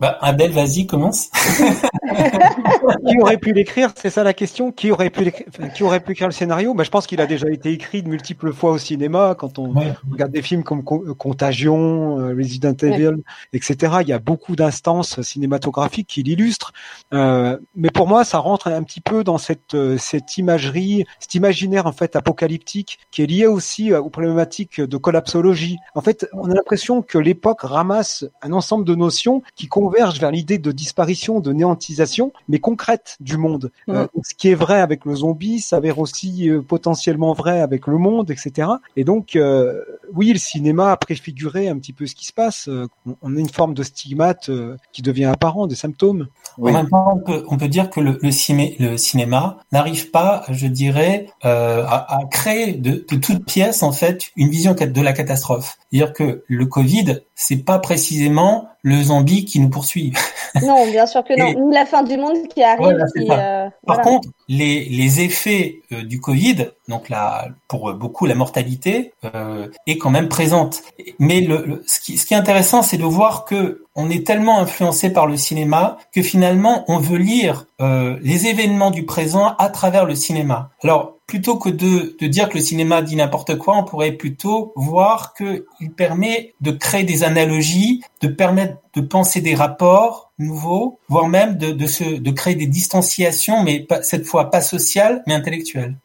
bah, 0.00 0.18
Adèle, 0.20 0.50
vas-y, 0.50 0.86
commence. 0.86 1.30
qui 3.06 3.18
aurait 3.20 3.38
pu 3.38 3.52
l'écrire 3.52 3.92
C'est 3.94 4.10
ça 4.10 4.24
la 4.24 4.34
question? 4.34 4.72
Qui 4.72 4.90
aurait 4.90 5.10
pu 5.10 5.32
qui 5.74 5.84
aurait 5.84 6.00
pu 6.00 6.12
écrire 6.12 6.26
le 6.26 6.32
scénario? 6.32 6.74
Bah, 6.74 6.82
je 6.82 6.90
pense 6.90 7.06
qu'il 7.06 7.20
a 7.20 7.26
déjà 7.26 7.48
été 7.48 7.70
écrit 7.70 8.02
de 8.02 8.08
multiples 8.08 8.52
fois 8.52 8.72
au 8.72 8.78
cinéma. 8.78 9.36
Quand 9.38 9.60
on 9.60 9.74
ouais. 9.74 9.94
regarde 10.10 10.32
des 10.32 10.42
films 10.42 10.64
comme 10.64 10.82
Contagion, 10.82 12.18
euh, 12.18 12.34
Resident 12.36 12.74
Evil, 12.82 13.06
ouais. 13.06 13.14
etc. 13.52 13.98
Il 14.00 14.08
y 14.08 14.12
a 14.12 14.18
beaucoup 14.18 14.56
d'instances 14.56 15.22
cinématographiques 15.22 16.08
qui 16.08 16.24
l'illustrent. 16.24 16.72
Euh, 17.14 17.58
mais 17.76 17.90
pour 17.90 18.08
moi, 18.08 18.24
ça 18.24 18.38
rentre 18.38 18.66
un 18.68 18.82
petit 18.82 19.00
peu 19.00 19.22
dans 19.22 19.38
cette 19.38 19.74
euh, 19.74 19.98
cette 19.98 20.36
imagerie, 20.36 21.04
cet 21.20 21.36
imaginaire 21.36 21.86
en 21.86 21.92
fait 21.92 22.16
apocalyptique 22.16 22.98
qui 23.12 23.22
est 23.22 23.26
lié 23.26 23.46
aussi 23.46 23.94
aux 23.94 24.10
problématiques 24.10 24.80
de 24.80 24.96
collapsologie. 24.96 25.76
En 25.94 26.00
fait, 26.00 26.26
on 26.32 26.50
a 26.50 26.54
l'impression 26.54 27.02
que 27.02 27.18
l'époque 27.18 27.60
ramasse 27.62 28.24
un 28.42 28.52
ensemble 28.52 28.84
de 28.84 28.96
nos 28.96 29.11
qui 29.54 29.68
convergent 29.68 30.20
vers 30.20 30.30
l'idée 30.30 30.58
de 30.58 30.72
disparition, 30.72 31.40
de 31.40 31.52
néantisation, 31.52 32.32
mais 32.48 32.58
concrète 32.58 33.16
du 33.20 33.36
monde. 33.36 33.70
Mmh. 33.86 33.92
Euh, 33.92 34.06
ce 34.22 34.34
qui 34.34 34.48
est 34.48 34.54
vrai 34.54 34.80
avec 34.80 35.04
le 35.04 35.14
zombie 35.14 35.60
s'avère 35.60 35.98
aussi 35.98 36.48
euh, 36.48 36.62
potentiellement 36.62 37.32
vrai 37.32 37.60
avec 37.60 37.86
le 37.86 37.98
monde, 37.98 38.30
etc. 38.30 38.68
Et 38.96 39.04
donc, 39.04 39.36
euh, 39.36 39.80
oui, 40.14 40.32
le 40.32 40.38
cinéma 40.38 40.92
a 40.92 40.96
préfiguré 40.96 41.68
un 41.68 41.78
petit 41.78 41.92
peu 41.92 42.06
ce 42.06 42.14
qui 42.14 42.26
se 42.26 42.32
passe. 42.32 42.68
Euh, 42.68 42.86
on 43.22 43.36
a 43.36 43.38
une 43.38 43.48
forme 43.48 43.74
de 43.74 43.82
stigmate 43.82 44.48
euh, 44.48 44.76
qui 44.92 45.02
devient 45.02 45.24
apparent, 45.24 45.66
des 45.66 45.74
symptômes. 45.74 46.28
Oui. 46.58 46.70
En 46.70 46.74
même 46.74 46.88
temps, 46.88 47.14
on 47.14 47.18
peut, 47.18 47.44
on 47.48 47.56
peut 47.56 47.68
dire 47.68 47.90
que 47.90 48.00
le, 48.00 48.18
le, 48.20 48.30
ciné, 48.30 48.76
le 48.78 48.96
cinéma 48.96 49.58
n'arrive 49.72 50.10
pas, 50.10 50.44
je 50.50 50.66
dirais, 50.66 51.26
euh, 51.44 51.84
à, 51.86 52.18
à, 52.18 52.24
créer 52.26 52.72
de, 52.74 53.04
de 53.08 53.16
toute 53.16 53.44
pièce 53.44 53.82
en 53.82 53.92
fait 53.92 54.30
une 54.36 54.48
vision 54.48 54.74
de 54.74 55.00
la 55.00 55.12
catastrophe. 55.12 55.78
C'est-à-dire 55.90 56.12
que 56.12 56.44
le 56.46 56.66
Covid, 56.66 57.22
c'est 57.44 57.64
pas 57.64 57.80
précisément 57.80 58.68
le 58.82 59.02
zombie 59.02 59.44
qui 59.44 59.58
nous 59.58 59.68
poursuit. 59.68 60.12
Non, 60.62 60.86
bien 60.90 61.06
sûr 61.06 61.24
que 61.24 61.32
non. 61.32 61.70
La 61.70 61.86
fin 61.86 62.02
du 62.02 62.18
monde 62.18 62.46
qui 62.54 62.62
arrive. 62.62 62.82
Voilà, 62.82 63.06
qui, 63.16 63.22
euh, 63.22 63.70
Par 63.86 63.96
voilà. 63.96 64.02
contre, 64.02 64.28
les, 64.48 64.84
les 64.84 65.22
effets 65.22 65.80
euh, 65.92 66.02
du 66.02 66.20
Covid, 66.20 66.66
donc 66.88 67.08
la, 67.08 67.48
pour 67.68 67.94
beaucoup 67.94 68.26
la 68.26 68.34
mortalité, 68.34 69.14
euh, 69.24 69.68
est 69.86 69.96
quand 69.96 70.10
même 70.10 70.28
présente. 70.28 70.82
Mais 71.18 71.40
le, 71.40 71.64
le, 71.64 71.82
ce, 71.86 72.00
qui, 72.00 72.18
ce 72.18 72.26
qui 72.26 72.34
est 72.34 72.36
intéressant, 72.36 72.82
c'est 72.82 72.98
de 72.98 73.04
voir 73.04 73.46
que 73.46 73.82
on 73.94 74.10
est 74.10 74.26
tellement 74.26 74.58
influencé 74.58 75.10
par 75.10 75.26
le 75.26 75.36
cinéma 75.36 75.98
que 76.14 76.22
finalement 76.22 76.84
on 76.88 76.98
veut 76.98 77.18
lire 77.18 77.66
euh, 77.80 78.18
les 78.22 78.46
événements 78.46 78.90
du 78.90 79.04
présent 79.04 79.54
à 79.58 79.68
travers 79.68 80.04
le 80.04 80.14
cinéma. 80.14 80.70
Alors 80.82 81.16
plutôt 81.32 81.56
que 81.56 81.70
de, 81.70 82.14
de 82.20 82.26
dire 82.26 82.50
que 82.50 82.58
le 82.58 82.62
cinéma 82.62 83.00
dit 83.00 83.16
n'importe 83.16 83.56
quoi, 83.56 83.78
on 83.78 83.84
pourrait 83.84 84.12
plutôt 84.12 84.74
voir 84.76 85.32
qu'il 85.32 85.90
permet 85.96 86.52
de 86.60 86.72
créer 86.72 87.04
des 87.04 87.24
analogies, 87.24 88.02
de 88.20 88.28
permettre 88.28 88.74
de 88.92 89.00
penser 89.00 89.40
des 89.40 89.54
rapports 89.54 90.30
nouveaux, 90.38 90.98
voire 91.08 91.28
même 91.28 91.56
de, 91.56 91.70
de, 91.70 91.86
se, 91.86 92.04
de 92.04 92.30
créer 92.32 92.54
des 92.54 92.66
distanciations, 92.66 93.62
mais 93.62 93.80
pas, 93.80 94.02
cette 94.02 94.26
fois 94.26 94.50
pas 94.50 94.60
sociales, 94.60 95.22
mais 95.26 95.32
intellectuelles. 95.32 95.96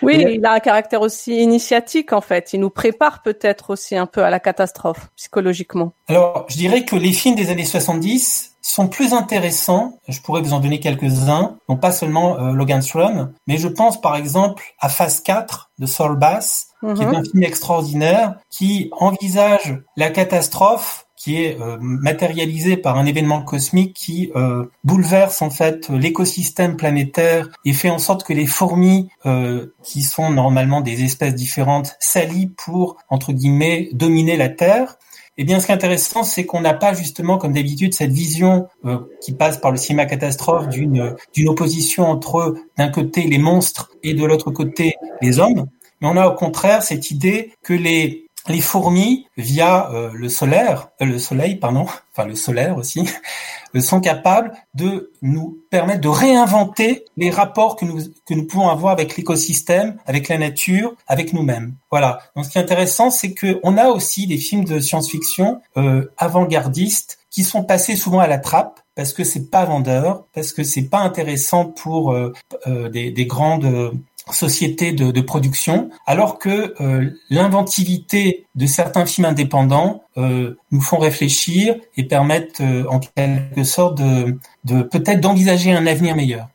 Oui, 0.00 0.24
il 0.30 0.46
a 0.46 0.52
un 0.52 0.60
caractère 0.60 1.00
aussi 1.00 1.42
initiatique 1.42 2.12
en 2.12 2.20
fait. 2.20 2.52
Il 2.52 2.60
nous 2.60 2.70
prépare 2.70 3.22
peut-être 3.22 3.70
aussi 3.70 3.96
un 3.96 4.06
peu 4.06 4.22
à 4.22 4.30
la 4.30 4.38
catastrophe 4.38 5.10
psychologiquement. 5.16 5.92
Alors, 6.06 6.46
je 6.48 6.56
dirais 6.56 6.84
que 6.84 6.94
les 6.94 7.12
films 7.12 7.34
des 7.34 7.50
années 7.50 7.64
70 7.64 8.51
sont 8.62 8.88
plus 8.88 9.12
intéressants. 9.12 9.98
Je 10.08 10.20
pourrais 10.20 10.40
vous 10.40 10.52
en 10.54 10.60
donner 10.60 10.80
quelques-uns, 10.80 11.56
non 11.68 11.76
pas 11.76 11.92
seulement 11.92 12.38
euh, 12.38 12.52
Logan's 12.52 12.92
Run, 12.92 13.32
mais 13.46 13.58
je 13.58 13.68
pense 13.68 14.00
par 14.00 14.16
exemple 14.16 14.62
à 14.80 14.88
Phase 14.88 15.20
4 15.20 15.70
de 15.78 15.86
Saul 15.86 16.16
Bass, 16.16 16.68
qui 16.80 17.02
est 17.02 17.06
Mhm. 17.06 17.14
un 17.14 17.22
film 17.24 17.42
extraordinaire 17.42 18.34
qui 18.50 18.90
envisage 18.92 19.82
la 19.96 20.10
catastrophe 20.10 21.06
qui 21.22 21.36
est 21.40 21.60
euh, 21.60 21.76
matérialisée 21.80 22.76
par 22.76 22.98
un 22.98 23.06
événement 23.06 23.42
cosmique 23.42 23.94
qui 23.94 24.32
euh, 24.34 24.64
bouleverse 24.82 25.40
en 25.40 25.50
fait 25.50 25.88
l'écosystème 25.88 26.76
planétaire 26.76 27.48
et 27.64 27.72
fait 27.72 27.90
en 27.90 27.98
sorte 27.98 28.24
que 28.24 28.32
les 28.32 28.46
fourmis, 28.46 29.08
euh, 29.24 29.72
qui 29.84 30.02
sont 30.02 30.30
normalement 30.30 30.80
des 30.80 31.04
espèces 31.04 31.36
différentes, 31.36 31.94
s'allient 32.00 32.48
pour 32.56 32.96
entre 33.08 33.32
guillemets 33.32 33.88
dominer 33.92 34.36
la 34.36 34.48
Terre. 34.48 34.98
Eh 35.38 35.44
bien, 35.44 35.60
ce 35.60 35.66
qui 35.66 35.72
est 35.72 35.74
intéressant, 35.74 36.24
c'est 36.24 36.44
qu'on 36.44 36.60
n'a 36.60 36.74
pas 36.74 36.92
justement, 36.92 37.38
comme 37.38 37.52
d'habitude, 37.52 37.94
cette 37.94 38.12
vision 38.12 38.68
euh, 38.84 38.98
qui 39.22 39.32
passe 39.32 39.58
par 39.58 39.70
le 39.70 39.78
cinéma 39.78 40.04
catastrophe 40.04 40.68
d'une 40.68 41.16
d'une 41.32 41.48
opposition 41.48 42.04
entre 42.04 42.54
d'un 42.76 42.88
côté 42.88 43.22
les 43.22 43.38
monstres 43.38 43.90
et 44.02 44.12
de 44.12 44.24
l'autre 44.24 44.50
côté 44.50 44.94
les 45.22 45.38
hommes, 45.38 45.66
mais 46.00 46.08
on 46.08 46.16
a 46.16 46.28
au 46.28 46.34
contraire 46.34 46.82
cette 46.82 47.10
idée 47.10 47.54
que 47.62 47.72
les 47.72 48.21
les 48.48 48.60
fourmis, 48.60 49.26
via 49.36 49.90
euh, 49.92 50.10
le 50.12 50.28
solaire, 50.28 50.88
euh, 51.00 51.06
le 51.06 51.18
soleil, 51.18 51.56
pardon, 51.56 51.86
enfin 52.12 52.26
le 52.26 52.34
solaire 52.34 52.76
aussi, 52.76 53.08
sont 53.80 54.00
capables 54.00 54.52
de 54.74 55.12
nous 55.22 55.58
permettre 55.70 56.00
de 56.02 56.08
réinventer 56.08 57.04
les 57.16 57.30
rapports 57.30 57.76
que 57.76 57.84
nous 57.84 58.00
que 58.26 58.34
nous 58.34 58.46
pouvons 58.46 58.68
avoir 58.68 58.92
avec 58.92 59.16
l'écosystème, 59.16 59.96
avec 60.06 60.28
la 60.28 60.38
nature, 60.38 60.94
avec 61.06 61.32
nous-mêmes. 61.32 61.74
Voilà. 61.90 62.20
Donc, 62.36 62.44
ce 62.44 62.50
qui 62.50 62.58
est 62.58 62.60
intéressant, 62.62 63.10
c'est 63.10 63.32
que 63.32 63.60
on 63.62 63.78
a 63.78 63.88
aussi 63.88 64.26
des 64.26 64.38
films 64.38 64.64
de 64.64 64.78
science-fiction 64.78 65.60
euh, 65.76 66.12
avant-gardistes 66.18 67.18
qui 67.30 67.44
sont 67.44 67.64
passés 67.64 67.96
souvent 67.96 68.18
à 68.18 68.26
la 68.26 68.38
trappe 68.38 68.80
parce 68.94 69.14
que 69.14 69.24
c'est 69.24 69.50
pas 69.50 69.64
vendeur, 69.64 70.26
parce 70.34 70.52
que 70.52 70.62
c'est 70.62 70.88
pas 70.88 71.00
intéressant 71.00 71.64
pour 71.64 72.12
euh, 72.12 72.32
euh, 72.66 72.90
des, 72.90 73.10
des 73.10 73.26
grandes 73.26 73.92
sociétés 74.30 74.92
de, 74.92 75.10
de 75.10 75.20
production, 75.20 75.90
alors 76.06 76.38
que 76.38 76.74
euh, 76.80 77.10
l'inventivité 77.30 78.46
de 78.54 78.66
certains 78.66 79.06
films 79.06 79.26
indépendants 79.26 80.02
euh, 80.16 80.54
nous 80.70 80.80
font 80.80 80.98
réfléchir 80.98 81.76
et 81.96 82.06
permettent 82.06 82.60
euh, 82.60 82.84
en 82.88 83.00
quelque 83.00 83.64
sorte 83.64 83.98
de, 83.98 84.38
de 84.64 84.82
peut-être 84.82 85.20
d'envisager 85.20 85.72
un 85.72 85.86
avenir 85.86 86.14
meilleur. 86.14 86.46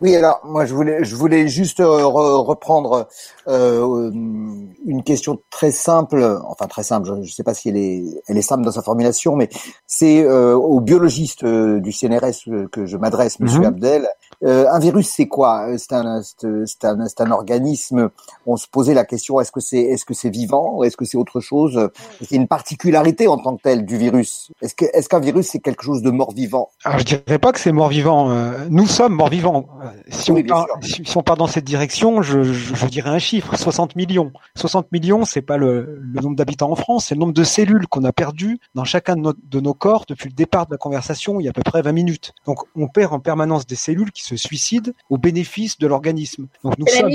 Oui, 0.00 0.16
alors 0.16 0.40
moi 0.42 0.64
je 0.64 0.74
voulais 0.74 1.04
je 1.04 1.14
voulais 1.14 1.48
juste 1.48 1.80
euh, 1.80 1.84
re- 2.04 2.42
reprendre 2.46 3.08
euh, 3.46 4.10
une 4.10 5.02
question 5.04 5.38
très 5.50 5.70
simple, 5.70 6.40
enfin 6.48 6.66
très 6.66 6.82
simple. 6.82 7.06
Je 7.08 7.12
ne 7.12 7.24
sais 7.26 7.42
pas 7.42 7.52
si 7.52 7.68
elle 7.68 7.76
est 7.76 8.02
elle 8.26 8.38
est 8.38 8.42
simple 8.42 8.64
dans 8.64 8.70
sa 8.72 8.80
formulation, 8.80 9.36
mais 9.36 9.50
c'est 9.86 10.22
euh, 10.24 10.54
au 10.56 10.80
biologiste 10.80 11.44
euh, 11.44 11.78
du 11.80 11.92
CNRS 11.92 12.48
euh, 12.48 12.68
que 12.72 12.86
je 12.86 12.96
m'adresse, 12.96 13.38
Monsieur 13.38 13.60
Mhm. 13.60 13.66
Abdel. 13.66 14.08
Euh, 14.44 14.66
un 14.70 14.78
virus, 14.78 15.08
c'est 15.08 15.28
quoi? 15.28 15.68
Euh, 15.68 15.76
C'est 15.78 15.92
un 15.94 16.96
un 17.18 17.30
organisme. 17.30 18.10
On 18.46 18.56
se 18.56 18.66
posait 18.68 18.94
la 18.94 19.04
question 19.04 19.40
est-ce 19.40 19.50
que 19.52 19.60
c'est 19.60 19.80
est-ce 19.80 20.04
que 20.04 20.14
c'est 20.14 20.28
vivant? 20.30 20.82
Est-ce 20.82 20.96
que 20.96 21.04
c'est 21.04 21.16
autre 21.16 21.40
chose? 21.40 21.88
C'est 22.22 22.36
une 22.36 22.46
particularité 22.48 23.26
en 23.28 23.38
tant 23.38 23.56
que 23.56 23.62
telle 23.62 23.84
du 23.84 23.96
virus. 23.96 24.50
Est-ce 24.62 24.74
que 24.74 24.84
est-ce 24.92 25.08
qu'un 25.08 25.20
virus 25.20 25.48
c'est 25.48 25.60
quelque 25.60 25.82
chose 25.82 26.02
de 26.02 26.10
mort 26.10 26.32
vivant? 26.32 26.68
Alors 26.84 26.98
je 26.98 27.04
dirais 27.04 27.38
pas 27.38 27.52
que 27.52 27.60
c'est 27.60 27.72
mort-vivant. 27.72 28.30
euh, 28.30 28.66
Nous 28.70 28.86
sommes 28.86 29.14
mort-vivants. 29.14 29.66
Si, 30.08 30.30
Oui, 30.32 30.46
si, 30.82 31.04
si 31.04 31.16
on 31.16 31.22
part 31.22 31.36
dans 31.36 31.46
cette 31.46 31.64
direction, 31.64 32.22
je, 32.22 32.42
je, 32.42 32.74
je 32.74 32.86
dirais 32.86 33.10
un 33.10 33.18
chiffre 33.18 33.56
60 33.56 33.96
millions. 33.96 34.32
60 34.56 34.92
millions, 34.92 35.24
c'est 35.24 35.42
pas 35.42 35.56
le, 35.56 35.98
le 36.02 36.20
nombre 36.20 36.36
d'habitants 36.36 36.70
en 36.70 36.76
France, 36.76 37.06
c'est 37.06 37.14
le 37.14 37.20
nombre 37.20 37.32
de 37.32 37.44
cellules 37.44 37.86
qu'on 37.88 38.04
a 38.04 38.12
perdues 38.12 38.58
dans 38.74 38.84
chacun 38.84 39.16
de 39.16 39.20
nos, 39.20 39.32
de 39.32 39.60
nos 39.60 39.74
corps 39.74 40.04
depuis 40.08 40.28
le 40.28 40.34
départ 40.34 40.66
de 40.66 40.72
la 40.72 40.78
conversation, 40.78 41.40
il 41.40 41.44
y 41.44 41.46
a 41.48 41.50
à 41.50 41.54
peu 41.54 41.62
près 41.62 41.82
20 41.82 41.92
minutes. 41.92 42.32
Donc 42.46 42.58
on 42.76 42.88
perd 42.88 43.12
en 43.12 43.20
permanence 43.20 43.66
des 43.66 43.76
cellules 43.76 44.12
qui 44.12 44.22
se 44.22 44.35
suicident 44.36 44.92
au 45.10 45.18
bénéfice 45.18 45.78
de 45.78 45.86
l'organisme. 45.86 46.46
Donc 46.62 46.78
nous 46.78 46.86
sommes 46.86 47.10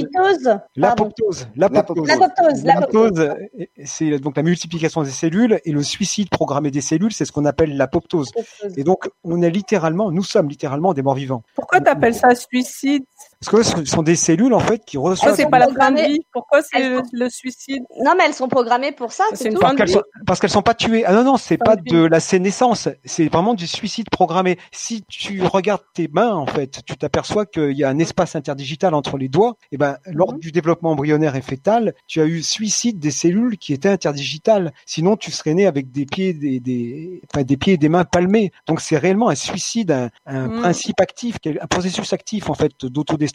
l'apoptose. 0.76 1.48
L'apoptose. 1.56 3.30
C'est 3.86 4.20
donc 4.20 4.38
la 4.38 4.44
multiplication 4.44 5.04
des 5.04 5.10
cellules 5.10 5.60
et 5.66 5.72
le 5.72 5.84
suicide 5.84 6.30
programmé 6.30 6.72
des 6.72 6.82
cellules, 6.82 7.14
c'est 7.14 7.26
ce 7.26 7.32
qu'on 7.32 7.46
appelle 7.46 7.78
l'apoptose. 7.78 8.32
Et 8.78 8.84
donc, 8.84 9.10
on 9.24 9.42
est 9.42 9.50
littéralement, 9.50 10.12
nous 10.12 10.24
sommes 10.24 10.50
littéralement 10.50 10.94
des 10.94 11.02
morts 11.02 11.16
vivants. 11.16 11.44
Pourquoi 11.56 11.82
t'appelles 11.82 12.16
ça 12.16 12.36
suicide? 12.36 13.04
Parce 13.44 13.50
que 13.74 13.82
ce 13.82 13.86
sont 13.86 14.04
des 14.04 14.16
cellules, 14.16 14.54
en 14.54 14.60
fait, 14.60 14.86
qui 14.86 14.98
Pourquoi 14.98 15.12
reçoivent... 15.12 15.36
c'est 15.36 15.50
pas 15.50 15.58
la 15.58 15.66
fin 15.66 15.72
de 15.72 15.78
programmées- 15.98 16.08
vie 16.10 16.20
Pourquoi 16.32 16.62
c'est 16.62 16.88
le, 16.90 16.98
sont- 16.98 17.04
le 17.12 17.28
suicide 17.30 17.82
Non, 18.04 18.12
mais 18.16 18.26
elles 18.28 18.36
sont 18.36 18.48
programmées 18.48 18.92
pour 18.92 19.12
ça, 19.12 19.24
C'est 19.34 19.50
tout. 19.50 19.60
fin 19.60 19.74
Parce 19.74 19.78
qu'elles 19.78 19.90
sont, 19.90 20.04
parce 20.28 20.40
qu'elles 20.40 20.50
sont 20.52 20.62
pas 20.62 20.76
tuées. 20.76 21.06
Ah 21.06 21.14
non, 21.14 21.24
non, 21.24 21.38
c'est 21.38 21.58
pas 21.58 21.76
de 21.76 22.06
la 22.06 22.20
sénescence. 22.20 22.88
C'est 23.04 23.30
vraiment 23.30 23.56
du 23.56 23.66
suicide 23.66 24.12
programmé. 24.12 24.60
Si 24.72 25.04
tu 25.10 25.42
regardes 25.42 25.82
tes 25.96 26.08
mains, 26.08 26.36
en 26.36 26.46
fait, 26.46 26.82
tu 26.86 26.96
t'aperçois 26.96 27.48
qu'il 27.48 27.72
y 27.72 27.84
a 27.84 27.90
un 27.90 27.98
espace 27.98 28.36
interdigital 28.36 28.94
entre 28.94 29.18
les 29.18 29.28
doigts. 29.28 29.56
Et 29.72 29.78
ben, 29.78 29.98
lors 30.06 30.34
Mhm. 30.34 30.40
du 30.40 30.52
développement 30.52 30.92
embryonnaire 30.92 31.36
et 31.36 31.42
fœtal, 31.42 31.96
tu 32.06 32.22
as 32.22 32.26
eu 32.26 32.44
suicide 32.44 33.00
des 33.00 33.10
cellules 33.12 33.58
qui 33.58 33.74
étaient 33.74 33.90
interdigitales. 33.90 34.72
Sinon, 34.86 35.18
tu 35.18 35.32
serais 35.32 35.56
né 35.56 35.66
avec 35.66 35.92
des 35.92 36.06
pieds, 36.06 36.34
des, 36.36 36.60
des, 36.60 37.22
enfin, 37.34 37.44
des 37.44 37.58
pieds 37.58 37.74
et 37.74 37.78
des 37.78 37.90
mains 37.90 38.06
palmés. 38.06 38.52
Donc, 38.68 38.82
c'est 38.82 38.98
réellement 39.00 39.30
un 39.30 39.36
suicide, 39.36 39.90
un, 39.92 40.10
un 40.28 40.48
Mhm. 40.48 40.60
principe 40.60 41.02
actif, 41.02 41.38
un 41.60 41.66
processus 41.66 42.14
actif, 42.14 42.48
en 42.48 42.54
fait, 42.54 42.86
d'autodestruction. 42.86 43.31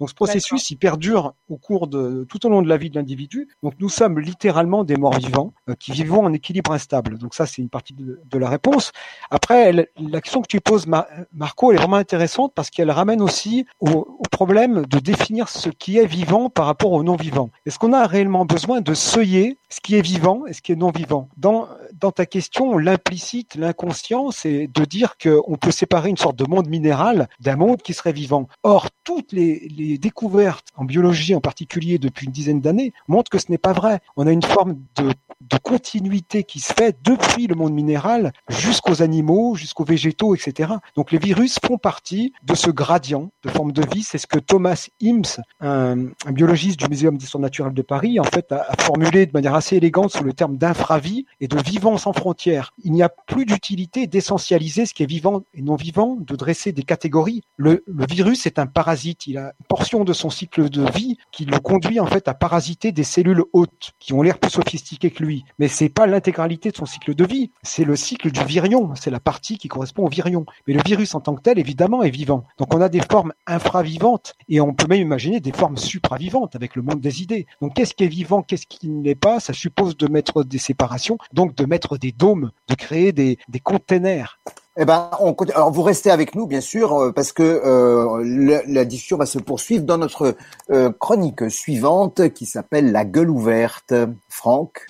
Donc, 0.00 0.08
ce 0.08 0.14
processus, 0.14 0.70
il 0.70 0.76
perdure 0.76 1.34
au 1.48 1.56
cours 1.56 1.86
de, 1.86 2.26
tout 2.28 2.44
au 2.46 2.48
long 2.50 2.62
de 2.62 2.68
la 2.68 2.76
vie 2.76 2.90
de 2.90 2.96
l'individu. 2.96 3.48
Donc, 3.62 3.74
nous 3.80 3.88
sommes 3.88 4.18
littéralement 4.18 4.84
des 4.84 4.96
morts 4.96 5.14
vivants 5.18 5.52
euh, 5.68 5.74
qui 5.74 5.92
vivons 5.92 6.24
en 6.24 6.32
équilibre 6.32 6.72
instable. 6.72 7.18
Donc, 7.18 7.34
ça, 7.34 7.46
c'est 7.46 7.62
une 7.62 7.68
partie 7.68 7.94
de, 7.94 8.20
de 8.24 8.38
la 8.38 8.48
réponse. 8.48 8.92
Après, 9.30 9.60
elle- 9.68 9.88
la 9.98 10.20
question 10.20 10.42
que 10.42 10.46
tu 10.48 10.60
poses, 10.60 10.86
Ma- 10.86 11.06
Marco, 11.32 11.70
elle 11.70 11.76
est 11.78 11.80
vraiment 11.80 11.96
intéressante 11.96 12.52
parce 12.54 12.70
qu'elle 12.70 12.90
ramène 12.90 13.20
aussi 13.20 13.66
au, 13.80 13.88
au 13.90 14.22
problème 14.30 14.84
de 14.86 14.98
définir 14.98 15.48
ce 15.48 15.68
qui 15.68 15.98
est 15.98 16.06
vivant 16.06 16.50
par 16.50 16.66
rapport 16.66 16.92
au 16.92 17.02
non 17.02 17.16
vivant. 17.16 17.50
Est-ce 17.66 17.78
qu'on 17.78 17.92
a 17.92 18.06
réellement 18.06 18.44
besoin 18.44 18.80
de 18.80 18.94
seuiller 18.94 19.58
ce 19.68 19.80
qui 19.80 19.96
est 19.96 20.02
vivant 20.02 20.46
et 20.46 20.52
ce 20.52 20.62
qui 20.62 20.72
est 20.72 20.76
non 20.76 20.90
vivant 20.90 21.28
Dans, 21.36 21.68
dans 22.00 22.10
ta 22.12 22.26
question, 22.26 22.78
l'implicite, 22.78 23.54
l'inconscient, 23.54 24.30
c'est 24.30 24.66
de 24.66 24.84
dire 24.84 25.16
qu'on 25.22 25.56
peut 25.56 25.70
séparer 25.70 26.08
une 26.10 26.16
sorte 26.16 26.36
de 26.36 26.44
monde 26.48 26.68
minéral 26.68 27.28
d'un 27.40 27.56
monde 27.56 27.82
qui 27.82 27.94
serait 27.94 28.12
vivant. 28.12 28.48
Or, 28.62 28.88
toutes 29.04 29.32
les, 29.32 29.37
les 29.38 29.98
découvertes 29.98 30.66
en 30.76 30.84
biologie 30.84 31.34
en 31.34 31.40
particulier 31.40 31.98
depuis 31.98 32.26
une 32.26 32.32
dizaine 32.32 32.60
d'années 32.60 32.92
montrent 33.06 33.30
que 33.30 33.38
ce 33.38 33.50
n'est 33.50 33.58
pas 33.58 33.72
vrai. 33.72 34.00
On 34.16 34.26
a 34.26 34.32
une 34.32 34.42
forme 34.42 34.78
de 34.96 35.56
continuité 35.62 36.44
qui 36.44 36.60
se 36.60 36.72
fait 36.72 36.96
depuis 37.04 37.46
le 37.46 37.54
monde 37.54 37.72
minéral 37.72 38.32
jusqu'aux 38.48 39.02
animaux, 39.02 39.54
jusqu'aux 39.54 39.84
végétaux, 39.84 40.34
etc. 40.34 40.72
Donc 40.96 41.12
les 41.12 41.18
virus 41.18 41.58
font 41.64 41.78
partie 41.78 42.32
de 42.42 42.54
ce 42.54 42.70
gradient 42.70 43.30
de 43.44 43.50
forme 43.50 43.72
de 43.72 43.82
vie. 43.86 44.02
C'est 44.02 44.18
ce 44.18 44.26
que 44.26 44.38
Thomas 44.38 44.88
Ims, 45.02 45.40
un, 45.60 46.10
biologiste 46.32 46.80
du 46.80 46.88
Muséum 46.88 47.16
d'histoire 47.16 47.42
naturelle 47.42 47.74
de 47.74 47.82
Paris, 47.82 48.18
en 48.18 48.24
fait, 48.24 48.50
a, 48.52 48.66
formulé 48.80 49.26
de 49.26 49.32
manière 49.32 49.54
assez 49.54 49.76
élégante 49.76 50.10
sous 50.10 50.24
le 50.24 50.32
terme 50.32 50.56
d'infravie 50.56 51.26
et 51.40 51.48
de 51.48 51.60
vivant 51.62 51.98
sans 51.98 52.12
frontières. 52.12 52.72
Il 52.82 52.92
n'y 52.92 53.02
a 53.02 53.08
plus 53.08 53.44
d'utilité 53.44 54.06
d'essentialiser 54.06 54.86
ce 54.86 54.94
qui 54.94 55.02
est 55.02 55.06
vivant 55.06 55.42
et 55.54 55.62
non 55.62 55.76
vivant, 55.76 56.16
de 56.18 56.34
dresser 56.34 56.72
des 56.72 56.82
catégories. 56.82 57.42
Le 57.56 57.84
virus 58.08 58.46
est 58.46 58.58
un 58.58 58.66
parasite. 58.66 59.27
Il 59.28 59.36
a 59.36 59.52
une 59.60 59.66
portion 59.68 60.04
de 60.04 60.14
son 60.14 60.30
cycle 60.30 60.70
de 60.70 60.90
vie 60.90 61.18
qui 61.32 61.44
le 61.44 61.58
conduit 61.60 62.00
en 62.00 62.06
fait 62.06 62.28
à 62.28 62.34
parasiter 62.34 62.92
des 62.92 63.04
cellules 63.04 63.44
hôtes 63.52 63.92
qui 63.98 64.14
ont 64.14 64.22
l'air 64.22 64.38
plus 64.38 64.50
sophistiquées 64.50 65.10
que 65.10 65.22
lui. 65.22 65.44
Mais 65.58 65.68
c'est 65.68 65.90
pas 65.90 66.06
l'intégralité 66.06 66.70
de 66.70 66.76
son 66.78 66.86
cycle 66.86 67.14
de 67.14 67.26
vie. 67.26 67.50
C'est 67.62 67.84
le 67.84 67.94
cycle 67.94 68.30
du 68.30 68.42
virion. 68.42 68.94
C'est 68.94 69.10
la 69.10 69.20
partie 69.20 69.58
qui 69.58 69.68
correspond 69.68 70.06
au 70.06 70.08
virion. 70.08 70.46
Mais 70.66 70.72
le 70.72 70.80
virus 70.82 71.14
en 71.14 71.20
tant 71.20 71.34
que 71.34 71.42
tel, 71.42 71.58
évidemment, 71.58 72.02
est 72.02 72.08
vivant. 72.08 72.46
Donc 72.56 72.72
on 72.72 72.80
a 72.80 72.88
des 72.88 73.02
formes 73.02 73.34
infravivantes 73.46 74.34
et 74.48 74.62
on 74.62 74.72
peut 74.72 74.86
même 74.86 75.02
imaginer 75.02 75.40
des 75.40 75.52
formes 75.52 75.76
supravivantes 75.76 76.56
avec 76.56 76.74
le 76.74 76.80
monde 76.80 77.02
des 77.02 77.20
idées. 77.22 77.46
Donc 77.60 77.74
qu'est-ce 77.74 77.92
qui 77.92 78.04
est 78.04 78.08
vivant, 78.08 78.40
qu'est-ce 78.40 78.66
qui 78.66 78.88
ne 78.88 79.04
l'est 79.04 79.14
pas? 79.14 79.40
Ça 79.40 79.52
suppose 79.52 79.98
de 79.98 80.08
mettre 80.08 80.42
des 80.42 80.56
séparations, 80.56 81.18
donc 81.34 81.54
de 81.54 81.66
mettre 81.66 81.98
des 81.98 82.12
dômes, 82.12 82.50
de 82.68 82.74
créer 82.74 83.12
des, 83.12 83.36
des 83.50 83.60
containers. 83.60 84.40
Eh 84.80 84.84
ben, 84.84 85.10
on. 85.18 85.34
Alors, 85.54 85.72
vous 85.72 85.82
restez 85.82 86.10
avec 86.10 86.36
nous, 86.36 86.46
bien 86.46 86.60
sûr, 86.60 86.92
euh, 86.96 87.12
parce 87.12 87.32
que 87.32 87.42
euh, 87.42 88.22
la, 88.24 88.62
la 88.64 88.84
discussion 88.84 89.16
va 89.16 89.26
se 89.26 89.40
poursuivre 89.40 89.84
dans 89.84 89.98
notre 89.98 90.36
euh, 90.70 90.92
chronique 90.92 91.50
suivante 91.50 92.32
qui 92.32 92.46
s'appelle 92.46 92.92
La 92.92 93.04
gueule 93.04 93.30
ouverte. 93.30 93.92
Franck? 94.28 94.86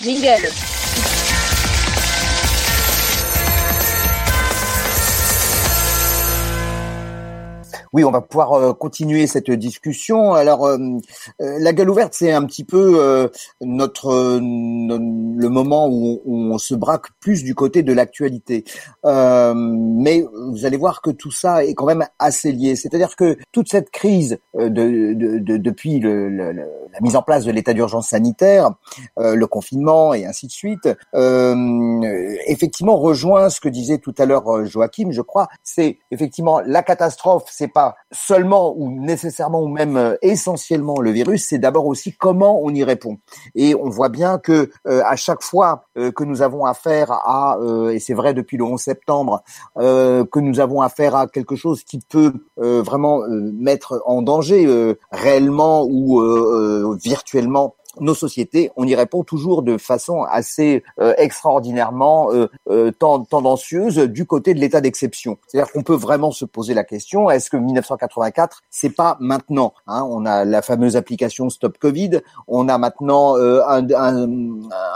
Jingle. 0.00 0.48
Oui, 7.94 8.04
on 8.04 8.10
va 8.10 8.22
pouvoir 8.22 8.54
euh, 8.54 8.72
continuer 8.72 9.26
cette 9.26 9.50
discussion. 9.50 10.32
Alors, 10.32 10.64
euh, 10.64 10.78
euh, 11.42 11.58
la 11.60 11.74
gueule 11.74 11.90
ouverte, 11.90 12.14
c'est 12.14 12.32
un 12.32 12.46
petit 12.46 12.64
peu 12.64 13.28
notre 13.60 14.38
le 14.38 15.48
moment 15.48 15.88
où 15.88 16.22
on, 16.24 16.56
se 16.58 16.74
braque 16.74 17.06
plus 17.20 17.42
du 17.42 17.54
côté 17.54 17.82
de 17.82 17.92
l'actualité. 17.92 18.64
mais 19.04 20.24
vous 20.48 20.64
allez 20.64 20.76
voir 20.76 21.02
que 21.02 21.10
tout 21.10 21.30
ça 21.30 21.64
est 21.64 21.74
quand 21.74 21.86
même 21.86 22.06
assez 22.18 22.52
lié. 22.52 22.76
C'est-à-dire 22.76 23.16
que 23.16 23.36
toute 23.52 23.68
cette 23.68 23.90
crise 23.90 24.38
de, 24.54 25.14
depuis 25.56 25.98
le, 25.98 26.28
la 26.28 27.00
mise 27.00 27.16
en 27.16 27.22
place 27.22 27.44
de 27.44 27.50
l'état 27.50 27.74
d'urgence 27.74 28.08
sanitaire, 28.08 28.70
le 29.18 29.44
confinement 29.46 30.14
et 30.14 30.24
ainsi 30.24 30.46
de 30.46 30.52
suite, 30.52 30.88
effectivement 32.46 32.96
rejoint 32.96 33.50
ce 33.50 33.60
que 33.60 33.68
disait 33.68 33.98
tout 33.98 34.14
à 34.18 34.26
l'heure 34.26 34.64
Joachim. 34.64 35.10
Je 35.10 35.22
crois, 35.22 35.48
c'est 35.62 35.98
effectivement 36.10 36.60
la 36.60 36.82
catastrophe. 36.82 37.44
C'est 37.50 37.68
pas 37.68 37.81
seulement 38.10 38.74
ou 38.76 38.90
nécessairement 38.90 39.62
ou 39.62 39.68
même 39.68 39.96
euh, 39.96 40.16
essentiellement 40.22 41.00
le 41.00 41.10
virus, 41.10 41.46
c'est 41.48 41.58
d'abord 41.58 41.86
aussi 41.86 42.12
comment 42.12 42.60
on 42.62 42.70
y 42.74 42.84
répond. 42.84 43.18
Et 43.54 43.74
on 43.74 43.88
voit 43.88 44.08
bien 44.08 44.38
que 44.38 44.70
euh, 44.86 45.02
à 45.06 45.16
chaque 45.16 45.42
fois 45.42 45.84
euh, 45.98 46.12
que 46.12 46.24
nous 46.24 46.42
avons 46.42 46.64
affaire 46.64 47.12
à, 47.12 47.58
et 47.92 47.98
c'est 47.98 48.14
vrai 48.14 48.34
depuis 48.34 48.56
le 48.56 48.64
11 48.64 48.80
septembre, 48.80 49.42
que 49.76 50.38
nous 50.38 50.60
avons 50.60 50.80
affaire 50.80 51.14
à 51.14 51.26
quelque 51.26 51.56
chose 51.56 51.82
qui 51.84 52.00
peut 52.08 52.32
vraiment 52.56 53.22
mettre 53.28 54.02
en 54.06 54.22
danger 54.22 54.96
réellement 55.10 55.86
ou 55.88 56.20
virtuellement 57.02 57.74
nos 58.00 58.14
sociétés, 58.14 58.70
on 58.76 58.86
y 58.86 58.94
répond 58.94 59.22
toujours 59.22 59.62
de 59.62 59.78
façon 59.78 60.22
assez 60.22 60.82
euh, 61.00 61.14
extraordinairement 61.18 62.32
euh, 62.32 62.48
euh, 62.70 62.90
tendancieuse 62.90 63.98
du 63.98 64.26
côté 64.26 64.54
de 64.54 64.60
l'état 64.60 64.80
d'exception. 64.80 65.38
C'est-à-dire 65.46 65.72
qu'on 65.72 65.82
peut 65.82 65.94
vraiment 65.94 66.30
se 66.30 66.44
poser 66.44 66.74
la 66.74 66.84
question 66.84 67.30
est-ce 67.30 67.50
que 67.50 67.56
1984 67.56 68.62
c'est 68.70 68.90
pas 68.90 69.16
maintenant 69.20 69.74
hein? 69.86 70.06
On 70.08 70.26
a 70.26 70.44
la 70.44 70.62
fameuse 70.62 70.96
application 70.96 71.50
Stop 71.50 71.78
Covid, 71.78 72.20
on 72.48 72.68
a 72.68 72.78
maintenant 72.78 73.36
un, 73.36 73.86
un, 73.90 74.28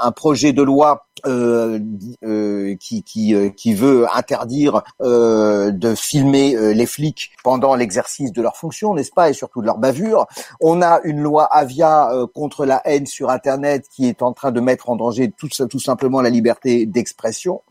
un, 0.03 0.13
projet 0.13 0.53
de 0.53 0.63
loi 0.63 1.07
euh, 1.27 1.79
euh, 2.25 2.77
qui, 2.79 3.03
qui, 3.03 3.35
euh, 3.35 3.49
qui 3.49 3.73
veut 3.73 4.07
interdire 4.15 4.83
de 5.01 5.95
filmer 5.95 6.75
les 6.75 6.87
flics 6.87 7.33
pendant 7.43 7.75
l'exercice 7.75 8.33
de 8.33 8.43
leurs 8.43 8.57
fonctions, 8.57 8.95
n'est-ce 8.95 9.13
pas, 9.13 9.31
et 9.31 9.33
surtout 9.33 9.63
de 9.63 9.67
leur 9.67 9.79
bavure. 9.79 10.27
On 10.61 10.83
a 10.83 11.01
une 11.05 11.23
loi 11.23 11.45
Avia 11.45 12.11
contre 12.35 12.67
la 12.67 12.86
haine 12.87 13.07
sur 13.07 13.31
Internet 13.31 13.87
qui 13.91 14.09
est 14.09 14.23
en 14.23 14.33
train 14.33 14.53
de 14.53 14.61
mettre 14.61 14.91
en 14.91 14.97
danger 14.97 15.33
tout, 15.37 15.49
tout 15.49 15.81
simplement 15.81 16.21
la 16.21 16.31
liberté 16.31 16.87
d'expression. 16.87 17.63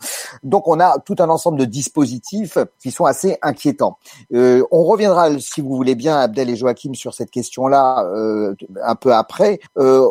Donc 0.44 0.68
on 0.68 0.80
a 0.80 1.00
tout 1.00 1.16
un 1.20 1.30
ensemble 1.30 1.60
de 1.60 1.66
dispositifs 1.66 2.58
qui 2.80 2.92
sont 2.92 3.06
assez 3.06 3.38
inquiétants. 3.42 3.98
on 4.32 4.84
reviendra, 4.84 5.30
si 5.40 5.62
vous 5.62 5.76
voulez 5.76 5.96
bien, 5.96 6.18
Abdel 6.18 6.50
et 6.50 6.56
Joachim, 6.56 6.94
sur 6.94 7.14
cette 7.14 7.32
question-là 7.32 8.08
un 8.84 8.96
peu 8.96 9.14
après, 9.14 9.60
à, 9.78 10.02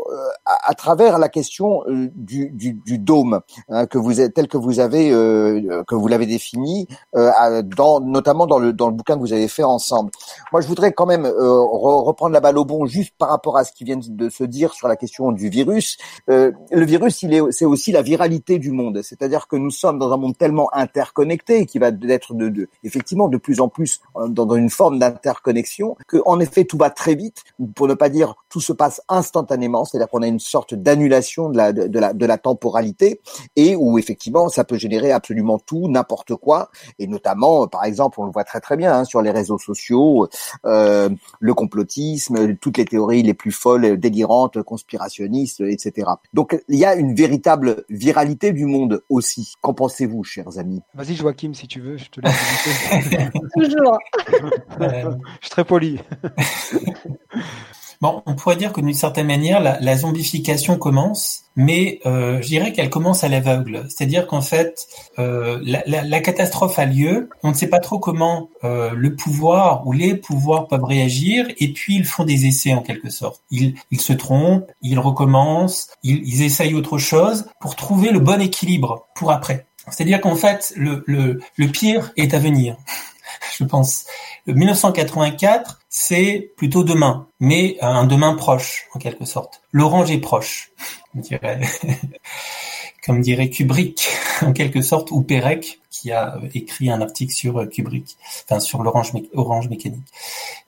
à, 0.44 0.74
travers 0.74 1.18
la 1.18 1.28
question 1.28 1.82
du, 1.88 2.50
du, 2.50 2.74
du 2.74 2.98
dôme 2.98 3.40
Hein, 3.68 3.86
que 3.86 3.98
vous 3.98 4.14
tel 4.28 4.48
que 4.48 4.56
vous 4.56 4.80
avez 4.80 5.10
euh, 5.10 5.82
que 5.86 5.94
vous 5.94 6.08
l'avez 6.08 6.26
défini, 6.26 6.86
euh, 7.16 7.62
dans, 7.62 8.00
notamment 8.00 8.46
dans 8.46 8.58
le 8.58 8.72
dans 8.72 8.88
le 8.88 8.94
bouquin 8.94 9.14
que 9.14 9.20
vous 9.20 9.32
avez 9.32 9.48
fait 9.48 9.62
ensemble. 9.62 10.10
Moi, 10.52 10.60
je 10.60 10.66
voudrais 10.66 10.92
quand 10.92 11.06
même 11.06 11.26
euh, 11.26 11.60
reprendre 11.60 12.32
la 12.32 12.40
balle 12.40 12.58
au 12.58 12.64
bon 12.64 12.86
juste 12.86 13.14
par 13.18 13.30
rapport 13.30 13.56
à 13.56 13.64
ce 13.64 13.72
qui 13.72 13.84
vient 13.84 13.98
de 13.98 14.28
se 14.28 14.44
dire 14.44 14.72
sur 14.74 14.88
la 14.88 14.93
question 14.96 15.32
du 15.32 15.48
virus. 15.48 15.98
le 16.28 16.84
virus, 16.84 17.22
il 17.22 17.34
est 17.34 17.40
c'est 17.50 17.64
aussi 17.64 17.92
la 17.92 18.02
viralité 18.02 18.58
du 18.58 18.70
monde, 18.70 19.02
c'est-à-dire 19.02 19.46
que 19.48 19.56
nous 19.56 19.70
sommes 19.70 19.98
dans 19.98 20.12
un 20.12 20.16
monde 20.16 20.36
tellement 20.36 20.68
interconnecté 20.74 21.66
qui 21.66 21.78
va 21.78 21.90
être 22.08 22.34
de, 22.34 22.48
de, 22.48 22.68
effectivement 22.82 23.28
de 23.28 23.36
plus 23.36 23.60
en 23.60 23.68
plus 23.68 24.00
dans, 24.14 24.46
dans 24.46 24.56
une 24.56 24.70
forme 24.70 24.98
d'interconnexion 24.98 25.96
que 26.06 26.18
en 26.26 26.40
effet 26.40 26.64
tout 26.64 26.78
va 26.78 26.90
très 26.90 27.14
vite, 27.14 27.42
pour 27.74 27.88
ne 27.88 27.94
pas 27.94 28.08
dire 28.08 28.34
tout 28.48 28.60
se 28.60 28.72
passe 28.72 29.02
instantanément, 29.08 29.84
c'est-à-dire 29.84 30.08
qu'on 30.08 30.22
a 30.22 30.26
une 30.26 30.40
sorte 30.40 30.74
d'annulation 30.74 31.50
de 31.50 31.56
la 31.56 31.72
de 31.72 31.98
la 31.98 32.12
de 32.12 32.26
la 32.26 32.38
temporalité 32.38 33.20
et 33.56 33.76
où 33.76 33.98
effectivement 33.98 34.48
ça 34.48 34.64
peut 34.64 34.78
générer 34.78 35.12
absolument 35.12 35.58
tout, 35.58 35.88
n'importe 35.88 36.34
quoi, 36.36 36.70
et 36.98 37.06
notamment, 37.06 37.66
par 37.66 37.84
exemple, 37.84 38.20
on 38.20 38.24
le 38.24 38.30
voit 38.30 38.44
très 38.44 38.60
très 38.60 38.76
bien 38.76 38.94
hein, 38.94 39.04
sur 39.04 39.22
les 39.22 39.30
réseaux 39.30 39.58
sociaux, 39.58 40.28
euh, 40.66 41.08
le 41.40 41.54
complotisme, 41.54 42.56
toutes 42.56 42.78
les 42.78 42.84
théories 42.84 43.22
les 43.22 43.34
plus 43.34 43.52
folles, 43.52 43.98
délirantes, 43.98 44.62
conspirationnistes, 44.84 45.60
etc. 45.60 46.10
Donc 46.32 46.62
il 46.68 46.78
y 46.78 46.84
a 46.84 46.94
une 46.94 47.14
véritable 47.14 47.84
viralité 47.88 48.52
du 48.52 48.66
monde 48.66 49.02
aussi. 49.08 49.54
Qu'en 49.60 49.74
pensez-vous, 49.74 50.24
chers 50.24 50.58
amis? 50.58 50.80
Vas-y, 50.94 51.14
Joachim, 51.14 51.52
si 51.54 51.66
tu 51.66 51.80
veux, 51.80 51.96
je 51.96 52.10
te 52.10 52.20
laisse. 52.20 52.34
Toujours. 53.56 53.98
je 54.80 55.16
suis 55.40 55.50
très 55.50 55.64
poli. 55.64 55.98
Bon, 58.04 58.22
on 58.26 58.34
pourrait 58.34 58.56
dire 58.56 58.74
que 58.74 58.82
d'une 58.82 58.92
certaine 58.92 59.28
manière, 59.28 59.60
la, 59.62 59.96
zombification 59.96 60.76
commence, 60.76 61.44
mais 61.56 62.00
euh, 62.04 62.42
je 62.42 62.48
dirais 62.48 62.74
qu'elle 62.74 62.90
commence 62.90 63.24
à 63.24 63.28
l'aveugle. 63.28 63.86
C'est-à-dire 63.88 64.26
qu'en 64.26 64.42
fait, 64.42 64.86
euh, 65.18 65.58
la, 65.64 66.20
catastrophe 66.20 66.78
a 66.78 66.84
lieu, 66.84 67.30
on 67.42 67.48
ne 67.48 67.54
sait 67.54 67.68
pas 67.68 67.78
trop 67.78 67.98
comment 67.98 68.50
euh, 68.62 68.90
le 68.94 69.16
pouvoir 69.16 69.86
ou 69.86 69.92
les 69.92 70.16
pouvoirs 70.16 70.68
peuvent 70.68 70.84
réagir, 70.84 71.46
et 71.58 71.72
puis 71.72 71.96
ils 71.96 72.04
font 72.04 72.24
des 72.24 72.44
essais 72.44 72.74
en 72.74 72.82
quelque 72.82 73.08
sorte. 73.08 73.40
Ils, 73.50 73.74
se 73.98 74.12
trompent, 74.12 74.70
ils 74.82 74.98
recommencent, 74.98 75.88
ils, 76.02 76.20
ils 76.28 76.42
essayent 76.42 76.74
autre 76.74 76.98
chose 76.98 77.46
pour 77.58 77.74
trouver 77.74 78.10
le 78.10 78.18
bon 78.18 78.38
équilibre 78.38 79.06
pour 79.14 79.32
après. 79.32 79.64
C'est-à-dire 79.88 80.20
qu'en 80.20 80.36
fait, 80.36 80.74
le, 80.76 81.04
le, 81.06 81.40
le 81.56 81.68
pire 81.68 82.12
est 82.18 82.34
à 82.34 82.38
venir, 82.38 82.76
je 83.58 83.64
pense. 83.64 84.04
1984, 84.46 85.80
c'est 85.96 86.50
plutôt 86.56 86.82
demain, 86.82 87.28
mais 87.38 87.76
un 87.80 88.04
demain 88.04 88.34
proche, 88.34 88.88
en 88.94 88.98
quelque 88.98 89.24
sorte. 89.24 89.62
L'orange 89.70 90.10
est 90.10 90.18
proche, 90.18 90.72
comme 93.06 93.20
dirait 93.20 93.48
Kubrick, 93.48 94.08
en 94.42 94.52
quelque 94.52 94.82
sorte, 94.82 95.12
ou 95.12 95.22
Perec, 95.22 95.78
qui 95.92 96.10
a 96.10 96.40
écrit 96.52 96.90
un 96.90 97.00
article 97.00 97.32
sur 97.32 97.68
Kubrick, 97.68 98.16
enfin 98.44 98.58
sur 98.58 98.82
l'orange 98.82 99.12
orange 99.34 99.68
mécanique. 99.68 100.02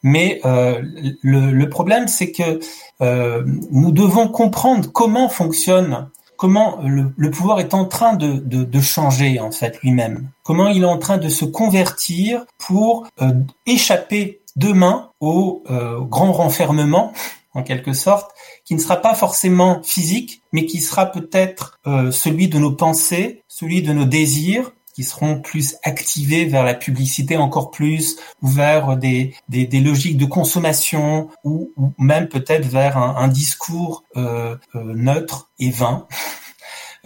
Mais 0.05 0.41
euh, 0.45 0.81
le, 1.23 1.69
problème, 1.69 2.07
c'est 2.07 2.31
que 2.31 2.61
euh, 3.01 3.43
nous 3.73 3.91
devons 3.91 4.29
comprendre 4.29 4.93
comment 4.93 5.29
fonctionne 5.29 6.09
comment 6.37 6.79
le, 6.85 7.31
pouvoir 7.33 7.59
est 7.59 7.75
en 7.75 7.87
train 7.87 8.15
de, 8.15 8.81
changer 8.81 9.41
en 9.41 9.51
fait 9.51 9.81
lui-même, 9.83 10.29
comment 10.45 10.69
il 10.69 10.83
est 10.83 10.87
en 10.87 10.99
train 10.99 11.19
de 11.19 11.29
se 11.29 11.45
convertir 11.45 12.45
pour 12.59 13.09
euh, 13.23 13.33
échapper 13.67 14.41
demain 14.57 15.11
au 15.21 15.63
euh, 15.71 16.01
grand 16.01 16.33
renfermement 16.33 17.13
en 17.57 17.63
quelque 17.63 17.95
sorte, 17.95 18.33
qui 18.67 18.75
ne 18.75 18.81
sera 18.81 18.97
pas 18.97 19.15
forcément 19.15 19.83
physique, 19.83 20.43
mais 20.53 20.67
qui 20.67 20.81
sera 20.81 21.07
peut-être 21.07 21.79
euh, 21.87 22.11
celui 22.11 22.49
de 22.49 22.59
nos 22.59 22.73
pensées, 22.73 23.43
celui 23.49 23.81
de 23.81 23.95
nos 23.95 24.05
désirs, 24.05 24.73
qui 24.97 25.05
seront 25.05 25.41
plus 25.41 25.77
activés 25.83 26.47
vers 26.47 26.65
la 26.65 26.75
publicité 26.75 27.37
encore 27.37 27.71
plus, 27.71 28.17
ou 28.43 28.49
vers 28.49 28.97
des, 28.97 29.35
des, 29.49 29.67
des 29.67 29.81
logiques 29.81 30.17
de 30.17 30.25
consommation, 30.27 31.29
ou, 31.45 31.73
ou 31.77 31.93
même 31.99 32.29
peut-être 32.29 32.67
vers 32.67 32.97
un, 32.97 33.17
un 33.17 33.29
discours 33.29 34.05
euh, 34.17 34.57
euh, 34.75 34.95
neutre 34.95 35.51
et 35.59 35.71
vain. 35.71 36.07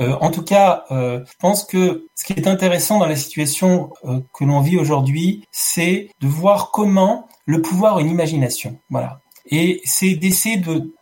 Euh, 0.01 0.17
en 0.21 0.31
tout 0.31 0.43
cas, 0.43 0.85
euh, 0.91 1.21
je 1.27 1.37
pense 1.39 1.65
que 1.65 2.07
ce 2.15 2.25
qui 2.25 2.33
est 2.33 2.47
intéressant 2.47 2.99
dans 2.99 3.07
la 3.07 3.17
situation 3.17 3.91
euh, 4.05 4.21
que 4.33 4.45
l'on 4.45 4.61
vit 4.61 4.79
aujourd'hui, 4.79 5.45
c'est 5.51 6.11
de 6.21 6.27
voir 6.27 6.71
comment 6.71 7.29
le 7.45 7.61
pouvoir 7.61 7.99
a 7.99 8.01
une 8.01 8.11
imagination. 8.11 8.79
Voilà. 8.89 9.21
Et 9.51 9.81
c'est 9.85 10.15
d'essayer 10.15 10.57
de, 10.57 10.93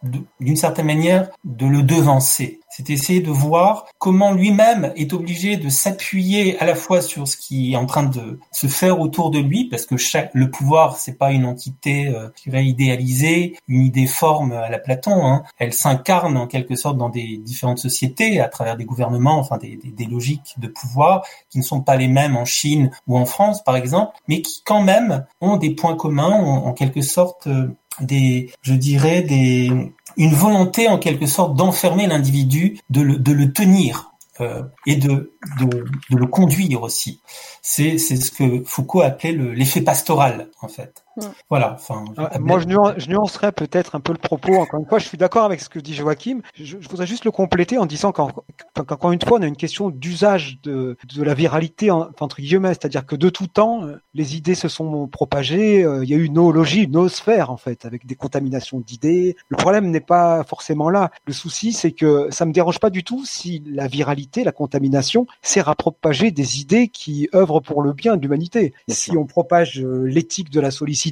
d'une 0.40 0.56
certaine 0.56 0.86
manière, 0.86 1.28
de 1.44 1.66
le 1.66 1.82
devancer 1.82 2.60
c'est 2.78 2.90
essayer 2.90 3.20
de 3.20 3.30
voir 3.30 3.86
comment 3.98 4.32
lui-même 4.32 4.92
est 4.94 5.12
obligé 5.12 5.56
de 5.56 5.68
s'appuyer 5.68 6.56
à 6.60 6.64
la 6.64 6.76
fois 6.76 7.00
sur 7.00 7.26
ce 7.26 7.36
qui 7.36 7.72
est 7.72 7.76
en 7.76 7.86
train 7.86 8.04
de 8.04 8.38
se 8.52 8.68
faire 8.68 9.00
autour 9.00 9.30
de 9.30 9.40
lui, 9.40 9.64
parce 9.68 9.84
que 9.84 9.96
chaque, 9.96 10.30
le 10.32 10.48
pouvoir, 10.48 10.96
c'est 10.96 11.18
pas 11.18 11.32
une 11.32 11.44
entité 11.44 12.06
euh, 12.06 12.28
idéalisée, 12.46 13.56
une 13.66 13.82
idée 13.82 14.06
forme 14.06 14.52
à 14.52 14.68
la 14.68 14.78
Platon. 14.78 15.26
Hein. 15.26 15.42
Elle 15.58 15.72
s'incarne 15.72 16.36
en 16.36 16.46
quelque 16.46 16.76
sorte 16.76 16.98
dans 16.98 17.08
des 17.08 17.38
différentes 17.38 17.78
sociétés, 17.78 18.40
à 18.40 18.46
travers 18.46 18.76
des 18.76 18.84
gouvernements, 18.84 19.38
enfin 19.38 19.56
des, 19.56 19.76
des, 19.76 20.06
logiques 20.06 20.54
de 20.58 20.68
pouvoir 20.68 21.24
qui 21.50 21.58
ne 21.58 21.64
sont 21.64 21.80
pas 21.80 21.96
les 21.96 22.08
mêmes 22.08 22.36
en 22.36 22.44
Chine 22.44 22.90
ou 23.08 23.18
en 23.18 23.26
France, 23.26 23.64
par 23.64 23.74
exemple, 23.74 24.12
mais 24.28 24.40
qui 24.40 24.62
quand 24.64 24.82
même 24.82 25.26
ont 25.40 25.56
des 25.56 25.70
points 25.70 25.96
communs, 25.96 26.30
en, 26.30 26.66
en 26.66 26.72
quelque 26.74 27.02
sorte 27.02 27.48
euh, 27.48 27.74
des, 28.00 28.50
je 28.62 28.74
dirais, 28.74 29.22
des, 29.22 29.70
une 30.16 30.34
volonté 30.34 30.88
en 30.88 30.98
quelque 30.98 31.26
sorte 31.26 31.56
d'enfermer 31.56 32.06
l'individu, 32.06 32.80
de 32.90 33.00
le, 33.00 33.16
de 33.18 33.32
le 33.32 33.52
tenir 33.52 34.12
euh, 34.40 34.62
et 34.86 34.96
de, 34.96 35.32
de, 35.60 35.66
de, 36.10 36.16
le 36.16 36.26
conduire 36.26 36.82
aussi. 36.82 37.20
C'est 37.62 37.98
ce 37.98 38.30
que 38.30 38.62
Foucault 38.64 39.02
appelait 39.02 39.32
l'effet 39.32 39.80
pastoral 39.80 40.48
en 40.60 40.68
fait. 40.68 41.04
Voilà. 41.48 41.74
Enfin, 41.74 42.04
ah, 42.16 42.38
moi, 42.38 42.60
je, 42.60 43.08
nuancerais 43.08 43.52
peut-être 43.52 43.94
un 43.94 44.00
peu 44.00 44.12
le 44.12 44.18
propos. 44.18 44.56
Encore 44.56 44.80
une 44.80 44.86
fois, 44.86 44.98
je 44.98 45.06
suis 45.06 45.18
d'accord 45.18 45.44
avec 45.44 45.60
ce 45.60 45.68
que 45.68 45.78
dit 45.78 45.94
Joachim. 45.94 46.40
Je, 46.54 46.76
voudrais 46.76 47.06
juste 47.06 47.24
le 47.24 47.30
compléter 47.30 47.78
en 47.78 47.86
disant 47.86 48.12
qu'encore 48.12 49.12
une 49.12 49.20
fois, 49.20 49.38
on 49.38 49.42
a 49.42 49.46
une 49.46 49.56
question 49.56 49.90
d'usage 49.90 50.58
de, 50.62 50.96
de 51.14 51.22
la 51.22 51.34
viralité 51.34 51.90
entre 51.90 52.40
guillemets, 52.40 52.70
c'est-à-dire 52.70 53.06
que 53.06 53.16
de 53.16 53.28
tout 53.28 53.46
temps, 53.46 53.82
les 54.14 54.36
idées 54.36 54.54
se 54.54 54.68
sont 54.68 55.06
propagées. 55.06 55.84
Euh, 55.84 56.04
il 56.04 56.10
y 56.10 56.14
a 56.14 56.16
eu 56.16 56.24
une 56.24 56.34
noologie, 56.34 56.84
une 56.84 56.92
noosphère 56.92 57.50
en 57.50 57.56
fait, 57.56 57.84
avec 57.84 58.06
des 58.06 58.14
contaminations 58.14 58.80
d'idées. 58.80 59.36
Le 59.48 59.56
problème 59.56 59.90
n'est 59.90 60.00
pas 60.00 60.44
forcément 60.44 60.90
là. 60.90 61.10
Le 61.26 61.32
souci, 61.32 61.72
c'est 61.72 61.92
que 61.92 62.28
ça 62.30 62.44
me 62.46 62.52
dérange 62.52 62.78
pas 62.78 62.90
du 62.90 63.04
tout 63.04 63.24
si 63.24 63.62
la 63.66 63.86
viralité, 63.86 64.44
la 64.44 64.52
contamination, 64.52 65.26
sert 65.42 65.68
à 65.68 65.74
propager 65.74 66.30
des 66.30 66.60
idées 66.60 66.88
qui 66.88 67.28
œuvrent 67.34 67.60
pour 67.60 67.82
le 67.82 67.92
bien 67.92 68.16
de 68.16 68.22
l'humanité. 68.22 68.74
Si 68.88 69.16
on 69.16 69.26
propage 69.26 69.80
euh, 69.80 70.04
l'éthique 70.04 70.50
de 70.50 70.60
la 70.60 70.70
sollicitude 70.70 71.07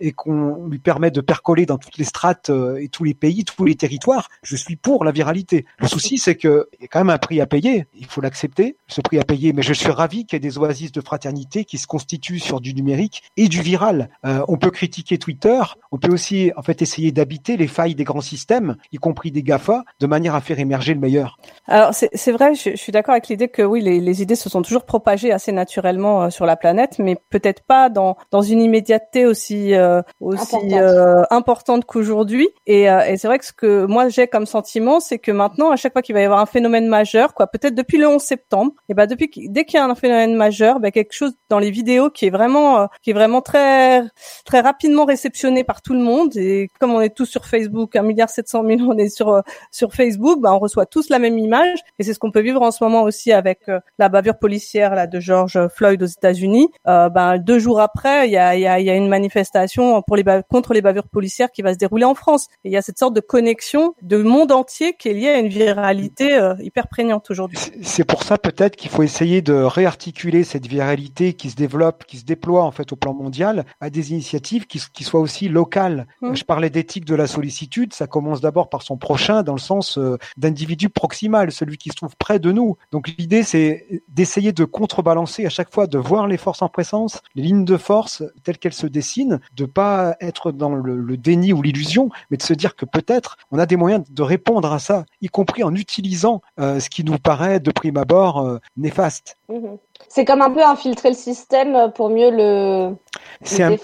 et 0.00 0.12
qu'on 0.12 0.66
lui 0.66 0.78
permet 0.78 1.10
de 1.10 1.20
percoler 1.20 1.66
dans 1.66 1.78
toutes 1.78 1.98
les 1.98 2.04
strates 2.04 2.50
euh, 2.50 2.76
et 2.80 2.88
tous 2.88 3.04
les 3.04 3.14
pays, 3.14 3.44
tous 3.44 3.64
les 3.64 3.74
territoires, 3.74 4.28
je 4.42 4.56
suis 4.56 4.76
pour 4.76 5.04
la 5.04 5.12
viralité. 5.12 5.64
Le 5.78 5.88
souci, 5.88 6.18
c'est 6.18 6.36
que 6.36 6.68
y 6.80 6.84
a 6.84 6.88
quand 6.88 7.00
même 7.00 7.10
un 7.10 7.18
prix 7.18 7.40
à 7.40 7.46
payer. 7.46 7.86
Il 7.94 8.06
faut 8.06 8.20
l'accepter, 8.20 8.76
ce 8.86 9.00
prix 9.00 9.18
à 9.18 9.24
payer. 9.24 9.52
Mais 9.52 9.62
je 9.62 9.72
suis 9.72 9.90
ravi 9.90 10.24
qu'il 10.24 10.36
y 10.36 10.38
ait 10.38 10.40
des 10.40 10.58
oasis 10.58 10.92
de 10.92 11.00
fraternité 11.00 11.64
qui 11.64 11.78
se 11.78 11.86
constituent 11.86 12.38
sur 12.38 12.60
du 12.60 12.74
numérique 12.74 13.22
et 13.36 13.48
du 13.48 13.60
viral. 13.60 14.08
Euh, 14.24 14.44
on 14.48 14.56
peut 14.56 14.70
critiquer 14.70 15.18
Twitter, 15.18 15.60
on 15.92 15.98
peut 15.98 16.12
aussi 16.12 16.52
en 16.56 16.62
fait 16.62 16.82
essayer 16.82 17.12
d'habiter 17.12 17.56
les 17.56 17.68
failles 17.68 17.94
des 17.94 18.04
grands 18.04 18.20
systèmes, 18.20 18.76
y 18.92 18.96
compris 18.96 19.30
des 19.30 19.42
Gafa, 19.42 19.84
de 20.00 20.06
manière 20.06 20.34
à 20.34 20.40
faire 20.40 20.58
émerger 20.58 20.94
le 20.94 21.00
meilleur. 21.00 21.38
Alors 21.66 21.92
c'est 21.94 22.32
vrai, 22.32 22.54
je, 22.54 22.76
suis 22.76 22.92
d'accord 22.92 23.12
avec 23.12 23.28
l'idée 23.28 23.48
que 23.48 23.62
oui, 23.62 23.80
les, 23.80 24.00
les, 24.00 24.22
idées 24.22 24.36
se 24.36 24.48
sont 24.48 24.62
toujours 24.62 24.84
propagées 24.84 25.32
assez 25.32 25.52
naturellement 25.52 26.24
euh, 26.24 26.30
sur 26.30 26.46
la 26.46 26.56
planète, 26.56 26.98
mais 26.98 27.16
peut-être 27.30 27.62
pas 27.62 27.88
dans 27.88 28.16
dans 28.30 28.42
une 28.42 28.60
immédiateté 28.60 29.25
aussi 29.26 29.74
euh, 29.74 30.02
aussi 30.20 30.56
importante, 30.56 31.26
importante 31.30 31.84
qu'aujourd'hui. 31.84 32.48
Et, 32.66 32.84
et 32.84 33.16
c'est 33.16 33.28
vrai 33.28 33.38
que 33.38 33.44
ce 33.44 33.52
que 33.52 33.86
moi 33.86 34.08
j'ai 34.08 34.26
comme 34.26 34.46
sentiment, 34.46 35.00
c'est 35.00 35.18
que 35.18 35.32
maintenant, 35.32 35.70
à 35.70 35.76
chaque 35.76 35.92
fois 35.92 36.02
qu'il 36.02 36.14
va 36.14 36.20
y 36.20 36.24
avoir 36.24 36.40
un 36.40 36.46
phénomène 36.46 36.88
majeur, 36.88 37.34
quoi, 37.34 37.46
peut-être 37.46 37.74
depuis 37.74 37.98
le 37.98 38.08
11 38.08 38.20
septembre, 38.20 38.72
et 38.88 38.94
ben 38.94 39.06
depuis 39.06 39.30
dès 39.48 39.64
qu'il 39.64 39.78
y 39.78 39.80
a 39.80 39.84
un 39.84 39.94
phénomène 39.94 40.34
majeur, 40.34 40.80
ben 40.80 40.90
quelque 40.90 41.12
chose 41.12 41.32
dans 41.48 41.58
les 41.58 41.70
vidéos 41.70 42.10
qui 42.10 42.26
est 42.26 42.30
vraiment 42.30 42.80
euh, 42.80 42.86
qui 43.02 43.10
est 43.10 43.14
vraiment 43.14 43.40
très 43.40 44.02
très 44.44 44.60
rapidement 44.60 45.04
réceptionné 45.04 45.64
par 45.64 45.82
tout 45.82 45.92
le 45.92 46.00
monde 46.00 46.36
et 46.36 46.70
comme 46.80 46.92
on 46.92 47.00
est 47.00 47.14
tous 47.14 47.26
sur 47.26 47.46
Facebook, 47.46 47.96
un 47.96 48.02
milliard 48.02 48.30
700 48.30 48.62
millions 48.62 48.90
on 48.90 48.98
est 48.98 49.08
sur 49.08 49.28
euh, 49.30 49.40
sur 49.70 49.92
Facebook, 49.92 50.40
ben 50.40 50.52
on 50.52 50.58
reçoit 50.58 50.86
tous 50.86 51.08
la 51.08 51.18
même 51.18 51.38
image 51.38 51.78
et 51.98 52.04
c'est 52.04 52.14
ce 52.14 52.18
qu'on 52.18 52.30
peut 52.30 52.40
vivre 52.40 52.62
en 52.62 52.70
ce 52.70 52.82
moment 52.82 53.02
aussi 53.02 53.32
avec 53.32 53.68
euh, 53.68 53.80
la 53.98 54.08
bavure 54.08 54.38
policière 54.38 54.94
là 54.94 55.06
de 55.06 55.20
George 55.20 55.58
Floyd 55.68 56.02
aux 56.02 56.06
États-Unis. 56.06 56.70
ben 56.84 57.38
deux 57.38 57.58
jours 57.58 57.80
après, 57.80 58.28
il 58.28 58.32
y 58.32 58.36
a 58.36 58.54
il 58.54 58.60
y 58.60 58.66
a, 58.66 58.80
y 58.80 58.90
a 58.90 58.94
une 58.94 59.08
manifestation 59.16 60.02
pour 60.02 60.16
les 60.16 60.24
contre 60.48 60.74
les 60.74 60.82
bavures 60.82 61.08
policières 61.08 61.50
qui 61.50 61.62
va 61.62 61.72
se 61.72 61.78
dérouler 61.78 62.04
en 62.04 62.14
France. 62.14 62.48
Et 62.64 62.68
il 62.68 62.72
y 62.72 62.76
a 62.76 62.82
cette 62.82 62.98
sorte 62.98 63.14
de 63.14 63.20
connexion 63.20 63.94
de 64.02 64.18
monde 64.18 64.52
entier 64.52 64.94
qui 64.98 65.08
est 65.08 65.14
liée 65.14 65.28
à 65.28 65.38
une 65.38 65.48
viralité 65.48 66.26
hyper 66.60 66.88
prégnante 66.88 67.30
aujourd'hui. 67.30 67.58
C'est 67.82 68.04
pour 68.04 68.22
ça 68.22 68.38
peut-être 68.38 68.76
qu'il 68.76 68.90
faut 68.90 69.02
essayer 69.02 69.42
de 69.42 69.54
réarticuler 69.54 70.44
cette 70.44 70.66
viralité 70.66 71.34
qui 71.34 71.50
se 71.50 71.56
développe, 71.56 72.04
qui 72.04 72.18
se 72.18 72.24
déploie 72.24 72.64
en 72.64 72.70
fait 72.70 72.92
au 72.92 72.96
plan 72.96 73.14
mondial, 73.14 73.64
à 73.80 73.90
des 73.90 74.12
initiatives 74.12 74.66
qui, 74.66 74.80
qui 74.92 75.04
soient 75.04 75.20
aussi 75.20 75.48
locales. 75.48 76.06
Mmh. 76.20 76.34
Je 76.34 76.44
parlais 76.44 76.70
d'éthique 76.70 77.04
de 77.04 77.14
la 77.14 77.26
sollicitude, 77.26 77.92
ça 77.92 78.06
commence 78.06 78.40
d'abord 78.40 78.68
par 78.68 78.82
son 78.82 78.96
prochain, 78.96 79.42
dans 79.42 79.54
le 79.54 79.60
sens 79.60 79.98
euh, 79.98 80.18
d'individu 80.36 80.88
proximal, 80.88 81.52
celui 81.52 81.76
qui 81.78 81.90
se 81.90 81.96
trouve 81.96 82.16
près 82.16 82.38
de 82.38 82.52
nous. 82.52 82.76
Donc 82.92 83.08
l'idée, 83.18 83.42
c'est 83.42 84.02
d'essayer 84.08 84.52
de 84.52 84.64
contrebalancer 84.64 85.46
à 85.46 85.50
chaque 85.50 85.72
fois, 85.72 85.86
de 85.86 85.98
voir 85.98 86.26
les 86.26 86.36
forces 86.36 86.62
en 86.62 86.68
présence, 86.68 87.20
les 87.34 87.42
lignes 87.42 87.64
de 87.64 87.76
force 87.76 88.22
telles 88.44 88.58
qu'elles 88.58 88.72
se 88.72 88.86
dessinent, 88.86 89.05
de 89.54 89.64
pas 89.64 90.16
être 90.20 90.52
dans 90.52 90.74
le, 90.74 91.16
déni 91.16 91.52
ou 91.52 91.62
l'illusion, 91.62 92.10
mais 92.30 92.36
de 92.36 92.42
se 92.42 92.52
dire 92.52 92.76
que 92.76 92.84
peut-être 92.84 93.36
on 93.50 93.58
a 93.58 93.66
des 93.66 93.76
moyens 93.76 94.04
de 94.10 94.22
répondre 94.22 94.72
à 94.72 94.78
ça, 94.78 95.04
y 95.20 95.28
compris 95.28 95.62
en 95.62 95.74
utilisant 95.74 96.42
euh, 96.60 96.80
ce 96.80 96.90
qui 96.90 97.04
nous 97.04 97.18
paraît 97.18 97.60
de 97.60 97.70
prime 97.70 97.96
abord 97.96 98.40
euh, 98.40 98.58
néfaste. 98.76 99.38
Mmh. 99.48 99.76
C'est 100.08 100.24
comme 100.24 100.42
un 100.42 100.50
peu 100.50 100.64
infiltrer 100.64 101.10
le 101.10 101.16
système 101.16 101.92
pour 101.94 102.10
mieux 102.10 102.30
le, 102.30 102.96
c'est 103.42 103.62
un, 103.62 103.76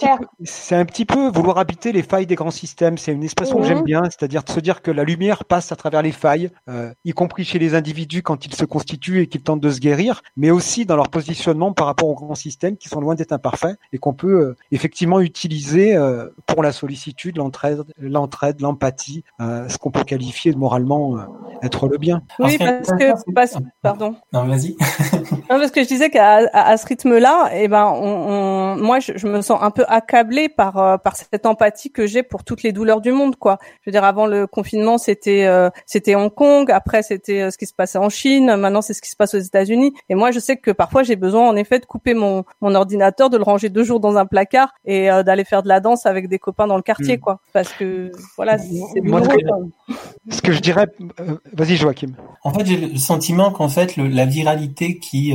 c'est 0.44 0.76
un 0.76 0.84
petit 0.84 1.04
peu 1.04 1.28
vouloir 1.28 1.58
habiter 1.58 1.92
les 1.92 2.02
failles 2.02 2.26
des 2.26 2.34
grands 2.34 2.50
systèmes. 2.50 2.98
C'est 2.98 3.12
une 3.12 3.22
expression 3.22 3.58
que 3.58 3.66
j'aime 3.66 3.78
mhm. 3.78 3.84
bien, 3.84 4.02
c'est-à-dire 4.04 4.42
de 4.42 4.50
se 4.50 4.60
dire 4.60 4.82
que 4.82 4.90
la 4.90 5.04
lumière 5.04 5.44
passe 5.44 5.72
à 5.72 5.76
travers 5.76 6.02
les 6.02 6.12
failles, 6.12 6.50
euh, 6.68 6.92
y 7.04 7.12
compris 7.12 7.44
chez 7.44 7.58
les 7.58 7.74
individus 7.74 8.22
quand 8.22 8.46
ils 8.46 8.54
se 8.54 8.64
constituent 8.64 9.20
et 9.20 9.26
qu'ils 9.26 9.42
tentent 9.42 9.60
de 9.60 9.70
se 9.70 9.80
guérir, 9.80 10.22
mais 10.36 10.50
aussi 10.50 10.86
dans 10.86 10.96
leur 10.96 11.08
positionnement 11.08 11.72
par 11.72 11.86
rapport 11.86 12.08
aux 12.08 12.14
grands 12.14 12.34
systèmes 12.34 12.76
qui 12.76 12.88
sont 12.88 13.00
loin 13.00 13.14
d'être 13.14 13.32
imparfaits 13.32 13.78
et 13.92 13.98
qu'on 13.98 14.14
peut 14.14 14.40
euh, 14.40 14.56
effectivement 14.70 15.20
utiliser 15.20 15.96
euh, 15.96 16.28
pour 16.46 16.62
la 16.62 16.72
sollicitude, 16.72 17.36
l'entraide, 17.36 17.82
l'entraide, 17.98 18.60
l'empathie, 18.60 19.24
ce 19.38 19.76
qu'on 19.78 19.90
peut 19.90 20.04
qualifier 20.04 20.52
de 20.52 20.58
moralement 20.58 21.18
être 21.62 21.88
le 21.88 21.98
bien. 21.98 22.22
Oui, 22.38 22.58
parce 22.58 22.88
que, 22.90 23.62
pardon. 23.82 24.16
Non, 24.32 24.44
vas-y. 24.44 24.76
non, 25.50 25.58
parce 25.58 25.70
que 25.70 25.82
je 25.82 25.88
disais 25.88 26.01
qu'à 26.10 26.48
à, 26.52 26.76
ce 26.76 26.86
rythme-là, 26.86 27.50
eh 27.54 27.68
ben, 27.68 27.86
on, 27.86 28.76
moi, 28.76 29.00
je, 29.00 29.12
je, 29.16 29.26
me 29.26 29.40
sens 29.40 29.58
un 29.62 29.70
peu 29.70 29.84
accablée 29.88 30.48
par 30.48 30.78
euh, 30.78 30.96
par 30.96 31.16
cette 31.16 31.46
empathie 31.46 31.90
que 31.90 32.06
j'ai 32.06 32.22
pour 32.22 32.44
toutes 32.44 32.62
les 32.62 32.72
douleurs 32.72 33.00
du 33.00 33.12
monde, 33.12 33.36
quoi. 33.36 33.58
Je 33.82 33.90
veux 33.90 33.92
dire, 33.92 34.04
avant 34.04 34.26
le 34.26 34.46
confinement, 34.46 34.98
c'était 34.98 35.44
euh, 35.44 35.70
c'était 35.86 36.14
Hong 36.14 36.32
Kong, 36.32 36.70
après 36.70 37.02
c'était 37.02 37.42
euh, 37.42 37.50
ce 37.50 37.58
qui 37.58 37.66
se 37.66 37.74
passait 37.74 37.98
en 37.98 38.08
Chine, 38.08 38.56
maintenant 38.56 38.82
c'est 38.82 38.94
ce 38.94 39.02
qui 39.02 39.10
se 39.10 39.16
passe 39.16 39.34
aux 39.34 39.38
États-Unis. 39.38 39.92
Et 40.08 40.14
moi, 40.14 40.30
je 40.30 40.38
sais 40.38 40.56
que 40.56 40.70
parfois 40.70 41.02
j'ai 41.02 41.16
besoin, 41.16 41.48
en 41.48 41.56
effet, 41.56 41.78
de 41.78 41.86
couper 41.86 42.14
mon 42.14 42.44
mon 42.60 42.74
ordinateur, 42.74 43.30
de 43.30 43.36
le 43.36 43.44
ranger 43.44 43.68
deux 43.68 43.84
jours 43.84 44.00
dans 44.00 44.16
un 44.16 44.26
placard 44.26 44.72
et 44.84 45.08
d'aller 45.24 45.44
faire 45.44 45.62
de 45.62 45.68
la 45.68 45.80
danse 45.80 46.06
avec 46.06 46.28
des 46.28 46.38
copains 46.38 46.66
dans 46.66 46.76
le 46.76 46.82
quartier, 46.82 47.16
hmm. 47.16 47.20
quoi. 47.20 47.40
Parce 47.52 47.72
que 47.72 48.10
voilà, 48.36 48.58
c'est 48.58 49.00
douloureux. 49.00 49.36
Ce 50.28 50.42
que 50.42 50.52
je 50.52 50.60
dirais, 50.60 50.86
vas-y, 51.52 51.76
Joachim. 51.76 52.12
En 52.44 52.52
fait, 52.52 52.64
j'ai 52.64 52.76
le 52.76 52.96
sentiment 52.96 53.50
qu'en 53.50 53.68
fait, 53.68 53.96
la 53.96 54.26
viralité 54.26 54.98
qui 54.98 55.34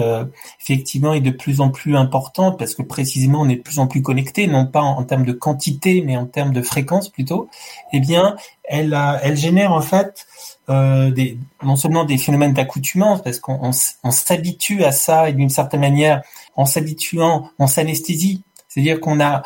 effectivement 0.62 1.14
est 1.14 1.22
de 1.22 1.32
plus 1.32 1.62
en 1.62 1.70
plus 1.70 1.96
importante 1.96 2.58
parce 2.58 2.76
que 2.76 2.82
précisément 2.82 3.42
on 3.42 3.50
est 3.50 3.58
de 3.58 3.62
plus 3.62 3.80
en 3.80 3.88
plus 3.88 4.02
connecté, 4.02 4.48
non 4.48 4.66
pas 4.66 4.82
en, 4.82 5.04
termes 5.04 5.26
de 5.26 5.34
quantité 5.34 6.02
mais 6.06 6.18
en 6.18 6.26
termes 6.26 6.54
de 6.54 6.62
fréquence 6.62 7.10
plutôt. 7.10 7.50
Eh 7.94 8.00
bien, 8.00 8.36
elle, 8.64 8.98
elle 9.22 9.38
génère 9.38 9.72
en 9.72 9.82
fait 9.82 10.28
euh, 10.70 11.12
des, 11.12 11.38
non 11.64 11.76
seulement 11.76 12.04
des 12.04 12.18
phénomènes 12.18 12.54
d'accoutumance 12.54 13.22
parce 13.22 13.40
qu'on 13.40 13.72
on, 14.04 14.12
s'habitue 14.12 14.84
à 14.84 14.92
ça 14.92 15.30
et 15.30 15.34
d'une 15.34 15.50
certaine 15.50 15.82
manière 15.82 16.22
en 16.56 16.66
s'habituant, 16.66 17.50
on 17.60 17.68
s'anesthésie 17.68 18.44
c'est-à-dire 18.78 19.00
qu'on 19.00 19.20
a, 19.20 19.42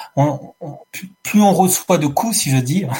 plus 1.24 1.42
on 1.42 1.54
reçoit 1.54 1.98
de 1.98 2.08
coups, 2.08 2.38
si 2.38 2.50
je 2.50 2.58
veux 2.58 2.62
dire, 2.62 2.92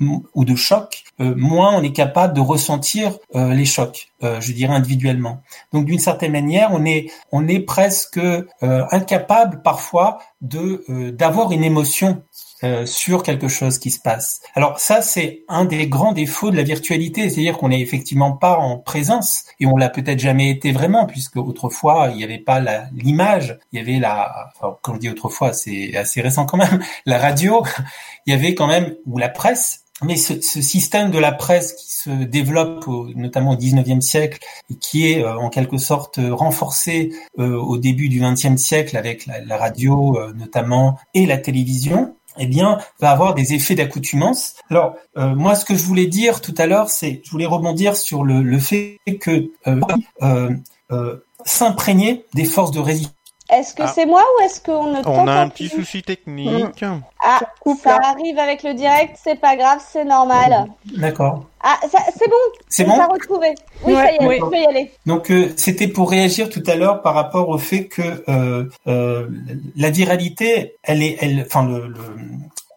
ou 0.00 0.44
de 0.44 0.56
chocs, 0.56 1.04
euh, 1.20 1.34
moins 1.36 1.76
on 1.76 1.82
est 1.82 1.92
capable 1.92 2.34
de 2.34 2.40
ressentir 2.40 3.16
euh, 3.36 3.54
les 3.54 3.64
chocs, 3.64 4.08
euh, 4.22 4.40
je 4.40 4.52
dirais 4.52 4.74
individuellement. 4.74 5.42
Donc 5.72 5.86
d'une 5.86 5.98
certaine 5.98 6.32
manière, 6.32 6.70
on 6.72 6.84
est, 6.84 7.10
on 7.30 7.48
est 7.48 7.60
presque 7.60 8.20
incapable 8.60 9.62
parfois 9.62 10.18
de 10.40 10.84
d'avoir 11.10 11.52
une 11.52 11.64
émotion 11.64 12.22
euh, 12.64 12.86
sur 12.86 13.24
quelque 13.24 13.48
chose 13.48 13.80
qui 13.80 13.90
se 13.90 13.98
passe. 13.98 14.40
Alors 14.54 14.78
ça, 14.78 15.02
c'est 15.02 15.42
un 15.48 15.64
des 15.64 15.88
grands 15.88 16.12
défauts 16.12 16.52
de 16.52 16.56
la 16.56 16.62
virtualité, 16.62 17.28
c'est-à-dire 17.28 17.58
qu'on 17.58 17.70
n'est 17.70 17.80
effectivement 17.80 18.30
pas 18.34 18.56
en 18.56 18.78
présence 18.78 19.46
et 19.58 19.66
on 19.66 19.76
l'a 19.76 19.88
peut-être 19.88 20.20
jamais 20.20 20.48
été 20.48 20.70
vraiment, 20.70 21.06
puisque 21.06 21.38
autrefois 21.38 22.10
il 22.12 22.18
n'y 22.18 22.22
avait 22.22 22.38
pas 22.38 22.60
l'image, 22.92 23.58
il 23.72 23.80
y 23.80 23.82
avait 23.82 23.98
la, 23.98 24.52
enfin, 24.54 24.76
quand 24.80 24.94
je 24.94 25.00
dis 25.00 25.08
autrefois, 25.08 25.52
c'est 25.52 25.96
assez 25.96 26.20
récent 26.20 26.46
quand 26.46 26.56
même, 26.56 26.80
la 27.04 27.18
radio, 27.18 27.64
il 28.26 28.32
y 28.32 28.36
avait 28.36 28.54
quand 28.54 28.68
même 28.68 28.94
ou 29.06 29.18
la 29.18 29.28
presse. 29.28 29.81
Mais 30.02 30.16
ce, 30.16 30.40
ce 30.40 30.60
système 30.60 31.10
de 31.10 31.18
la 31.18 31.32
presse 31.32 31.72
qui 31.74 31.90
se 31.92 32.10
développe 32.10 32.86
notamment 33.14 33.52
au 33.52 33.56
19e 33.56 34.00
siècle 34.00 34.38
et 34.70 34.74
qui 34.76 35.08
est 35.08 35.24
euh, 35.24 35.36
en 35.36 35.48
quelque 35.48 35.78
sorte 35.78 36.18
renforcé 36.30 37.12
euh, 37.38 37.56
au 37.56 37.78
début 37.78 38.08
du 38.08 38.20
20e 38.20 38.56
siècle 38.56 38.96
avec 38.96 39.26
la, 39.26 39.56
radio 39.56 40.18
notamment 40.34 40.98
et 41.14 41.26
la 41.26 41.38
télévision, 41.38 42.14
eh 42.38 42.46
bien, 42.46 42.78
va 43.00 43.10
avoir 43.10 43.34
des 43.34 43.54
effets 43.54 43.74
d'accoutumance. 43.74 44.54
Alors, 44.70 44.94
euh, 45.16 45.34
moi, 45.34 45.54
ce 45.54 45.64
que 45.64 45.74
je 45.74 45.84
voulais 45.84 46.06
dire 46.06 46.40
tout 46.40 46.54
à 46.58 46.66
l'heure, 46.66 46.88
c'est, 46.88 47.20
je 47.24 47.30
voulais 47.30 47.46
rebondir 47.46 47.96
sur 47.96 48.24
le, 48.24 48.42
le 48.42 48.58
fait 48.58 48.98
que 49.20 49.50
euh, 49.66 49.80
euh, 50.22 50.50
euh 50.90 51.16
s'imprégner 51.44 52.24
des 52.34 52.44
forces 52.44 52.70
de 52.70 52.78
résistance 52.78 53.16
est-ce 53.52 53.74
que 53.74 53.82
ah. 53.82 53.92
c'est 53.94 54.06
moi 54.06 54.22
ou 54.22 54.42
est-ce 54.44 54.60
qu'on 54.62 54.86
ne 54.86 55.00
On 55.06 55.26
a 55.28 55.32
un 55.32 55.48
petit 55.48 55.68
souci 55.68 56.02
technique. 56.02 56.84
Ah, 57.24 57.40
ça 57.82 57.98
arrive 58.02 58.38
avec 58.38 58.62
le 58.62 58.74
direct, 58.74 59.18
c'est 59.22 59.38
pas 59.38 59.56
grave, 59.56 59.80
c'est 59.86 60.04
normal. 60.04 60.66
D'accord. 60.96 61.44
Ah, 61.62 61.78
c'est 61.82 62.28
bon. 62.28 62.36
C'est 62.68 62.84
bon. 62.84 62.94
retrouvé. 63.06 63.54
Oui, 63.84 63.94
ça 63.94 64.12
y 64.12 64.16
est, 64.16 64.26
oui. 64.26 64.36
tu 64.38 64.50
peux 64.50 64.56
y 64.56 64.66
aller. 64.66 64.90
Donc, 65.06 65.30
euh, 65.30 65.52
c'était 65.56 65.86
pour 65.86 66.10
réagir 66.10 66.50
tout 66.50 66.62
à 66.66 66.74
l'heure 66.74 67.02
par 67.02 67.14
rapport 67.14 67.48
au 67.48 67.58
fait 67.58 67.86
que 67.86 68.24
euh, 68.28 68.64
euh, 68.88 69.28
la 69.76 69.90
viralité, 69.90 70.76
elle 70.82 71.02
est, 71.02 71.18
elle, 71.20 71.44
enfin, 71.46 71.64
le, 71.64 71.86
le 71.86 72.00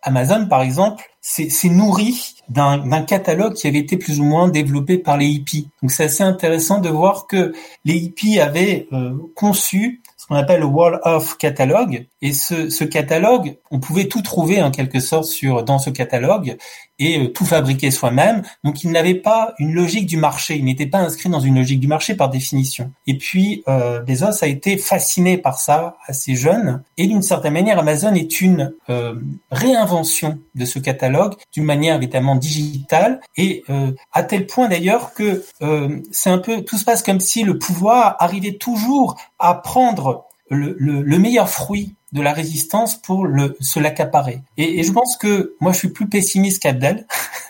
Amazon, 0.04 0.46
par 0.48 0.62
exemple, 0.62 1.04
c'est 1.22 1.70
nourri 1.70 2.36
d'un 2.48 3.02
catalogue 3.02 3.56
qui 3.56 3.68
avait 3.68 3.80
été 3.80 3.98
plus 3.98 4.20
ou 4.20 4.24
moins 4.24 4.48
développé 4.48 5.00
par 5.00 5.18
les 5.18 5.26
hippies. 5.26 5.70
Donc 5.82 5.90
c'est 5.90 6.04
assez 6.04 6.22
intéressant 6.22 6.80
de 6.80 6.90
voir 6.90 7.26
que 7.26 7.54
les 7.86 7.96
hippies 7.96 8.40
avaient 8.40 8.88
conçu 9.34 10.04
qu'on 10.28 10.36
appelle 10.36 10.62
le 10.62 10.66
Wall 10.66 11.00
of 11.04 11.38
Catalog. 11.38 12.08
Et 12.22 12.34
ce, 12.34 12.70
ce 12.70 12.84
catalogue, 12.84 13.58
on 13.72 13.80
pouvait 13.80 14.08
tout 14.08 14.22
trouver 14.22 14.62
en 14.62 14.72
quelque 14.72 15.00
sorte 15.00 15.26
sur 15.26 15.64
dans 15.64 15.80
ce 15.80 15.90
catalogue 15.90 16.58
et 17.00 17.20
euh, 17.20 17.28
tout 17.28 17.46
fabriquer 17.46 17.92
soi-même. 17.92 18.44
Donc 18.64 18.84
il 18.84 18.92
n'avait 18.92 19.16
pas 19.16 19.54
une 19.60 19.74
logique 19.74 20.06
du 20.06 20.18
marché, 20.18 20.56
il 20.56 20.66
n'était 20.66 20.86
pas 20.86 21.00
inscrit 21.00 21.30
dans 21.30 21.40
une 21.40 21.56
logique 21.56 21.80
du 21.80 21.88
marché 21.88 22.16
par 22.16 22.30
définition. 22.30 22.92
Et 23.08 23.18
puis 23.18 23.64
euh, 23.68 24.02
Bezos 24.02 24.44
a 24.44 24.48
été 24.48 24.78
fasciné 24.78 25.38
par 25.38 25.60
ça 25.60 25.98
assez 26.08 26.36
jeune 26.36 26.84
et 26.98 27.08
d'une 27.08 27.22
certaine 27.22 27.54
manière 27.54 27.80
Amazon 27.80 28.14
est 28.14 28.42
une 28.42 28.74
euh, 28.90 29.16
réinvention 29.52 30.40
de 30.56 30.66
ce 30.66 30.80
catalogue 30.80 31.36
d'une 31.54 31.66
manière 31.66 31.96
évidemment 31.96 32.36
digitale 32.36 33.20
et 33.38 33.64
euh, 33.70 33.92
à 34.14 34.24
tel 34.24 34.48
point 34.48 34.68
d'ailleurs 34.68 35.14
que 35.14 35.44
euh, 35.62 36.00
c'est 36.12 36.30
un 36.30 36.38
peu 36.38 36.62
tout 36.62 36.78
se 36.78 36.86
passe 36.86 37.04
comme 37.04 37.20
si 37.20 37.44
le 37.44 37.58
pouvoir 37.58 38.16
arrivait 38.20 38.54
toujours 38.54 39.18
à 39.40 39.56
prendre 39.56 40.26
le, 40.50 40.76
le, 40.78 41.02
le 41.02 41.20
meilleur 41.20 41.50
fruit 41.50 41.96
de 42.16 42.22
la 42.22 42.32
résistance 42.32 42.96
pour 42.96 43.26
le, 43.26 43.58
se 43.60 43.80
l'accaparer. 43.80 44.42
Et, 44.58 44.84
je 44.84 44.92
pense 44.92 45.18
que 45.18 45.56
moi 45.60 45.74
je 45.74 45.80
suis 45.80 45.90
plus 45.90 46.08
pessimiste 46.08 46.64
qu'Abdel. 46.64 47.06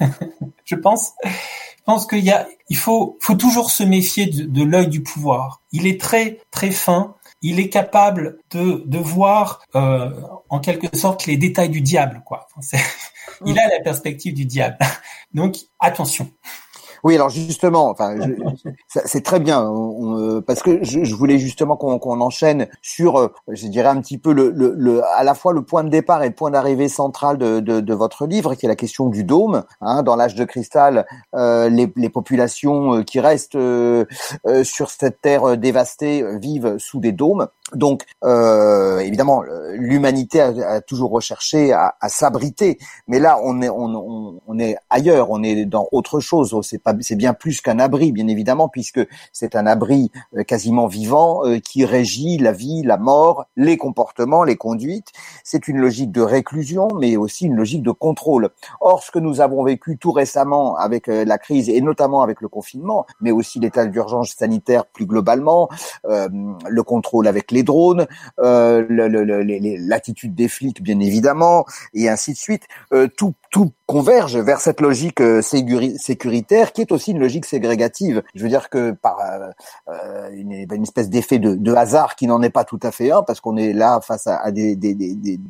je 0.66 0.76
pense, 0.76 1.14
je 1.24 1.84
pense 1.86 2.08
qu'il 2.08 2.26
y 2.26 2.32
a, 2.32 2.48
il 2.70 2.76
faut, 2.76 3.18
faut 3.22 3.36
toujours 3.36 3.70
se 3.70 3.84
méfier 3.84 4.26
de, 4.26 4.44
de 4.44 4.64
l'œil 4.64 4.88
du 4.88 5.04
pouvoir. 5.04 5.62
Il 5.72 5.86
est 5.86 6.02
très 6.02 6.40
très 6.50 6.72
fin. 6.72 7.16
Il 7.44 7.60
est 7.60 7.70
capable 7.70 8.40
de, 8.52 8.84
de 8.88 8.98
voir 8.98 9.62
euh, 9.76 10.10
en 10.50 10.60
quelque 10.60 10.98
sorte 10.98 11.28
les 11.28 11.38
détails 11.38 11.70
du 11.70 11.82
diable, 11.82 12.24
quoi. 12.26 12.48
Il 13.46 13.60
a 13.60 13.68
la 13.68 13.82
perspective 13.84 14.34
du 14.34 14.46
diable. 14.46 14.78
Donc 15.34 15.58
attention. 15.80 16.28
Oui, 17.06 17.14
alors 17.14 17.30
justement, 17.30 17.88
enfin, 17.92 18.16
c'est 18.88 19.24
très 19.24 19.40
bien 19.40 19.72
euh, 19.72 20.42
parce 20.42 20.64
que 20.64 20.84
je, 20.84 21.14
voulais 21.14 21.38
justement 21.38 21.78
qu'on 21.78 22.00
qu 22.00 22.10
enchaîne 22.10 22.68
sur, 22.82 23.20
euh, 23.20 23.28
je 23.48 23.68
dirais 23.68 23.90
un 23.90 24.02
petit 24.02 24.18
peu 24.18 24.34
le, 24.34 24.50
le, 24.50 25.04
à 25.16 25.24
la 25.24 25.36
fois 25.36 25.54
le 25.54 25.62
point 25.62 25.84
de 25.84 25.90
départ 25.90 26.24
et 26.24 26.30
le 26.30 26.34
point 26.34 26.50
d'arrivée 26.50 26.90
central 26.90 27.38
de, 27.38 27.94
votre 27.94 28.26
livre, 28.26 28.56
qui 28.56 28.66
est 28.66 28.70
la 28.70 28.76
question 28.76 29.06
du 29.06 29.24
dôme. 29.24 29.66
Hein, 29.82 30.02
dans 30.02 30.16
l'âge 30.16 30.34
de 30.34 30.46
cristal, 30.46 31.06
euh, 31.36 31.70
les, 31.70 32.10
populations 32.10 33.04
qui 33.04 33.20
restent 33.20 33.58
sur 34.64 34.90
cette 34.90 35.22
terre 35.22 35.58
dévastée 35.58 36.24
vivent 36.40 36.80
sous 36.80 37.00
des 37.00 37.12
dômes. 37.12 37.50
Donc, 37.74 38.04
euh, 38.24 39.00
évidemment, 39.00 39.44
l'humanité 39.74 40.40
a, 40.40 40.82
toujours 40.82 41.10
recherché 41.10 41.74
à, 41.74 41.96
s'abriter, 42.08 42.78
mais 43.08 43.18
là, 43.18 43.40
on 43.44 43.60
est, 43.62 43.70
on, 43.70 44.60
est 44.60 44.78
ailleurs, 44.92 45.32
on 45.32 45.42
est 45.42 45.66
dans 45.66 45.88
autre 45.92 46.20
chose. 46.20 46.56
C'est 46.62 46.78
pas, 46.78 46.94
c'est 47.02 47.16
bien 47.16 47.34
plus 47.34 47.62
qu'un 47.62 47.80
abri, 47.80 48.12
bien 48.12 48.28
évidemment, 48.28 48.70
puisque 48.70 49.02
c'est 49.34 49.56
un 49.56 49.66
abri 49.66 50.12
euh, 50.36 50.44
quasiment 50.44 50.86
vivant 50.86 51.44
euh, 51.46 51.58
qui 51.58 51.86
régit 51.86 52.38
la 52.38 52.52
vie, 52.52 52.84
la 52.84 52.98
mort, 52.98 53.48
les 53.56 53.78
comportements, 53.78 54.44
les 54.44 54.58
conduites. 54.58 55.12
C'est 55.44 55.68
une 55.68 55.78
logique 55.78 56.12
de 56.12 56.22
réclusion, 56.22 56.90
mais 57.00 57.18
aussi 57.18 57.46
une 57.46 57.56
logique 57.56 57.82
de 57.82 57.92
contrôle. 57.92 58.50
Or, 58.80 59.02
ce 59.02 59.10
que 59.10 59.20
nous 59.20 59.42
avons 59.42 59.64
vécu 59.64 59.98
tout 59.98 60.12
récemment 60.12 60.78
avec 60.78 61.10
euh, 61.10 61.26
la 61.26 61.40
crise 61.40 61.68
et 61.70 61.82
notamment 61.82 62.22
avec 62.22 62.42
le 62.42 62.48
confinement, 62.48 63.08
mais 63.22 63.32
aussi 63.32 63.60
l'état 63.60 63.88
d'urgence 63.88 64.30
sanitaire 64.30 64.86
plus 64.86 65.08
globalement, 65.08 65.70
euh, 66.06 66.30
le 66.68 66.84
contrôle 66.84 67.28
avec 67.28 67.52
les 67.56 67.64
drones, 67.64 68.06
euh, 68.40 68.86
l'attitude 69.80 70.36
des 70.36 70.48
flics 70.48 70.84
bien 70.84 71.00
évidemment, 71.00 71.66
et 71.94 72.10
ainsi 72.10 72.34
de 72.34 72.38
suite. 72.38 72.64
Euh, 72.94 73.08
tout, 73.08 73.34
tout 73.50 73.72
converge 73.86 74.38
vers 74.38 74.60
cette 74.60 74.82
logique 74.82 75.22
euh, 75.22 75.42
sécuritaire 75.42 76.74
qui 76.74 76.82
est 76.82 76.92
aussi 76.92 77.12
une 77.12 77.20
logique 77.20 77.46
ségrégative. 77.46 78.24
Je 78.34 78.44
veux 78.44 78.50
dire 78.50 78.70
que 78.70 78.92
par 78.92 79.18
euh, 79.20 80.30
une, 80.32 80.52
une, 80.52 80.84
espèce 80.84 81.10
d'effet 81.10 81.40
de, 81.40 81.74
hasard 81.76 82.16
qui 82.16 82.26
n'en 82.28 82.42
est 82.42 82.50
pas 82.50 82.64
tout 82.64 82.80
à 82.82 82.92
fait 82.92 83.12
un, 83.12 83.22
parce 83.22 83.42
qu'on 83.42 83.58
est 83.58 83.74
là 83.74 84.00
face 84.02 84.28
à, 84.28 84.52
des, 84.52 84.76
des, 84.76 84.96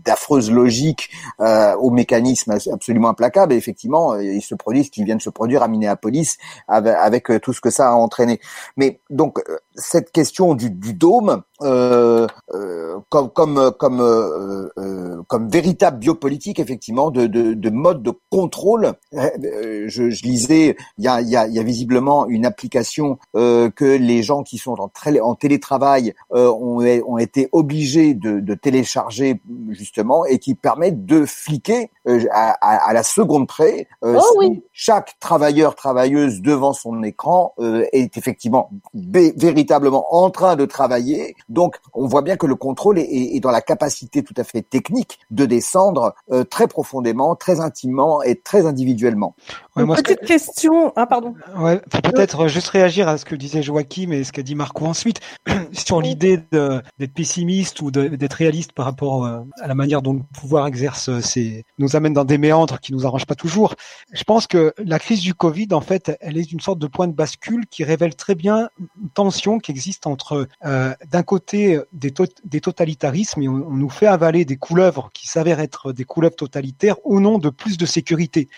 d'affreuses 0.04 0.52
logiques 0.52 1.10
euh, 1.40 1.76
aux 1.76 1.92
mécanismes 1.92 2.58
absolument 2.72 3.10
implacables. 3.10 3.54
Et 3.54 3.58
effectivement, 3.58 4.16
il 4.16 4.42
se 4.42 4.56
produit 4.56 4.84
ce 4.84 4.92
qui 4.92 5.04
vient 5.04 5.16
de 5.16 5.22
se 5.22 5.30
produire 5.30 5.64
à 5.64 5.68
Minneapolis 5.68 6.38
avec, 6.68 7.32
tout 7.42 7.54
ce 7.54 7.62
que 7.62 7.70
ça 7.70 7.90
a 7.90 7.94
entraîné. 7.94 8.40
Mais 8.78 9.00
donc 9.10 9.40
cette 9.76 10.12
question 10.12 10.56
du, 10.56 10.70
dôme, 10.70 11.44
euh, 11.62 12.28
euh, 12.54 13.00
comme 13.10 13.30
comme 13.30 13.72
comme 13.78 14.02
euh, 14.02 14.70
euh, 14.78 15.22
comme 15.28 15.50
véritable 15.50 16.00
biopolitique 16.00 16.60
effectivement 16.60 17.12
de, 17.12 17.28
de, 17.28 17.54
de 17.54 17.70
mode 17.70 18.02
de 18.04 18.12
contrôle. 18.36 18.94
Je, 19.14 20.10
je 20.10 20.24
lisais, 20.24 20.76
il 20.98 21.06
y 21.06 21.08
a, 21.08 21.22
il 21.22 21.30
y, 21.30 21.36
a, 21.36 21.48
il 21.48 21.54
y 21.54 21.60
a 21.60 21.64
visiblement 21.64 22.28
une 22.28 22.46
application 22.46 23.18
que 23.34 23.98
les 23.98 24.24
gens 24.24 24.44
qui 24.44 24.58
sont 24.58 24.76
en, 24.80 24.92
en 25.22 25.36
télétravail 25.36 26.14
ont, 26.32 26.80
ont 27.08 27.18
été 27.18 27.50
obligés 27.52 28.14
de, 28.14 28.40
de, 28.40 28.54
télécharger 28.56 29.42
justement 29.70 30.26
et 30.26 30.40
qui 30.40 30.56
permettent 30.56 31.06
de 31.06 31.26
fliquer 31.26 31.92
à, 32.32 32.58
à, 32.62 32.90
à, 32.90 32.94
la 32.94 33.04
seconde 33.04 33.48
près 33.48 33.88
oh, 34.02 34.20
si 34.20 34.38
oui. 34.38 34.64
chaque 34.74 35.18
travailleur 35.20 35.76
travailleuse 35.76 36.42
devant 36.42 36.74
son 36.74 37.04
écran 37.04 37.54
est 37.92 38.18
effectivement 38.18 38.70
véritablement 38.94 40.16
en 40.16 40.30
train 40.30 40.56
de 40.56 40.66
travailler 40.66 41.36
donc, 41.50 41.78
on 41.94 42.08
voit 42.08 42.22
bien 42.22 42.38
que 42.38 42.46
le 42.46 42.56
contrôle 42.56 43.00
est, 43.00 43.36
est, 43.36 43.40
dans 43.40 43.52
la 43.52 43.62
capacité 43.62 44.24
tout 44.24 44.34
à 44.38 44.44
fait 44.44 44.62
technique 44.62 45.20
de 45.32 45.46
descendre 45.46 46.16
euh, 46.32 46.44
très 46.44 46.68
profondément, 46.68 47.36
très 47.36 47.60
intimement 47.60 48.22
et 48.26 48.36
très 48.36 48.66
individuellement. 48.66 49.36
Ouais, 49.76 49.84
Une 49.84 49.94
petite 49.94 50.22
que... 50.22 50.26
question. 50.26 50.92
Ah, 50.96 51.06
pardon. 51.06 51.36
Ouais, 51.58 51.80
peut-être 51.90 52.48
juste 52.48 52.68
réagir 52.70 53.08
à 53.08 53.18
ce 53.18 53.26
que 53.26 53.36
disait 53.36 53.62
Joachim 53.62 54.12
et 54.12 54.24
ce 54.24 54.32
qu'a 54.32 54.42
dit 54.42 54.56
Marco 54.56 54.86
ensuite 54.86 55.20
sur 55.72 56.02
l'idée 56.02 56.40
d'être 56.52 57.14
pessimiste 57.14 57.82
ou 57.82 57.92
d'être 57.92 58.34
réaliste 58.34 58.72
par 58.72 58.86
rapport 58.86 59.26
euh, 59.26 59.42
à 59.62 59.68
la 59.68 59.76
manière 59.76 60.02
dont 60.02 60.14
le 60.14 60.22
pouvoir 60.34 60.68
exerce 60.68 61.20
ses, 61.20 61.66
nous 61.78 61.96
amène 61.96 62.14
dans 62.14 62.26
des 62.26 62.38
méandres 62.38 62.80
qui 62.80 62.94
nous 62.94 63.06
arrangent 63.06 63.26
pas 63.26 63.36
toujours. 63.36 63.76
Je 64.12 64.24
pense 64.24 64.48
que 64.48 64.74
la 64.78 65.00
crise 65.00 65.22
du 65.22 65.34
Covid, 65.34 65.68
en 65.72 65.82
fait, 65.82 66.18
elle 66.22 66.38
est 66.38 66.52
une 66.52 66.60
sorte 66.60 66.80
de 66.80 66.88
point 66.88 67.08
de 67.08 67.14
bascule 67.14 67.66
qui 67.70 67.84
révèle 67.84 68.16
très 68.16 68.36
bien 68.36 68.70
une 68.80 69.10
tension 69.10 69.60
qui 69.60 69.72
existe 69.72 70.08
entre, 70.08 70.48
euh, 70.66 70.94
d'un 71.12 71.24
côté, 71.24 71.36
côté 71.36 71.80
des, 71.92 72.12
to 72.12 72.26
des 72.46 72.62
totalitarismes 72.62 73.42
et 73.42 73.50
on, 73.50 73.68
on, 73.68 73.76
nous 73.76 73.90
fait 73.90 74.08
avaler 74.08 74.46
des 74.46 74.56
couleuvres 74.56 75.10
qui 75.14 75.28
s'avèrent 75.28 75.60
être 75.60 75.92
des 75.92 76.06
couleuvres 76.06 76.36
totalitaires 76.36 76.96
au 77.04 77.20
nom 77.20 77.40
de 77.40 77.50
plus 77.50 77.78
de 77.78 77.86
sécurité. 77.86 78.05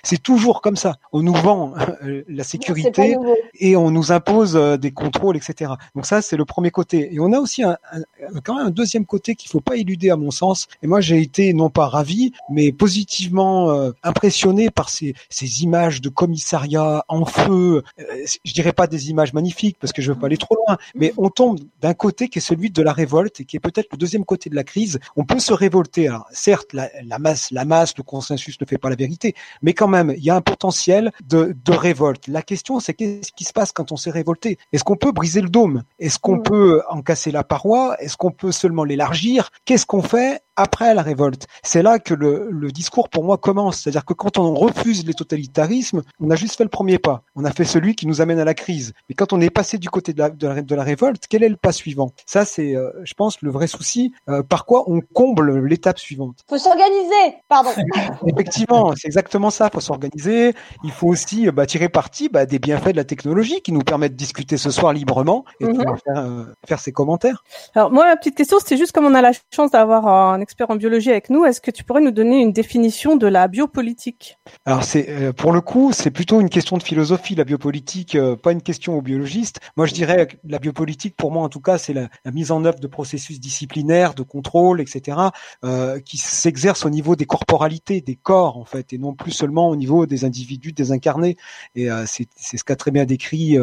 C'est 0.04 0.22
toujours 0.22 0.62
comme 0.62 0.76
ça. 0.76 0.98
On 1.12 1.22
nous 1.22 1.34
vend 1.34 1.74
euh, 2.04 2.24
la 2.28 2.44
sécurité 2.44 3.16
et 3.60 3.76
on 3.76 3.92
nous 3.92 4.12
impose 4.12 4.56
euh, 4.56 4.78
des 4.78 4.92
contrôles, 4.92 5.38
etc. 5.38 5.72
Donc 5.96 6.06
ça, 6.06 6.22
c'est 6.22 6.38
le 6.38 6.46
premier 6.46 6.72
côté. 6.72 7.14
Et 7.14 7.20
on 7.20 7.32
a 7.34 7.40
aussi 7.40 7.64
un, 7.64 7.78
un, 7.92 8.40
quand 8.44 8.56
même 8.56 8.68
un 8.68 8.72
deuxième 8.72 9.06
côté 9.06 9.36
qu'il 9.36 9.50
faut 9.50 9.62
pas 9.62 9.76
éluder 9.78 10.10
à 10.10 10.16
mon 10.16 10.32
sens. 10.32 10.68
Et 10.84 10.88
moi, 10.88 11.02
j'ai 11.02 11.22
été 11.22 11.54
non 11.54 11.70
pas 11.70 11.88
ravi, 11.88 12.32
mais 12.50 12.72
positivement 12.72 13.72
euh, 13.72 13.92
impressionné 14.04 14.70
par 14.70 14.90
ces, 14.90 15.14
ces 15.30 15.64
images 15.64 16.02
de 16.02 16.10
commissariat 16.10 17.04
en 17.08 17.26
feu. 17.26 17.84
Euh, 18.00 18.04
je 18.44 18.54
dirais 18.54 18.74
pas 18.74 18.88
des 18.88 19.10
images 19.10 19.34
magnifiques 19.34 19.78
parce 19.80 19.94
que 19.94 20.02
je 20.02 20.12
veux 20.12 20.20
pas 20.20 20.28
aller 20.28 20.38
trop 20.38 20.56
loin, 20.56 20.78
mais 20.96 21.14
on 21.18 21.30
tombe 21.30 21.60
d'un 21.82 21.94
côté 21.94 22.28
qui 22.30 22.40
est 22.40 22.42
celui 22.42 22.70
de 22.70 22.82
la 22.82 22.94
révolte 22.94 23.40
et 23.42 23.46
qui 23.46 23.58
est 23.58 23.60
peut-être 23.60 23.90
le 23.92 23.98
deuxième 23.98 24.26
côté 24.26 24.50
de 24.50 24.56
la 24.56 24.64
crise. 24.64 25.00
On 25.16 25.26
peut 25.26 25.40
se 25.40 25.54
révolter. 25.54 26.08
Alors, 26.08 26.28
certes, 26.32 26.74
la, 26.74 26.90
la, 27.04 27.20
masse, 27.20 27.52
la 27.52 27.66
masse, 27.66 27.94
le 27.98 28.04
consensus 28.04 28.60
ne 28.60 28.66
fait 28.66 28.78
pas 28.78 28.90
la 28.90 28.96
vérité, 28.96 29.36
mais 29.62 29.74
quand 29.74 29.88
même, 29.88 30.14
il 30.16 30.24
y 30.24 30.30
a 30.30 30.36
un 30.36 30.42
potentiel 30.42 31.12
de, 31.26 31.56
de 31.64 31.72
révolte. 31.72 32.28
La 32.28 32.42
question, 32.42 32.80
c'est 32.80 32.94
qu'est-ce 32.94 33.32
qui 33.32 33.44
se 33.44 33.54
passe 33.54 33.72
quand 33.72 33.92
on 33.92 33.98
s'est 33.98 34.12
révolté? 34.12 34.58
Est-ce 34.74 34.84
qu'on 34.84 34.98
peut 34.98 35.12
briser 35.12 35.42
le 35.42 35.50
dôme? 35.50 35.84
Est-ce 36.00 36.20
qu'on 36.20 36.38
mmh. 36.38 36.44
peut 36.44 36.82
en 36.90 37.02
casser 37.02 37.32
la 37.32 37.44
paroi? 37.44 37.96
Est-ce 38.00 38.18
qu'on 38.18 38.32
peut 38.32 38.52
seulement 38.52 38.84
l'élargir? 38.84 39.50
Qu'est-ce 39.66 39.86
qu'on 39.86 40.02
fait 40.02 40.42
après 40.58 40.94
la 40.94 41.04
révolte. 41.04 41.48
C'est 41.64 41.82
là 41.82 42.00
que 42.00 42.14
le, 42.14 42.50
le, 42.52 42.72
discours 42.72 43.10
pour 43.10 43.24
moi 43.24 43.38
commence. 43.38 43.80
C'est-à-dire 43.82 44.04
que 44.04 44.14
quand 44.14 44.38
on 44.38 44.54
refuse 44.54 45.06
les 45.06 45.14
totalitarismes, 45.14 46.02
on 46.20 46.30
a 46.30 46.36
juste 46.36 46.56
fait 46.58 46.64
le 46.64 46.70
premier 46.70 46.98
pas. 46.98 47.22
On 47.36 47.46
a 47.46 47.52
fait 47.52 47.64
celui 47.64 47.96
qui 47.96 48.08
nous 48.08 48.20
amène 48.22 48.40
à 48.40 48.46
la 48.46 48.54
crise. 48.54 48.94
Mais 49.08 49.16
quand 49.16 49.32
on 49.34 49.40
est 49.40 49.50
passé 49.50 49.78
du 49.78 49.90
côté 49.90 50.14
de 50.14 50.20
la, 50.20 50.30
de 50.30 50.48
la, 50.48 50.62
de 50.62 50.76
la 50.76 50.84
révolte, 50.84 51.26
quel 51.30 51.44
est 51.44 51.50
le 51.50 51.56
pas 51.56 51.72
suivant? 51.72 52.12
Ça, 52.26 52.44
c'est, 52.44 52.76
euh, 52.76 52.92
je 53.04 53.14
pense, 53.14 53.42
le 53.42 53.52
vrai 53.52 53.68
souci. 53.68 54.14
Euh, 54.30 54.44
par 54.44 54.66
quoi 54.66 54.84
on 54.88 55.02
comble 55.14 55.66
l'étape 55.66 56.00
suivante 56.00 56.40
Faut 56.50 56.58
s'organiser. 56.58 57.38
Pardon. 57.48 57.70
Effectivement, 58.28 58.94
c'est 58.96 59.08
exactement 59.08 59.52
ça. 59.52 59.70
Faut 59.72 59.80
s'organiser. 59.80 60.54
Il 60.84 60.92
faut 60.92 61.08
aussi 61.08 61.50
bah, 61.52 61.66
tirer 61.68 61.90
parti 61.90 62.30
bah, 62.30 62.46
des 62.46 62.60
bienfaits 62.60 62.92
de 62.92 62.98
la 62.98 63.04
technologie 63.04 63.62
qui 63.62 63.72
nous 63.72 63.82
permettent 63.82 64.14
de 64.14 64.18
discuter 64.18 64.58
ce 64.58 64.72
soir 64.72 64.92
librement 64.92 65.46
et 65.60 65.66
mm 65.66 65.72
-hmm. 65.72 65.78
de 65.78 66.02
faire, 66.04 66.24
euh, 66.24 66.46
faire 66.68 66.80
ses 66.80 66.92
commentaires. 66.92 67.44
Alors 67.76 67.92
moi, 67.92 68.06
ma 68.06 68.16
petite 68.16 68.36
question, 68.36 68.58
c'était 68.60 68.78
juste 68.78 68.92
comme 68.92 69.06
on 69.06 69.14
a 69.14 69.22
la 69.22 69.34
chance 69.54 69.72
d'avoir 69.72 70.08
un 70.08 70.42
expert 70.48 70.72
en 70.72 70.78
biologie 70.78 71.12
avec 71.12 71.30
nous. 71.30 71.44
Est-ce 71.44 71.60
que 71.60 71.72
tu 71.72 71.84
pourrais 71.84 72.00
nous 72.00 72.12
donner 72.12 72.40
une 72.42 72.54
définition 72.54 73.18
de 73.18 73.28
la 73.28 73.50
biopolitique? 73.50 74.38
Alors 74.66 74.86
c'est 74.86 75.10
euh, 75.10 75.34
pour 75.34 75.52
le 75.52 75.60
coup, 75.60 75.92
c'est 75.92 76.10
plutôt 76.10 76.40
une 76.40 76.48
question 76.48 76.78
de 76.78 76.84
philosophie, 76.84 77.36
la 77.36 77.44
biopolitique, 77.44 78.16
euh, 78.16 78.38
pas 78.38 78.54
une 78.54 78.62
question 78.62 78.98
aux 78.98 79.02
biologistes. 79.02 79.60
Moi, 79.76 79.88
je 79.88 79.94
dirais 79.94 80.28
que 80.28 80.38
la 80.48 80.60
biopolitique, 80.60 81.18
pour 81.18 81.34
moi 81.34 81.44
en 81.44 81.50
tout 81.50 81.60
cas, 81.60 81.78
c'est 81.78 81.92
la, 81.92 82.08
mise 82.32 82.52
en 82.52 82.64
œuvre 82.64 82.80
de 82.80 82.88
processus 82.88 83.42
disciplinaires, 83.42 84.14
de 84.14 84.24
contrôle, 84.24 84.80
etc., 84.80 85.18
euh, 85.66 86.00
qui 86.00 86.18
s'exercent 86.18 86.86
au 86.86 86.90
niveau 86.90 87.18
des 87.18 87.26
corporalités, 87.26 88.00
des 88.00 88.16
corps 88.16 88.58
en 88.58 88.64
fait, 88.64 88.94
et 88.94 88.98
non 88.98 89.14
plus 89.14 89.32
seulement 89.32 89.68
au 89.68 89.76
niveau 89.76 90.06
des 90.06 90.24
individus 90.24 90.72
désincarnés. 90.72 91.36
Et 91.76 91.90
c'est 92.06 92.30
ce 92.58 92.64
qu'a 92.64 92.78
très 92.78 92.92
bien 92.92 93.04
décrit 93.04 93.58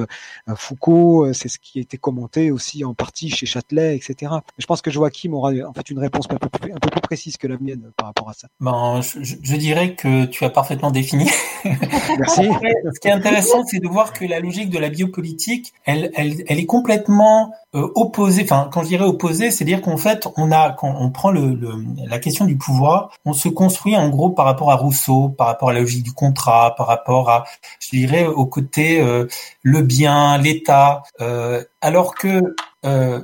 Foucault, 0.55 1.33
c'est 1.33 1.49
ce 1.49 1.59
qui 1.59 1.79
a 1.79 1.83
été 1.83 1.97
commenté 1.97 2.51
aussi 2.51 2.85
en 2.85 2.93
partie 2.93 3.31
chez 3.31 3.47
Châtelet, 3.47 3.97
etc. 3.97 4.33
Je 4.59 4.67
pense 4.67 4.83
que 4.83 4.91
Joachim 4.91 5.33
aura 5.33 5.53
en 5.67 5.73
fait 5.73 5.89
une 5.89 5.99
réponse 5.99 6.27
un 6.31 6.37
peu 6.37 6.49
plus, 6.49 6.74
un 6.75 6.79
peu 6.79 6.91
plus 6.91 7.01
précise 7.01 7.37
que 7.37 7.47
la 7.47 7.57
mienne 7.59 7.93
par 7.97 8.09
rapport 8.09 8.29
à 8.29 8.33
ça. 8.35 8.49
Ben, 8.61 9.01
je, 9.01 9.21
je 9.23 9.57
dirais 9.57 9.95
que 9.95 10.25
tu 10.27 10.45
as 10.45 10.51
parfaitement 10.51 10.91
défini. 10.91 11.31
Merci. 11.65 12.49
Ce 12.93 13.01
qui 13.01 13.09
est 13.09 13.13
intéressant, 13.13 13.65
c'est 13.65 13.79
de 13.79 13.89
voir 13.89 14.13
que 14.13 14.25
la 14.25 14.41
logique 14.41 14.71
de 14.71 14.79
la 14.79 14.89
biopolitique, 14.89 15.73
elle, 15.85 16.11
elle, 16.15 16.43
elle 16.49 16.59
est 16.59 16.67
complètement 16.67 17.53
euh, 17.75 17.89
opposée. 17.95 18.43
Enfin, 18.43 18.69
quand 18.73 18.83
je 18.83 18.89
dirais 18.89 19.05
opposée, 19.05 19.51
c'est-à-dire 19.51 19.83
qu'en 19.83 19.97
fait, 19.97 20.29
on 20.37 20.51
a, 20.51 20.73
quand 20.73 20.95
on 20.99 21.11
prend 21.11 21.31
le, 21.31 21.55
le, 21.55 21.73
la 22.07 22.19
question 22.19 22.45
du 22.45 22.57
pouvoir, 22.57 23.11
on 23.25 23.33
se 23.33 23.49
construit 23.49 23.97
en 23.97 24.09
gros 24.09 24.31
par 24.31 24.45
rapport 24.45 24.71
à 24.71 24.77
Rousseau, 24.77 25.29
par 25.29 25.47
rapport 25.47 25.71
à 25.71 25.73
la 25.73 25.81
logique 25.81 26.03
du 26.03 26.13
contrat, 26.13 26.75
par 26.77 26.87
rapport 26.87 27.31
à, 27.31 27.45
je 27.81 27.91
dirais, 27.91 28.27
au 28.27 28.47
côté 28.47 29.01
euh, 29.01 29.27
le 29.63 29.83
bien, 29.83 30.39
l'État, 30.39 31.03
euh, 31.21 31.63
alors 31.85 32.15
que 32.15 32.57
euh, 32.87 33.21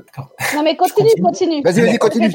non 0.54 0.62
mais 0.62 0.76
continue, 0.84 1.11
continue. 1.22 1.62
Vas-y, 1.62 1.80
vas-y, 1.80 1.98
continue. 1.98 2.30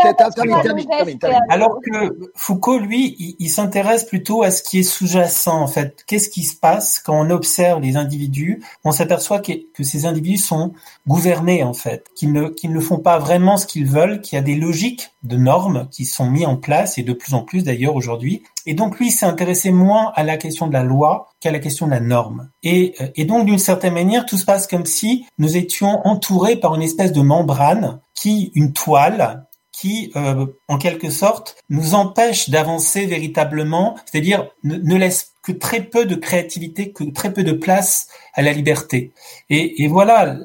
Alors 1.49 1.79
que 1.81 2.17
Foucault, 2.35 2.79
lui, 2.79 3.35
il, 3.39 3.49
s'intéresse 3.49 4.03
plutôt 4.03 4.41
à 4.43 4.49
ce 4.49 4.63
qui 4.63 4.79
est 4.79 4.83
sous-jacent 4.83 5.61
en 5.61 5.67
fait. 5.67 6.03
Qu'est-ce 6.07 6.29
qui 6.29 6.43
se 6.43 6.55
passe 6.55 6.99
quand 6.99 7.19
on 7.19 7.29
observe 7.29 7.79
les 7.81 7.95
individus? 7.95 8.63
On 8.83 8.91
s'aperçoit 8.91 9.39
que, 9.39 9.53
que, 9.73 9.83
ces 9.83 10.05
individus 10.05 10.37
sont 10.37 10.73
gouvernés 11.07 11.63
en 11.63 11.73
fait, 11.73 12.07
qu'ils 12.15 12.33
ne, 12.33 12.49
qu'ils 12.49 12.73
ne 12.73 12.79
font 12.79 12.99
pas 12.99 13.19
vraiment 13.19 13.57
ce 13.57 13.67
qu'ils 13.67 13.87
veulent, 13.87 14.21
qu'il 14.21 14.35
y 14.35 14.39
a 14.39 14.43
des 14.43 14.55
logiques 14.55 15.11
de 15.23 15.37
normes 15.37 15.87
qui 15.91 16.05
sont 16.05 16.29
mises 16.29 16.47
en 16.47 16.57
place 16.57 16.97
et 16.97 17.03
de 17.03 17.13
plus 17.13 17.35
en 17.35 17.41
plus 17.41 17.63
d'ailleurs 17.63 17.95
aujourd'hui. 17.95 18.43
Et 18.65 18.73
donc 18.73 18.99
lui 18.99 19.11
s'est 19.11 19.25
intéressé 19.25 19.71
moins 19.71 20.11
à 20.15 20.23
la 20.23 20.37
question 20.37 20.67
de 20.67 20.73
la 20.73 20.83
loi 20.83 21.29
qu'à 21.39 21.51
la 21.51 21.59
question 21.59 21.85
de 21.85 21.91
la 21.91 21.99
norme. 21.99 22.49
Et, 22.63 22.95
euh, 23.01 23.07
et 23.15 23.25
donc 23.25 23.45
d'une 23.45 23.59
certaine 23.59 23.93
manière, 23.93 24.25
tout 24.25 24.37
se 24.37 24.45
passe 24.45 24.67
comme 24.67 24.85
si 24.85 25.25
nous 25.37 25.57
étions 25.57 26.05
entourés 26.07 26.55
par 26.55 26.75
une 26.75 26.81
espèce 26.81 27.11
de 27.11 27.21
membrane 27.21 27.99
qui, 28.13 28.51
une 28.55 28.73
toile, 28.73 29.45
qui, 29.71 30.11
euh, 30.15 30.45
en 30.67 30.77
quelque 30.77 31.09
sorte, 31.09 31.57
nous 31.69 31.95
empêche 31.95 32.49
d'avancer 32.49 33.05
véritablement, 33.05 33.95
c'est-à-dire 34.05 34.47
ne, 34.63 34.95
laisse 34.95 35.33
que 35.43 35.51
très 35.51 35.81
peu 35.81 36.05
de 36.05 36.15
créativité, 36.15 36.91
que 36.91 37.03
très 37.03 37.33
peu 37.33 37.43
de 37.43 37.51
place 37.51 38.07
à 38.33 38.41
la 38.41 38.53
liberté. 38.53 39.11
Et, 39.49 39.83
et 39.83 39.87
voilà, 39.87 40.37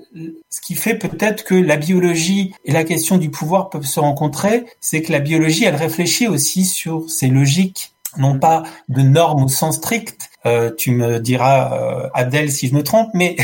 ce 0.51 0.61
qui 0.61 0.75
fait 0.75 0.97
peut-être 0.97 1.45
que 1.45 1.55
la 1.55 1.77
biologie 1.77 2.53
et 2.65 2.73
la 2.73 2.85
question 2.85 3.19
du 3.19 3.31
pouvoir 3.31 3.71
peuvent 3.71 3.87
se 3.87 4.01
rencontrer, 4.01 4.67
c'est 4.81 5.01
que 5.01 5.13
la 5.13 5.21
biologie, 5.21 5.65
elle 5.65 5.77
réfléchit 5.77 6.27
aussi 6.27 6.65
sur 6.65 7.09
ces 7.09 7.29
logiques 7.29 7.90
non 8.17 8.39
pas 8.39 8.63
de 8.89 9.03
normes 9.03 9.45
au 9.45 9.49
sens 9.49 9.77
strict, 9.77 10.31
euh, 10.47 10.71
tu 10.77 10.93
me 10.93 11.21
diras 11.21 12.09
euh, 12.17 12.49
si 12.49 12.69
je 12.69 12.75
me 12.75 12.83
trompe, 12.83 13.11
mais 13.15 13.37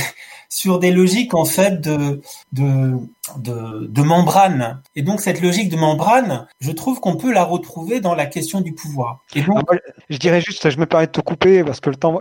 sur 0.48 0.78
des 0.78 0.90
logiques 0.90 1.34
en 1.34 1.44
fait 1.44 1.80
de 1.80 2.20
de 2.52 2.98
de, 3.36 4.02
membrane. 4.02 4.82
Et 4.94 5.02
donc 5.02 5.20
cette 5.20 5.40
logique 5.40 5.68
de 5.68 5.76
membrane, 5.76 6.46
je 6.60 6.70
trouve 6.70 7.00
qu'on 7.00 7.16
peut 7.16 7.32
la 7.32 7.44
retrouver 7.44 8.00
dans 8.00 8.14
la 8.14 8.26
question 8.26 8.60
du 8.60 8.72
pouvoir. 8.72 9.24
Et 9.34 9.42
ah, 9.48 9.74
je 10.08 10.18
dirais 10.18 10.40
juste, 10.40 10.70
je 10.70 10.78
me 10.78 10.86
permets 10.86 11.06
de 11.06 11.12
te 11.12 11.20
couper 11.20 11.64
parce 11.64 11.80
que 11.80 11.90
le 11.90 11.96
temps, 11.96 12.20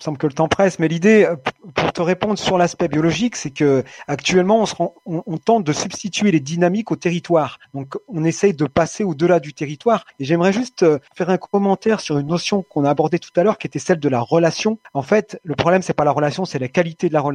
semble 0.00 0.18
que 0.18 0.26
le 0.26 0.32
temps 0.32 0.48
presse, 0.48 0.78
mais 0.78 0.88
l'idée, 0.88 1.24
euh, 1.24 1.36
pour 1.74 1.92
te 1.92 2.02
répondre 2.02 2.38
sur 2.38 2.58
l'aspect 2.58 2.88
biologique, 2.88 3.36
c'est 3.36 3.50
que 3.50 3.84
actuellement 4.08 4.64
on, 5.06 5.38
tente 5.38 5.64
de 5.64 5.72
substituer 5.72 6.30
les 6.30 6.40
dynamiques 6.40 6.90
au 6.90 6.96
territoire. 6.96 7.58
Donc 7.74 7.96
on 8.08 8.24
essaye 8.24 8.54
de 8.54 8.64
passer 8.66 9.04
au-delà 9.04 9.40
du 9.40 9.52
territoire. 9.52 10.06
Et 10.18 10.24
j'aimerais 10.24 10.52
juste 10.52 10.82
euh, 10.82 10.98
faire 11.14 11.28
un 11.28 11.36
commentaire 11.36 12.00
sur 12.00 12.18
une 12.18 12.28
notion 12.28 12.62
qu'on 12.62 12.84
a 12.84 12.90
abordée 12.90 13.18
tout 13.18 13.30
à 13.36 13.42
l'heure, 13.42 13.58
qui 13.58 13.66
était 13.66 13.78
celle 13.78 14.00
de 14.00 14.08
la 14.08 14.20
relation. 14.20 14.78
En 14.94 15.02
fait, 15.02 15.38
le 15.44 15.54
problème 15.54 15.82
c'est 15.82 15.92
pas 15.92 16.04
la 16.04 16.12
relation, 16.12 16.44
c'est 16.44 16.58
la 16.58 16.68
qualité 16.68 17.08
de 17.08 17.14
la 17.14 17.20
relation 17.20 17.33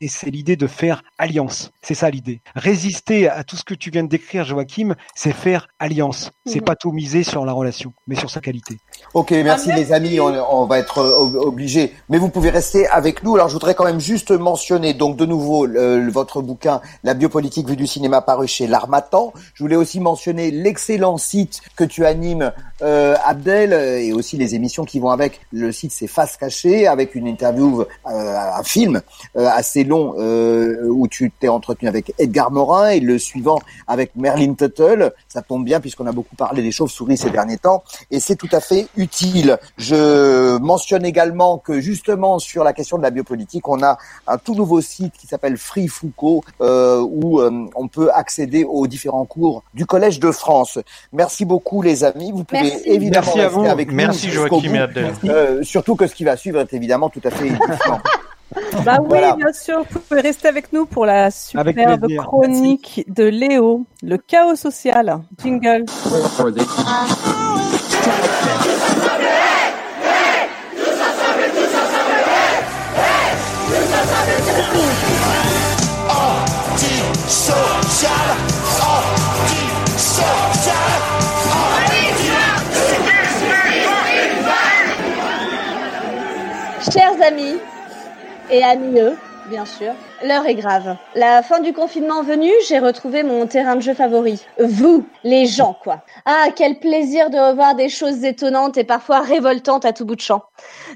et 0.00 0.08
c'est 0.08 0.30
l'idée 0.30 0.56
de 0.56 0.66
faire 0.66 1.02
alliance. 1.18 1.70
C'est 1.82 1.94
ça 1.94 2.10
l'idée. 2.10 2.40
Résister 2.54 3.28
à 3.28 3.44
tout 3.44 3.56
ce 3.56 3.64
que 3.64 3.74
tu 3.74 3.90
viens 3.90 4.04
de 4.04 4.08
décrire, 4.08 4.44
Joachim, 4.44 4.94
c'est 5.14 5.32
faire 5.32 5.68
alliance. 5.78 6.30
C'est 6.46 6.60
mhm. 6.60 6.64
pas 6.64 6.76
tout 6.76 6.92
miser 6.92 7.22
sur 7.22 7.44
la 7.44 7.52
relation, 7.52 7.92
mais 8.06 8.14
sur 8.14 8.30
sa 8.30 8.40
qualité. 8.40 8.78
Ok, 9.14 9.30
merci, 9.30 9.70
ah, 9.72 9.76
les 9.76 9.92
amis. 9.92 10.20
On, 10.20 10.26
on, 10.26 10.66
va 10.66 10.78
être 10.78 10.98
euh, 10.98 11.40
obligés, 11.40 11.92
mais 12.08 12.18
vous 12.18 12.28
pouvez 12.28 12.50
rester 12.50 12.86
avec 12.88 13.22
nous. 13.22 13.34
Alors, 13.34 13.48
je 13.48 13.54
voudrais 13.54 13.74
quand 13.74 13.84
même 13.84 14.00
juste 14.00 14.30
mentionner, 14.30 14.94
donc 14.94 15.16
de 15.16 15.26
nouveau, 15.26 15.66
votre 16.10 16.42
bouquin, 16.42 16.80
La 17.02 17.14
biopolitique 17.14 17.68
vue 17.68 17.76
du 17.76 17.86
cinéma, 17.86 18.22
paru 18.22 18.46
chez 18.46 18.66
L'Armatan. 18.66 19.32
Je 19.54 19.62
voulais 19.62 19.76
aussi 19.76 20.00
mentionner 20.00 20.50
l'excellent 20.50 21.16
site 21.18 21.60
que 21.76 21.84
tu 21.84 22.04
animes, 22.06 22.52
euh, 22.82 23.16
Abdel, 23.24 23.72
et 23.72 24.12
aussi 24.12 24.36
les 24.36 24.54
émissions 24.54 24.84
qui 24.84 25.00
vont 25.00 25.10
avec. 25.10 25.40
Le 25.52 25.72
site, 25.72 25.92
c'est 25.92 26.06
Face 26.06 26.36
Cachée, 26.36 26.86
avec 26.86 27.14
une 27.14 27.26
interview, 27.26 27.82
euh, 27.82 27.86
un 28.06 28.62
film 28.62 29.02
assez 29.34 29.84
long 29.84 30.14
euh, 30.18 30.86
où 30.88 31.08
tu 31.08 31.30
t'es 31.30 31.48
entretenu 31.48 31.88
avec 31.88 32.12
Edgar 32.18 32.50
Morin 32.50 32.90
et 32.90 33.00
le 33.00 33.18
suivant 33.18 33.58
avec 33.86 34.12
Merlin 34.16 34.54
Tuttle. 34.54 35.12
Ça 35.28 35.42
tombe 35.42 35.64
bien 35.64 35.80
puisqu'on 35.80 36.06
a 36.06 36.12
beaucoup 36.12 36.36
parlé 36.36 36.62
des 36.62 36.72
chauves-souris 36.72 37.16
ces 37.16 37.30
derniers 37.30 37.58
temps 37.58 37.82
et 38.10 38.20
c'est 38.20 38.36
tout 38.36 38.48
à 38.52 38.60
fait 38.60 38.88
utile. 38.96 39.58
Je 39.78 40.58
mentionne 40.58 41.04
également 41.04 41.58
que 41.58 41.80
justement 41.80 42.38
sur 42.38 42.64
la 42.64 42.72
question 42.72 42.98
de 42.98 43.02
la 43.02 43.10
biopolitique, 43.10 43.68
on 43.68 43.82
a 43.82 43.98
un 44.26 44.38
tout 44.38 44.54
nouveau 44.54 44.80
site 44.80 45.14
qui 45.18 45.26
s'appelle 45.26 45.56
Free 45.56 45.88
Foucault 45.88 46.44
euh, 46.60 47.00
où 47.00 47.40
euh, 47.40 47.66
on 47.74 47.88
peut 47.88 48.10
accéder 48.12 48.64
aux 48.64 48.86
différents 48.86 49.24
cours 49.24 49.62
du 49.74 49.86
Collège 49.86 50.20
de 50.20 50.30
France. 50.30 50.78
Merci 51.12 51.44
beaucoup 51.44 51.82
les 51.82 52.04
amis. 52.04 52.32
Vous 52.32 52.44
pouvez 52.44 52.62
Merci. 52.62 52.82
évidemment 52.86 53.26
Merci 53.26 53.40
rester 53.40 53.58
vous. 53.60 53.66
avec 53.66 53.92
Merci 53.92 54.26
nous. 54.26 54.32
Joachim 54.32 54.74
et 54.74 54.78
Abdel. 54.78 55.12
Euh, 55.24 55.62
surtout 55.62 55.96
que 55.96 56.06
ce 56.06 56.14
qui 56.14 56.24
va 56.24 56.36
suivre 56.36 56.60
est 56.60 56.72
évidemment 56.72 57.08
tout 57.08 57.20
à 57.24 57.30
fait 57.30 57.48
différent. 57.50 58.00
Bah 58.84 58.98
oui, 59.00 59.06
Voilà. 59.08 59.36
bien 59.36 59.52
sûr. 59.52 59.84
Vous 59.90 60.00
pouvez 60.00 60.20
rester 60.20 60.48
avec 60.48 60.72
nous 60.72 60.86
pour 60.86 61.06
la 61.06 61.30
superbe 61.30 62.06
chronique 62.18 63.04
de 63.08 63.24
Léo, 63.24 63.86
le 64.02 64.18
chaos 64.18 64.56
social. 64.56 65.20
Jingle. 65.42 65.84
Chers 86.92 87.20
amis 87.22 87.58
et 88.52 88.62
eux, 89.00 89.16
bien 89.48 89.64
sûr, 89.64 89.92
l'heure 90.22 90.46
est 90.46 90.54
grave. 90.54 90.96
La 91.14 91.42
fin 91.42 91.60
du 91.60 91.72
confinement 91.72 92.22
venue, 92.22 92.52
j'ai 92.68 92.78
retrouvé 92.78 93.22
mon 93.22 93.46
terrain 93.46 93.76
de 93.76 93.80
jeu 93.80 93.94
favori. 93.94 94.44
Vous, 94.58 95.06
les 95.24 95.46
gens, 95.46 95.74
quoi. 95.82 96.02
Ah, 96.26 96.48
quel 96.54 96.78
plaisir 96.78 97.30
de 97.30 97.38
revoir 97.38 97.74
des 97.74 97.88
choses 97.88 98.24
étonnantes 98.24 98.76
et 98.76 98.84
parfois 98.84 99.20
révoltantes 99.20 99.86
à 99.86 99.94
tout 99.94 100.04
bout 100.04 100.16
de 100.16 100.20
champ. 100.20 100.42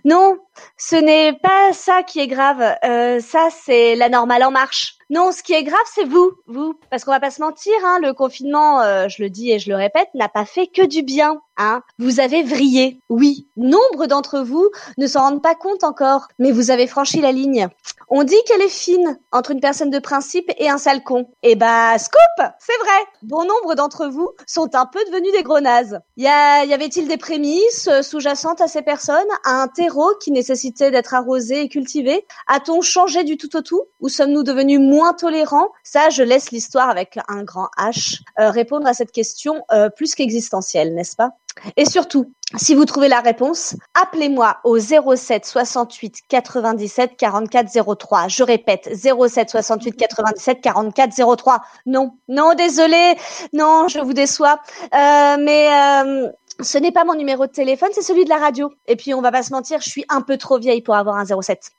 Non, 0.05 0.37
ce 0.77 0.97
n'est 0.97 1.33
pas 1.35 1.73
ça 1.73 2.03
qui 2.03 2.21
est 2.21 2.27
grave. 2.27 2.63
Euh, 2.85 3.21
ça, 3.21 3.49
c'est 3.65 3.97
la 3.97 4.09
normale 4.09 4.45
en 4.45 4.51
marche. 4.51 4.95
Non, 5.09 5.31
ce 5.31 5.43
qui 5.45 5.53
est 5.53 5.63
grave, 5.63 5.79
c'est 5.95 6.05
vous, 6.05 6.33
vous, 6.49 6.75
parce 6.91 7.05
qu'on 7.05 7.13
va 7.13 7.21
pas 7.21 7.31
se 7.31 7.41
mentir, 7.41 7.73
hein, 7.85 8.01
le 8.03 8.13
confinement, 8.13 8.81
euh, 8.81 9.07
je 9.09 9.23
le 9.23 9.31
dis 9.31 9.53
et 9.53 9.61
je 9.61 9.71
le 9.71 9.77
répète, 9.77 10.09
n'a 10.15 10.29
pas 10.29 10.45
fait 10.45 10.67
que 10.67 10.85
du 10.85 11.03
bien. 11.03 11.41
Hein. 11.59 11.83
Vous 12.01 12.19
avez 12.19 12.43
vrillé, 12.43 13.01
oui. 13.09 13.47
Nombre 13.57 14.07
d'entre 14.07 14.41
vous 14.41 14.69
ne 14.99 15.07
s'en 15.07 15.21
rendent 15.21 15.43
pas 15.43 15.55
compte 15.55 15.85
encore, 15.85 16.27
mais 16.41 16.51
vous 16.51 16.73
avez 16.73 16.89
franchi 16.89 17.21
la 17.21 17.31
ligne. 17.31 17.69
On 18.09 18.25
dit 18.25 18.37
qu'elle 18.47 18.63
est 18.63 18.69
fine 18.69 19.19
entre 19.33 19.53
une 19.53 19.61
personne 19.61 19.91
de 19.91 19.99
principe 20.01 20.51
et 20.59 20.69
un 20.69 20.77
sale 20.79 21.03
con. 21.03 21.29
Eh 21.43 21.55
bah, 21.55 21.97
scoop, 21.99 22.47
c'est 22.59 22.77
vrai. 22.79 23.07
Bon 23.23 23.45
nombre 23.45 23.75
d'entre 23.75 24.07
vous 24.09 24.31
sont 24.47 24.75
un 24.75 24.87
peu 24.87 24.99
devenus 25.07 25.33
des 25.33 25.43
gros 25.45 25.61
nazes. 25.61 26.01
Y, 26.17 26.27
a- 26.27 26.65
y 26.65 26.75
avait-il 26.75 27.09
des 27.09 27.17
prémices 27.17 27.89
sous-jacentes 28.03 28.61
à 28.61 28.69
ces 28.69 28.83
personnes, 28.83 29.17
à 29.45 29.63
un 29.63 29.69
terreau 29.69 30.13
qui 30.21 30.33
nécessitait 30.47 30.93
d'être 30.93 31.15
arrosé 31.15 31.63
et 31.63 31.69
cultivé 31.69 32.25
A-t-on 32.47 32.81
changé 32.81 33.25
du 33.25 33.37
tout 33.37 33.57
au 33.57 33.63
tout 33.63 33.83
Ou 34.01 34.09
sommes-nous 34.09 34.45
devenus 34.45 34.79
moins 34.79 35.13
tolérants? 35.13 35.71
Ça, 35.83 36.09
je 36.11 36.23
laisse 36.23 36.53
l'histoire 36.53 36.89
avec 36.89 37.19
un 37.29 37.43
grand 37.43 37.69
H 37.79 38.21
euh, 38.39 38.51
répondre 38.51 38.87
à 38.87 38.95
cette 38.95 39.11
question 39.11 39.65
euh, 39.73 39.89
plus 39.91 40.15
qu'existentielle, 40.15 40.95
n'est-ce 40.95 41.17
pas? 41.17 41.31
Et 41.77 41.87
surtout, 41.87 42.33
si 42.57 42.75
vous 42.75 42.85
trouvez 42.85 43.09
la 43.09 43.21
réponse, 43.21 43.75
appelez-moi 44.01 44.59
au 44.63 44.79
07 44.79 45.47
68 45.47 46.21
97 46.29 47.17
44 47.17 47.97
03. 47.97 48.29
Je 48.29 48.43
répète, 48.45 48.91
07 48.95 49.51
68 49.51 49.97
97 49.97 50.61
44 50.61 51.37
03. 51.37 51.63
Non, 51.87 52.13
non, 52.29 52.55
désolé, 52.55 53.17
non, 53.53 53.89
je 53.89 53.99
vous 54.01 54.13
déçois. 54.13 54.61
Euh, 54.95 55.37
mais 55.41 56.31
ce 56.61 56.79
n'est 56.79 56.93
pas 56.93 57.05
mon 57.05 57.15
numéro 57.15 57.47
de 57.47 57.53
téléphone, 57.53 57.91
c'est 57.93 58.03
celui 58.03 58.25
de 58.25 58.31
la 58.31 58.39
radio. 58.39 58.73
Et 58.87 58.97
puis, 58.97 59.15
on 59.15 59.21
va 59.21 59.33
pas 59.33 59.43
se 59.43 59.53
mentir, 59.53 59.81
je 59.81 59.91
suis 59.91 60.05
un 60.09 60.23
peu 60.23 60.37
trop 60.37 60.59
vieille 60.59 60.83
pour 60.83 60.95
avoir 60.95 61.17
un 61.17 61.25
07. 61.25 61.71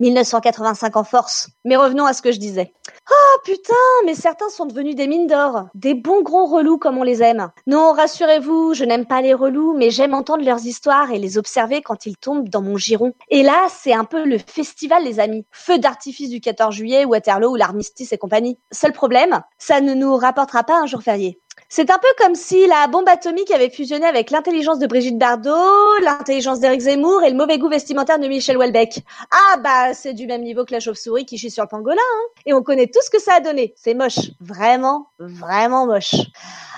1985 0.00 0.96
en 0.96 1.04
force. 1.04 1.48
Mais 1.64 1.76
revenons 1.76 2.04
à 2.04 2.12
ce 2.12 2.22
que 2.22 2.32
je 2.32 2.38
disais. 2.38 2.72
Oh 3.10 3.38
putain, 3.44 3.74
mais 4.04 4.14
certains 4.14 4.48
sont 4.48 4.66
devenus 4.66 4.94
des 4.94 5.06
mines 5.06 5.26
d'or. 5.26 5.66
Des 5.74 5.94
bons 5.94 6.22
gros 6.22 6.46
relous 6.46 6.78
comme 6.78 6.98
on 6.98 7.02
les 7.02 7.22
aime. 7.22 7.50
Non, 7.66 7.92
rassurez-vous, 7.92 8.74
je 8.74 8.84
n'aime 8.84 9.06
pas 9.06 9.22
les 9.22 9.34
relous, 9.34 9.74
mais 9.76 9.90
j'aime 9.90 10.14
entendre 10.14 10.44
leurs 10.44 10.64
histoires 10.64 11.10
et 11.10 11.18
les 11.18 11.38
observer 11.38 11.82
quand 11.82 12.06
ils 12.06 12.16
tombent 12.16 12.48
dans 12.48 12.62
mon 12.62 12.76
giron. 12.76 13.12
Et 13.30 13.42
là, 13.42 13.66
c'est 13.70 13.92
un 13.92 14.04
peu 14.04 14.24
le 14.24 14.38
festival, 14.38 15.04
les 15.04 15.20
amis. 15.20 15.44
Feu 15.50 15.78
d'artifice 15.78 16.30
du 16.30 16.40
14 16.40 16.74
juillet, 16.74 17.04
Waterloo 17.04 17.52
ou 17.52 17.56
l'armistice 17.56 18.12
et 18.12 18.18
compagnie. 18.18 18.58
Seul 18.70 18.92
problème, 18.92 19.42
ça 19.58 19.80
ne 19.80 19.94
nous 19.94 20.16
rapportera 20.16 20.62
pas 20.62 20.80
un 20.80 20.86
jour 20.86 21.02
férié. 21.02 21.40
C'est 21.74 21.90
un 21.90 21.96
peu 21.96 22.08
comme 22.18 22.34
si 22.34 22.66
la 22.66 22.86
bombe 22.86 23.08
atomique 23.08 23.50
avait 23.50 23.70
fusionné 23.70 24.04
avec 24.04 24.30
l'intelligence 24.30 24.78
de 24.78 24.86
Brigitte 24.86 25.16
Bardot, 25.16 25.98
l'intelligence 26.02 26.60
d'Éric 26.60 26.82
Zemmour 26.82 27.22
et 27.22 27.30
le 27.30 27.34
mauvais 27.34 27.56
goût 27.56 27.70
vestimentaire 27.70 28.18
de 28.18 28.28
Michel 28.28 28.58
Houellebecq. 28.58 29.00
Ah 29.30 29.56
bah 29.56 29.94
c'est 29.94 30.12
du 30.12 30.26
même 30.26 30.42
niveau 30.42 30.66
que 30.66 30.72
la 30.72 30.80
chauve-souris 30.80 31.24
qui 31.24 31.38
chie 31.38 31.50
sur 31.50 31.62
le 31.62 31.70
pangolin. 31.70 31.96
Hein. 31.96 32.42
Et 32.44 32.52
on 32.52 32.62
connaît 32.62 32.88
tout 32.88 33.00
ce 33.02 33.08
que 33.08 33.18
ça 33.18 33.36
a 33.36 33.40
donné. 33.40 33.72
C'est 33.74 33.94
moche. 33.94 34.18
Vraiment, 34.38 35.06
vraiment 35.18 35.86
moche. 35.86 36.14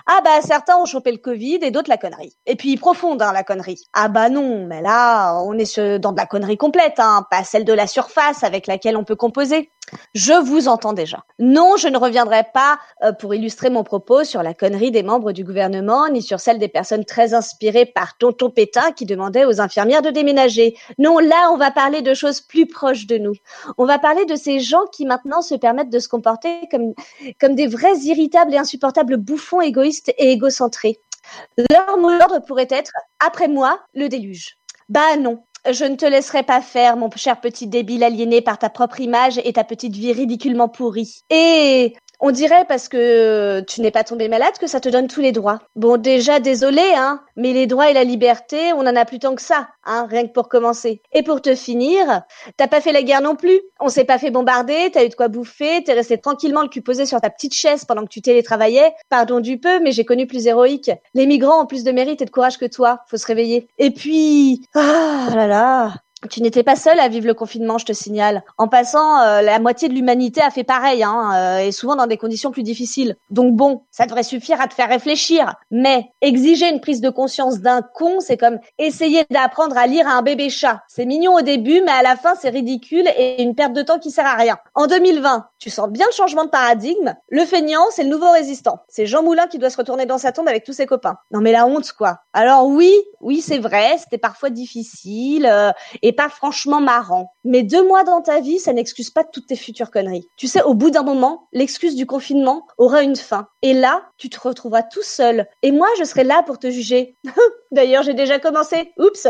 Ah 0.07 0.21
bah 0.23 0.43
certains 0.43 0.77
ont 0.77 0.85
chopé 0.85 1.13
le 1.13 1.19
Covid 1.19 1.61
et 1.63 1.71
d'autres 1.71 1.89
la 1.89 1.97
connerie. 1.97 2.37
Et 2.47 2.57
puis 2.57 2.77
profonde 2.77 3.23
hein, 3.23 3.33
la 3.33 3.43
connerie. 3.43 3.83
Ah 3.95 4.09
bah 4.09 4.29
non, 4.29 4.67
mais 4.67 4.83
là 4.83 5.41
on 5.45 5.59
est 5.59 5.99
dans 5.99 6.13
de 6.13 6.19
la 6.19 6.27
connerie 6.27 6.59
complète, 6.59 6.99
hein, 6.99 7.27
pas 7.31 7.43
celle 7.43 7.65
de 7.65 7.73
la 7.73 7.87
surface 7.87 8.45
avec 8.45 8.67
laquelle 8.67 8.97
on 8.97 9.05
peut 9.05 9.17
composer. 9.17 9.71
Je 10.15 10.33
vous 10.33 10.69
entends 10.69 10.93
déjà. 10.93 11.25
Non, 11.39 11.77
je 11.77 11.89
ne 11.89 11.99
reviendrai 11.99 12.45
pas 12.55 12.79
euh, 13.03 13.13
pour 13.13 13.35
illustrer 13.35 13.71
mon 13.71 13.85
propos 13.85 14.25
sur 14.25 14.43
la 14.43 14.55
connerie 14.55 14.91
des 14.91 15.03
membres 15.03 15.33
du 15.33 15.45
gouvernement, 15.45 16.09
ni 16.09 16.23
sur 16.23 16.41
celle 16.41 16.59
des 16.59 16.69
personnes 16.69 17.05
très 17.05 17.35
inspirées 17.35 17.87
par 17.87 18.17
Tonton 18.17 18.51
Pétain 18.51 18.93
qui 18.93 19.07
demandait 19.07 19.45
aux 19.45 19.61
infirmières 19.61 20.03
de 20.03 20.11
déménager. 20.11 20.75
Non, 20.99 21.19
là, 21.19 21.51
on 21.53 21.57
va 21.57 21.71
parler 21.71 22.03
de 22.03 22.15
choses 22.15 22.41
plus 22.41 22.67
proches 22.67 23.07
de 23.07 23.19
nous. 23.19 23.35
On 23.77 23.85
va 23.85 23.99
parler 23.99 24.25
de 24.25 24.37
ces 24.37 24.59
gens 24.61 24.87
qui 24.91 25.05
maintenant 25.05 25.43
se 25.43 25.55
permettent 25.55 25.91
de 25.91 25.99
se 25.99 26.09
comporter 26.09 26.61
comme, 26.71 26.95
comme 27.41 27.55
des 27.55 27.67
vrais 27.67 27.99
irritables 27.99 28.55
et 28.55 28.59
insupportables 28.59 29.17
bouffons 29.17 29.61
égoïstes 29.61 29.94
et 30.19 30.33
égocentrés. 30.33 31.01
Leur 31.71 31.97
mot 31.99 32.17
d'ordre 32.17 32.41
pourrait 32.47 32.69
être, 32.71 32.93
après 33.19 33.49
moi, 33.49 33.81
le 33.95 34.09
déluge. 34.09 34.59
Bah 34.89 35.17
non, 35.17 35.45
je 35.71 35.85
ne 35.85 35.97
te 35.97 36.05
laisserai 36.05 36.43
pas 36.43 36.61
faire, 36.61 36.97
mon 36.97 37.11
cher 37.17 37.41
petit 37.41 37.67
débile 37.67 38.05
aliéné 38.05 38.43
par 38.43 38.59
ta 38.59 38.69
propre 38.69 39.01
image 39.01 39.41
et 39.43 39.53
ta 39.53 39.65
petite 39.65 39.97
vie 39.97 40.13
ridiculement 40.13 40.69
pourrie. 40.69 41.23
Et 41.31 41.95
on 42.25 42.31
dirait 42.31 42.65
parce 42.67 42.89
que 42.89 43.61
tu 43.69 43.83
n'es 43.83 43.91
pas 43.91 44.03
tombé 44.03 44.29
malade 44.29 44.55
que 44.59 44.67
ça 44.67 44.81
te 44.81 44.89
donne 44.89 45.09
tous 45.09 45.21
les 45.21 45.31
droits. 45.31 45.61
Bon, 45.77 45.99
déjà, 45.99 46.41
désolé, 46.41 46.81
hein, 46.97 47.21
mais 47.37 47.53
les 47.53 47.67
droits 47.67 47.91
et 47.91 47.93
la 47.93 48.03
liberté, 48.03 48.73
on 48.73 48.81
en 48.81 48.97
a 48.97 49.05
plus 49.05 49.19
tant 49.19 49.35
que 49.35 49.43
ça, 49.43 49.69
hein, 49.85 50.07
rien 50.09 50.27
que 50.27 50.33
pour 50.33 50.49
commencer. 50.49 51.03
Et 51.13 51.23
pour 51.23 51.43
te 51.43 51.55
finir, 51.55 52.23
t'as 52.57 52.67
pas 52.67 52.81
fait 52.81 52.93
la 52.93 53.03
guerre 53.03 53.21
non 53.21 53.37
plus. 53.37 53.61
On 53.79 53.91
s'est 53.91 54.07
pas 54.07 54.17
fait 54.17 54.31
bombarder, 54.31 54.89
t'as 54.91 55.05
eu 55.05 55.11
de 55.11 55.15
quoi 55.15 55.29
bouffer, 55.29 55.85
t'es 55.85 55.93
resté 55.93 56.17
tranquillement 56.17 56.63
le 56.63 56.69
cul 56.69 56.81
posé 56.81 57.05
sur 57.05 57.21
ta 57.21 57.29
petite 57.29 57.53
chaise 57.53 57.85
pendant 57.85 58.05
que 58.05 58.09
tu 58.09 58.23
télétravaillais. 58.23 58.95
Pardon 59.11 59.41
du 59.41 59.59
peu, 59.59 59.81
mais 59.81 59.93
j'ai 59.93 60.07
connu 60.07 60.27
plus 60.27 60.47
héroïque. 60.47 60.91
Les 61.13 61.27
migrants 61.27 61.65
ont 61.65 61.67
plus 61.67 61.85
de 61.85 61.93
mérite 61.93 62.23
et 62.23 62.25
de 62.25 62.31
courage 62.31 62.57
que 62.57 62.65
toi. 62.65 63.01
Faut 63.11 63.19
se 63.19 63.27
réveiller. 63.27 63.69
Et 63.77 63.91
puis, 63.91 64.67
ah 64.75 65.29
là 65.35 65.47
là, 65.47 65.93
tu 66.29 66.43
n'étais 66.43 66.63
pas 66.63 66.77
seul 66.77 66.99
à 67.01 67.09
vivre 67.09 67.27
le 67.27 67.35
confinement, 67.35 67.79
je 67.79 67.87
te 67.87 67.93
signale. 67.93 68.43
En 68.59 68.69
passant, 68.69 69.21
euh, 69.21 69.43
la 69.43 69.59
moitié 69.59 69.89
de 69.89 69.95
l'humanité 69.95 70.41
a 70.41 70.51
fait 70.51 70.65
pareil, 70.65 71.03
hein, 71.03 71.31
euh, 71.35 71.59
et 71.59 71.73
souvent 71.73 71.97
dans 71.97 72.07
des 72.07 72.17
conditions 72.17 72.51
plus 72.51 72.63
difficiles. 72.63 73.17
Donc 73.31 73.55
bon, 73.55 73.83
ça 73.91 74.07
devrait 74.07 74.23
suffire 74.23 74.61
à 74.61 74.69
te 74.69 74.75
faire 74.75 74.89
réfléchir. 74.89 75.55
Mais 75.71 76.11
exiger 76.21 76.69
une 76.69 76.81
prise 76.81 77.01
de 77.01 77.11
conscience 77.11 77.61
d'un 77.61 77.83
con, 77.83 78.21
c'est 78.21 78.37
comme 78.37 78.59
essayer 78.79 79.25
d'apprendre 79.31 79.77
à 79.77 79.87
lire 79.87 80.09
à 80.09 80.13
un 80.13 80.23
bébé 80.23 80.51
chat. 80.51 80.83
C'est 80.89 81.07
mignon 81.07 81.35
au 81.35 81.43
début, 81.43 81.81
mais 81.83 81.93
à 81.93 82.03
la 82.03 82.17
fin, 82.17 82.35
c'est 82.41 82.51
ridicule 82.51 83.07
et 83.17 83.43
une 83.43 83.55
perte 83.55 83.73
de 83.73 83.83
temps 83.83 83.99
qui 83.99 84.11
sert 84.11 84.27
à 84.27 84.35
rien. 84.35 84.59
En 84.75 84.87
2020, 84.87 85.47
tu 85.59 85.71
sens 85.71 85.89
bien 85.89 86.07
le 86.07 86.15
changement 86.15 86.45
de 86.45 86.51
paradigme. 86.51 87.15
Le 87.29 87.45
feignant, 87.45 87.85
c'est 87.91 88.05
le 88.05 88.11
nouveau 88.11 88.31
résistant. 88.31 88.81
C'est 88.89 89.07
Jean 89.07 89.23
Moulin 89.23 89.47
qui 89.47 89.59
doit 89.59 89.71
se 89.71 89.77
retourner 89.77 90.07
dans 90.07 90.19
sa 90.19 90.33
tombe 90.33 90.49
avec 90.49 90.65
tous 90.65 90.73
ses 90.73 90.87
copains. 90.87 91.17
Non 91.31 91.41
mais 91.41 91.53
la 91.53 91.67
honte, 91.67 91.93
quoi. 91.93 92.21
Alors 92.33 92.67
oui, 92.67 92.93
oui, 93.21 93.41
c'est 93.41 93.59
vrai, 93.59 93.97
c'était 93.99 94.19
parfois 94.19 94.51
difficile. 94.51 95.47
Euh, 95.51 95.71
et 96.03 96.13
pas 96.15 96.29
franchement 96.29 96.81
marrant. 96.81 97.33
Mais 97.45 97.63
deux 97.63 97.87
mois 97.87 98.05
dans 98.05 98.23
ta 98.23 98.41
vie, 98.41 98.59
ça 98.59 98.73
n'excuse 98.73 99.11
pas 99.11 99.25
toutes 99.25 99.47
tes 99.47 99.57
futures 99.57 99.91
conneries. 99.91 100.29
Tu 100.37 100.49
sais, 100.49 100.63
au 100.63 100.75
bout 100.75 100.91
d'un 100.91 101.03
moment, 101.03 101.49
l'excuse 101.53 101.95
du 101.95 102.07
confinement 102.07 102.67
aura 102.79 103.03
une 103.03 103.17
fin. 103.17 103.49
Et 103.63 103.75
là, 103.75 104.03
tu 104.17 104.31
te 104.31 104.41
retrouveras 104.41 104.83
tout 104.83 105.03
seul. 105.03 105.47
Et 105.63 105.73
moi, 105.73 105.89
je 105.99 106.05
serai 106.05 106.25
là 106.25 106.43
pour 106.43 106.59
te 106.59 106.71
juger. 106.71 107.17
D'ailleurs, 107.71 108.03
j'ai 108.03 108.15
déjà 108.15 108.39
commencé. 108.39 108.93
Oups. 108.99 109.29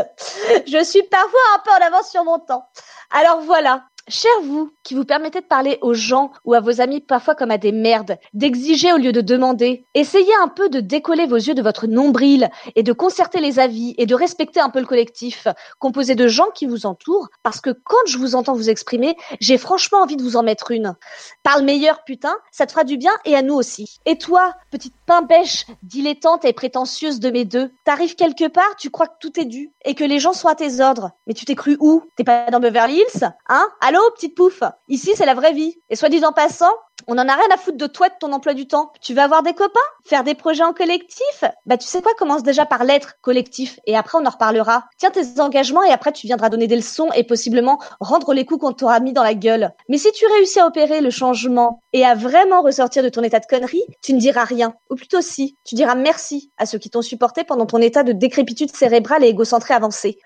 Je 0.67 0.83
suis 0.83 1.03
parfois 1.03 1.39
un 1.55 1.59
peu 1.59 1.71
en 1.71 1.87
avance 1.87 2.09
sur 2.09 2.23
mon 2.23 2.39
temps. 2.39 2.65
Alors 3.11 3.41
voilà, 3.41 3.83
Cher 4.07 4.29
vous, 4.43 4.69
qui 4.83 4.93
vous 4.93 5.03
permettez 5.03 5.41
de 5.41 5.47
parler 5.47 5.79
aux 5.81 5.95
gens 5.95 6.31
ou 6.43 6.53
à 6.53 6.59
vos 6.59 6.79
amis 6.79 7.01
parfois 7.01 7.33
comme 7.33 7.49
à 7.49 7.57
des 7.57 7.71
merdes, 7.71 8.17
d'exiger 8.35 8.93
au 8.93 8.97
lieu 8.97 9.11
de 9.11 9.21
demander, 9.21 9.87
essayez 9.95 10.31
un 10.43 10.47
peu 10.47 10.69
de 10.69 10.79
décoller 10.79 11.25
vos 11.25 11.37
yeux 11.37 11.55
de 11.55 11.63
votre 11.63 11.87
nombril 11.87 12.51
et 12.75 12.83
de 12.83 12.93
concerter 12.93 13.39
les 13.39 13.57
avis 13.57 13.95
et 13.97 14.05
de 14.05 14.13
respecter 14.13 14.59
un 14.59 14.69
peu 14.69 14.79
le 14.79 14.85
collectif, 14.85 15.47
composé 15.79 16.13
de 16.13 16.27
gens 16.27 16.51
qui 16.53 16.67
vous 16.67 16.85
entourent, 16.85 17.29
parce 17.41 17.61
que 17.61 17.71
quand 17.71 17.97
je 18.05 18.19
vous 18.19 18.35
entends 18.35 18.53
vous 18.53 18.69
exprimer, 18.69 19.17
j'ai 19.39 19.57
franchement 19.57 20.03
envie 20.03 20.17
de 20.17 20.21
vous 20.21 20.37
en 20.37 20.43
mettre 20.43 20.69
une. 20.69 20.95
Parle 21.41 21.63
meilleur, 21.63 22.03
putain, 22.03 22.35
ça 22.51 22.67
te 22.67 22.73
fera 22.73 22.83
du 22.83 22.97
bien 22.97 23.13
et 23.25 23.35
à 23.35 23.41
nous 23.41 23.55
aussi. 23.55 23.97
Et 24.05 24.19
toi, 24.19 24.53
petite 24.69 24.93
pain 25.07 25.23
bêche, 25.23 25.65
dilettante 25.81 26.45
et 26.45 26.53
prétentieuse 26.53 27.19
de 27.19 27.31
mes 27.31 27.45
deux, 27.45 27.71
t'arrives 27.85 28.13
quelque 28.13 28.49
part, 28.49 28.75
tu 28.77 28.91
crois 28.91 29.07
que 29.07 29.17
tout 29.19 29.39
est 29.39 29.45
dû 29.45 29.71
et 29.83 29.95
que 29.95 30.03
les 30.03 30.19
gens 30.19 30.33
sont 30.33 30.47
à 30.47 30.53
tes 30.53 30.79
ordres. 30.79 31.09
Mais 31.25 31.33
tu 31.33 31.45
t'es 31.45 31.55
cru 31.55 31.75
où? 31.79 32.03
T'es 32.15 32.23
pas 32.23 32.51
dans 32.51 32.59
Beverly 32.59 32.97
Hills 32.97 33.29
Hein? 33.49 33.67
Petite 34.15 34.35
pouffe 34.35 34.63
Ici, 34.87 35.11
c'est 35.15 35.25
la 35.25 35.33
vraie 35.33 35.53
vie. 35.53 35.75
Et 35.89 35.95
soit 35.95 36.09
dit 36.09 36.23
en 36.23 36.31
passant, 36.31 36.71
on 37.07 37.17
en 37.17 37.27
a 37.27 37.35
rien 37.35 37.47
à 37.53 37.57
foutre 37.57 37.77
de 37.77 37.87
toi, 37.87 38.09
de 38.09 38.15
ton 38.19 38.31
emploi 38.31 38.53
du 38.53 38.67
temps. 38.67 38.91
Tu 39.01 39.13
veux 39.13 39.21
avoir 39.21 39.43
des 39.43 39.53
copains? 39.53 39.79
Faire 40.05 40.23
des 40.23 40.33
projets 40.33 40.63
en 40.63 40.73
collectif? 40.73 41.43
Bah 41.65 41.77
tu 41.77 41.87
sais 41.87 42.01
quoi, 42.01 42.13
commence 42.17 42.43
déjà 42.43 42.65
par 42.65 42.83
l'être 42.83 43.15
collectif 43.21 43.79
et 43.85 43.95
après 43.95 44.17
on 44.19 44.25
en 44.25 44.29
reparlera. 44.29 44.85
Tiens 44.97 45.11
tes 45.11 45.39
engagements 45.39 45.83
et 45.83 45.91
après 45.91 46.13
tu 46.13 46.25
viendras 46.25 46.49
donner 46.49 46.67
des 46.67 46.75
leçons 46.75 47.09
et 47.15 47.23
possiblement 47.23 47.79
rendre 47.99 48.33
les 48.33 48.45
coups 48.45 48.61
qu'on 48.61 48.71
t'aura 48.71 48.99
mis 48.99 49.13
dans 49.13 49.23
la 49.23 49.33
gueule. 49.33 49.71
Mais 49.89 49.97
si 49.97 50.11
tu 50.13 50.25
réussis 50.25 50.59
à 50.59 50.67
opérer 50.67 51.01
le 51.01 51.09
changement 51.09 51.83
et 51.93 52.05
à 52.05 52.15
vraiment 52.15 52.61
ressortir 52.61 53.03
de 53.03 53.09
ton 53.09 53.23
état 53.23 53.39
de 53.39 53.45
connerie, 53.45 53.83
tu 54.01 54.13
ne 54.13 54.19
diras 54.19 54.45
rien. 54.45 54.73
Ou 54.89 54.95
plutôt 54.95 55.21
si, 55.21 55.57
tu 55.65 55.75
diras 55.75 55.95
merci 55.95 56.51
à 56.57 56.65
ceux 56.65 56.77
qui 56.77 56.89
t'ont 56.89 57.01
supporté 57.01 57.43
pendant 57.43 57.65
ton 57.65 57.79
état 57.79 58.03
de 58.03 58.13
décrépitude 58.13 58.75
cérébrale 58.75 59.23
et 59.23 59.27
égocentré 59.27 59.73
avancé. 59.73 60.17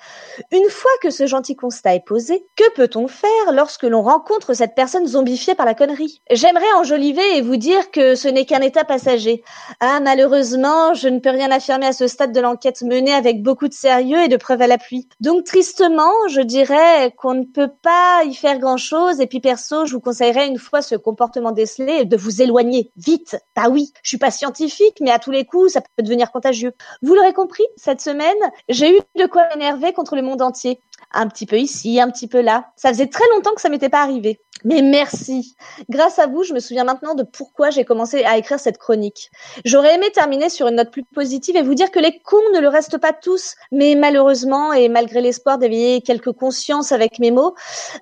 Une 0.51 0.69
fois 0.69 0.91
que 1.01 1.09
ce 1.09 1.25
gentil 1.25 1.55
constat 1.55 1.95
est 1.95 2.05
posé, 2.05 2.45
que 2.55 2.73
peut-on 2.73 3.07
faire 3.07 3.51
lorsque 3.59 3.83
l'on 3.83 4.01
rencontre 4.01 4.53
cette 4.53 4.73
personne 4.73 5.05
zombifiée 5.05 5.53
par 5.53 5.65
la 5.65 5.73
connerie 5.73 6.21
J'aimerais 6.31 6.71
enjoliver 6.77 7.35
et 7.35 7.41
vous 7.41 7.57
dire 7.57 7.91
que 7.91 8.15
ce 8.15 8.29
n'est 8.29 8.45
qu'un 8.45 8.61
état 8.61 8.85
passager. 8.85 9.43
Ah, 9.81 9.99
malheureusement, 9.99 10.93
je 10.93 11.09
ne 11.09 11.19
peux 11.19 11.29
rien 11.29 11.51
affirmer 11.51 11.87
à 11.87 11.91
ce 11.91 12.07
stade 12.07 12.31
de 12.31 12.39
l'enquête 12.39 12.81
menée 12.83 13.11
avec 13.11 13.43
beaucoup 13.43 13.67
de 13.67 13.73
sérieux 13.73 14.23
et 14.23 14.29
de 14.29 14.37
preuves 14.37 14.61
à 14.61 14.67
l'appui. 14.67 15.09
Donc, 15.19 15.43
tristement, 15.43 16.13
je 16.29 16.39
dirais 16.39 17.11
qu'on 17.17 17.33
ne 17.33 17.43
peut 17.43 17.69
pas 17.81 18.23
y 18.23 18.33
faire 18.33 18.59
grand 18.59 18.77
chose. 18.77 19.19
Et 19.19 19.27
puis, 19.27 19.41
perso, 19.41 19.85
je 19.85 19.91
vous 19.91 19.99
conseillerais 19.99 20.47
une 20.47 20.57
fois 20.57 20.81
ce 20.81 20.95
comportement 20.95 21.51
décelé 21.51 22.05
de 22.05 22.15
vous 22.15 22.41
éloigner 22.41 22.93
vite. 22.95 23.37
Bah 23.57 23.67
oui, 23.69 23.91
je 24.03 24.07
suis 24.07 24.17
pas 24.17 24.31
scientifique, 24.31 24.99
mais 25.01 25.11
à 25.11 25.19
tous 25.19 25.31
les 25.31 25.43
coups, 25.43 25.73
ça 25.73 25.81
peut 25.81 26.03
devenir 26.03 26.31
contagieux. 26.31 26.71
Vous 27.01 27.13
l'aurez 27.13 27.33
compris, 27.33 27.65
cette 27.75 27.99
semaine, 27.99 28.37
j'ai 28.69 28.95
eu 28.95 29.01
de 29.17 29.25
quoi 29.25 29.49
m'énerver 29.49 29.91
contre 29.91 30.15
le 30.15 30.21
monde 30.21 30.41
entier 30.41 30.79
un 31.11 31.27
petit 31.27 31.45
peu 31.45 31.57
ici, 31.57 31.99
un 31.99 32.09
petit 32.09 32.27
peu 32.27 32.41
là. 32.41 32.71
Ça 32.75 32.89
faisait 32.89 33.07
très 33.07 33.27
longtemps 33.33 33.53
que 33.55 33.61
ça 33.61 33.69
m'était 33.69 33.89
pas 33.89 34.03
arrivé. 34.03 34.39
Mais 34.65 34.81
merci. 34.81 35.55
Grâce 35.89 36.19
à 36.19 36.27
vous, 36.27 36.43
je 36.43 36.53
me 36.53 36.59
souviens 36.59 36.83
maintenant 36.83 37.15
de 37.15 37.23
pourquoi 37.23 37.69
j'ai 37.69 37.85
commencé 37.85 38.23
à 38.23 38.37
écrire 38.37 38.59
cette 38.59 38.77
chronique. 38.77 39.31
J'aurais 39.63 39.95
aimé 39.95 40.07
terminer 40.13 40.49
sur 40.49 40.67
une 40.67 40.75
note 40.75 40.91
plus 40.91 41.03
positive 41.03 41.55
et 41.55 41.61
vous 41.61 41.75
dire 41.75 41.91
que 41.91 41.99
les 41.99 42.19
cons 42.19 42.37
ne 42.53 42.59
le 42.59 42.67
restent 42.67 42.97
pas 42.97 43.13
tous, 43.13 43.55
mais 43.71 43.95
malheureusement 43.95 44.73
et 44.73 44.89
malgré 44.89 45.21
l'espoir 45.21 45.57
d'éveiller 45.57 46.01
quelques 46.01 46.33
consciences 46.33 46.91
avec 46.91 47.19
mes 47.19 47.31
mots, 47.31 47.55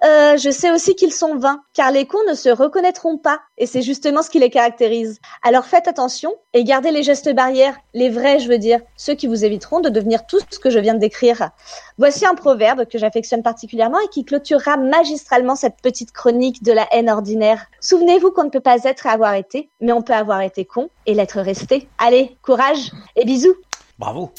euh, 0.04 0.38
je 0.38 0.50
sais 0.50 0.72
aussi 0.72 0.96
qu'ils 0.96 1.14
sont 1.14 1.36
vains, 1.36 1.62
car 1.74 1.92
les 1.92 2.06
cons 2.06 2.24
ne 2.28 2.34
se 2.34 2.50
reconnaîtront 2.50 3.18
pas 3.18 3.40
et 3.58 3.66
c'est 3.66 3.82
justement 3.82 4.24
ce 4.24 4.30
qui 4.30 4.40
les 4.40 4.50
caractérise. 4.50 5.20
Alors 5.44 5.66
faites 5.66 5.88
attention 5.88 6.34
et 6.54 6.64
gardez 6.64 6.92
les 6.92 7.04
gestes 7.04 7.34
barrières, 7.34 7.78
les 7.94 8.10
vrais, 8.10 8.40
je 8.40 8.48
veux 8.48 8.58
dire, 8.58 8.80
ceux 8.96 9.14
qui 9.14 9.28
vous 9.28 9.46
éviteront 9.46 9.80
de 9.80 9.90
devenir 9.90 10.26
tout 10.26 10.40
ce 10.50 10.60
que 10.60 10.70
je 10.70 10.80
viens 10.80 10.94
de 10.94 11.00
décrire. 11.00 11.50
Voici 11.98 12.26
un 12.26 12.36
proverbe 12.36 12.86
que 12.86 12.98
j'affectionne 12.98 13.44
particulièrement 13.44 14.00
et 14.00 14.08
qui 14.10 14.26
clôturera 14.26 14.78
magistralement 14.78 15.56
cette 15.56 15.82
petite 15.82 16.12
chronique 16.12 16.47
de 16.64 16.72
la 16.72 16.88
haine 16.92 17.10
ordinaire. 17.10 17.66
Souvenez-vous 17.82 18.32
qu'on 18.32 18.46
ne 18.46 18.50
peut 18.50 18.60
pas 18.60 18.78
être 18.84 19.06
et 19.06 19.10
avoir 19.10 19.34
été, 19.36 19.70
mais 19.82 19.92
on 19.92 20.02
peut 20.02 20.14
avoir 20.14 20.42
été 20.42 20.66
con 20.66 20.90
et 21.06 21.14
l'être 21.14 21.40
resté. 21.42 21.88
Allez, 21.98 22.38
courage 22.42 22.92
et 23.16 23.26
bisous. 23.26 23.56
Bravo. 24.00 24.32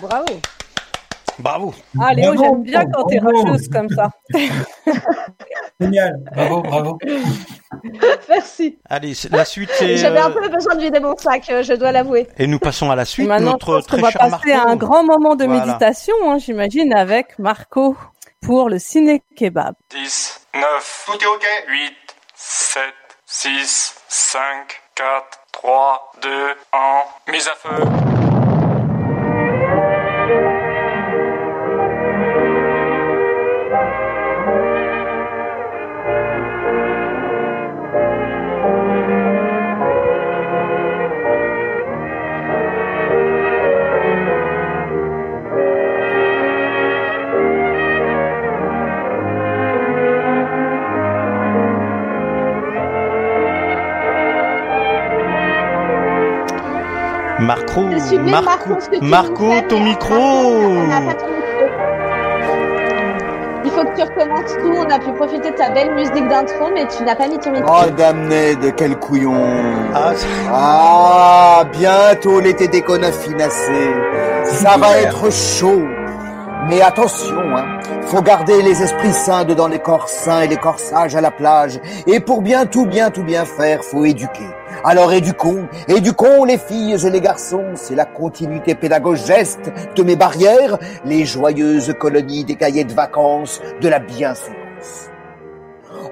Bravo. 0.00 0.26
Bravo. 1.38 1.74
Ah 1.98 2.12
Léo, 2.12 2.34
Bravo, 2.34 2.44
j'aime 2.44 2.62
bien 2.64 2.84
quand 2.92 3.04
t'es 3.06 3.18
bravo. 3.18 3.42
rageuse 3.44 3.68
comme 3.68 3.88
ça. 3.88 4.10
Génial. 5.80 6.18
Bravo, 6.34 6.60
bravo. 6.62 6.98
Merci. 8.28 8.78
Allez, 8.88 9.14
la 9.30 9.44
suite 9.46 9.70
c'est. 9.72 9.96
J'avais 9.96 10.18
un 10.18 10.30
euh, 10.30 10.34
peu 10.34 10.48
besoin 10.50 10.74
de 10.74 10.80
vider 10.82 11.00
mon 11.00 11.16
sac, 11.16 11.48
euh, 11.50 11.62
je 11.62 11.72
dois 11.72 11.92
l'avouer. 11.92 12.26
Et 12.38 12.46
nous 12.46 12.58
passons 12.58 12.90
à 12.90 12.96
la 12.96 13.06
suite. 13.06 13.26
Maintenant, 13.26 13.46
je 13.46 13.52
notre 13.52 13.74
pense 13.76 13.86
très 13.86 14.00
va 14.02 14.10
cher 14.10 14.20
passer 14.20 14.50
Marco. 14.52 14.68
à 14.68 14.70
un 14.72 14.76
grand 14.76 15.02
moment 15.02 15.34
de 15.34 15.44
Voilà. 15.46 15.64
méditation, 15.66 16.14
hein, 16.26 16.36
j'imagine, 16.38 16.92
avec 16.92 17.38
Marco 17.38 17.96
pour 18.40 18.68
le 18.68 18.78
ciné 18.78 19.22
kebab. 19.36 19.74
10, 19.90 20.46
9, 20.54 21.04
tout 21.06 21.22
est 21.22 21.26
ok 21.26 21.46
8, 21.68 21.92
7, 22.34 22.82
6, 23.26 23.94
5, 24.08 24.80
4, 24.94 25.38
3, 25.52 26.12
2, 26.22 26.54
1, 26.72 27.32
mise 27.32 27.48
à 27.48 27.54
feu. 27.54 28.29
Marco, 57.40 57.80
Marco, 58.18 58.76
Marco, 59.00 59.44
ton 59.68 59.80
micro. 59.80 60.14
Il 63.64 63.70
faut 63.70 63.84
que 63.84 63.96
tu 63.96 64.02
recommences 64.02 64.52
tout. 64.54 64.74
On 64.76 64.90
a 64.90 64.98
pu 64.98 65.12
profiter 65.12 65.50
de 65.50 65.56
ta 65.56 65.70
belle 65.70 65.94
musique 65.94 66.28
d'intro, 66.28 66.68
mais 66.74 66.86
tu 66.86 67.02
n'as 67.02 67.14
pas 67.16 67.28
mis 67.28 67.38
ton 67.38 67.52
micro. 67.52 67.72
Oh, 67.72 67.90
damné, 67.90 68.56
de 68.56 68.70
quel 68.70 68.96
couillon. 68.96 69.34
Ah, 69.94 70.12
Ah, 70.52 71.64
bientôt 71.72 72.40
l'été 72.40 72.68
déconne 72.68 73.04
à 73.04 73.12
finasser. 73.12 73.90
Ça 74.44 74.76
va 74.76 74.98
être 74.98 75.30
chaud. 75.32 75.82
Mais 76.68 76.82
attention, 76.82 77.56
hein, 77.56 77.64
faut 78.06 78.20
garder 78.20 78.60
les 78.60 78.82
esprits 78.82 79.12
sains 79.14 79.44
dedans 79.44 79.66
les 79.66 79.78
corps 79.78 80.08
sains 80.10 80.42
et 80.42 80.46
les 80.46 80.58
corps 80.58 80.78
sages 80.78 81.16
à 81.16 81.20
la 81.22 81.30
plage. 81.30 81.80
Et 82.06 82.20
pour 82.20 82.42
bien 82.42 82.66
tout 82.66 82.84
bien 82.84 83.10
tout 83.10 83.22
bien 83.24 83.44
faire, 83.46 83.82
faut 83.82 84.04
éduquer. 84.04 84.46
Alors 84.82 85.12
éduquons, 85.12 85.68
éduquons 85.88 86.44
les 86.44 86.56
filles 86.56 86.96
et 87.06 87.10
les 87.10 87.20
garçons, 87.20 87.72
c'est 87.74 87.94
la 87.94 88.06
continuité 88.06 88.74
pédagogeste 88.74 89.70
de 89.94 90.02
mes 90.02 90.16
barrières, 90.16 90.78
les 91.04 91.26
joyeuses 91.26 91.94
colonies 91.98 92.44
des 92.44 92.56
cahiers 92.56 92.84
de 92.84 92.94
vacances, 92.94 93.60
de 93.80 93.88
la 93.88 93.98
bienséance. 93.98 95.09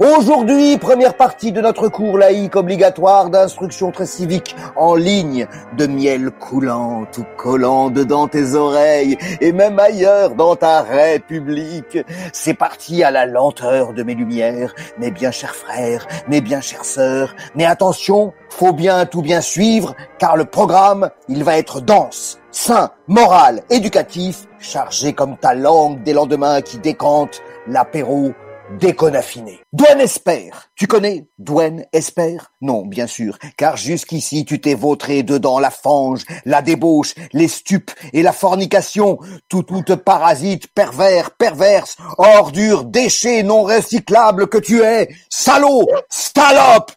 Aujourd'hui, 0.01 0.79
première 0.79 1.15
partie 1.15 1.51
de 1.51 1.61
notre 1.61 1.89
cours 1.89 2.19
laïque 2.19 2.55
obligatoire 2.55 3.31
d'instruction 3.31 3.91
très 3.91 4.07
civique 4.07 4.55
en 4.77 4.95
ligne, 4.95 5.49
de 5.77 5.89
miel 5.89 6.31
coulant 6.31 7.05
tout 7.11 7.27
collant 7.37 7.91
dedans 7.91 8.29
tes 8.29 8.55
oreilles 8.55 9.19
et 9.41 9.51
même 9.51 9.81
ailleurs 9.81 10.37
dans 10.37 10.55
ta 10.55 10.83
république. 10.83 11.99
C'est 12.33 12.55
parti 12.55 13.03
à 13.03 13.11
la 13.11 13.27
lenteur 13.27 13.93
de 13.93 14.05
mes 14.05 14.15
lumières, 14.15 14.73
mes 15.01 15.11
bien 15.11 15.33
chers 15.33 15.57
frères, 15.57 16.07
mes 16.29 16.43
bien 16.43 16.61
chères 16.61 16.85
sœurs. 16.85 17.35
Mais 17.57 17.65
attention, 17.65 18.33
faut 18.51 18.73
bien 18.73 19.05
tout 19.05 19.23
bien 19.23 19.41
suivre 19.41 19.97
car 20.21 20.37
le 20.37 20.45
programme, 20.45 21.11
il 21.29 21.43
va 21.43 21.59
être 21.59 21.81
dense, 21.81 22.39
sain, 22.53 22.93
moral, 23.09 23.65
éducatif, 23.69 24.47
chargé 24.61 25.13
comme 25.13 25.37
ta 25.37 25.55
langue 25.55 26.05
des 26.05 26.13
lendemains 26.13 26.61
qui 26.61 26.79
décantent 26.79 27.43
l'apéro 27.67 28.33
déconaffiné. 28.79 29.61
Douane 29.73 30.01
Espère, 30.01 30.71
tu 30.75 30.87
connais 30.87 31.27
Douane 31.39 31.85
Espère 31.93 32.53
Non, 32.61 32.85
bien 32.85 33.07
sûr, 33.07 33.39
car 33.57 33.77
jusqu'ici 33.77 34.45
tu 34.45 34.61
t'es 34.61 34.75
vautré 34.75 35.23
dedans 35.23 35.59
la 35.59 35.71
fange, 35.71 36.25
la 36.45 36.63
débauche, 36.63 37.15
les 37.33 37.49
stupes 37.49 37.91
et 38.13 38.23
la 38.23 38.33
fornication, 38.33 39.19
tout 39.49 39.63
toute 39.63 39.95
parasite, 39.97 40.69
pervers, 40.75 41.31
perverse, 41.33 41.97
ordure, 42.19 42.85
déchet 42.85 43.43
non 43.43 43.63
recyclable 43.63 44.49
que 44.49 44.59
tu 44.59 44.83
es, 44.83 45.09
salaud, 45.29 45.87
salope! 46.09 46.93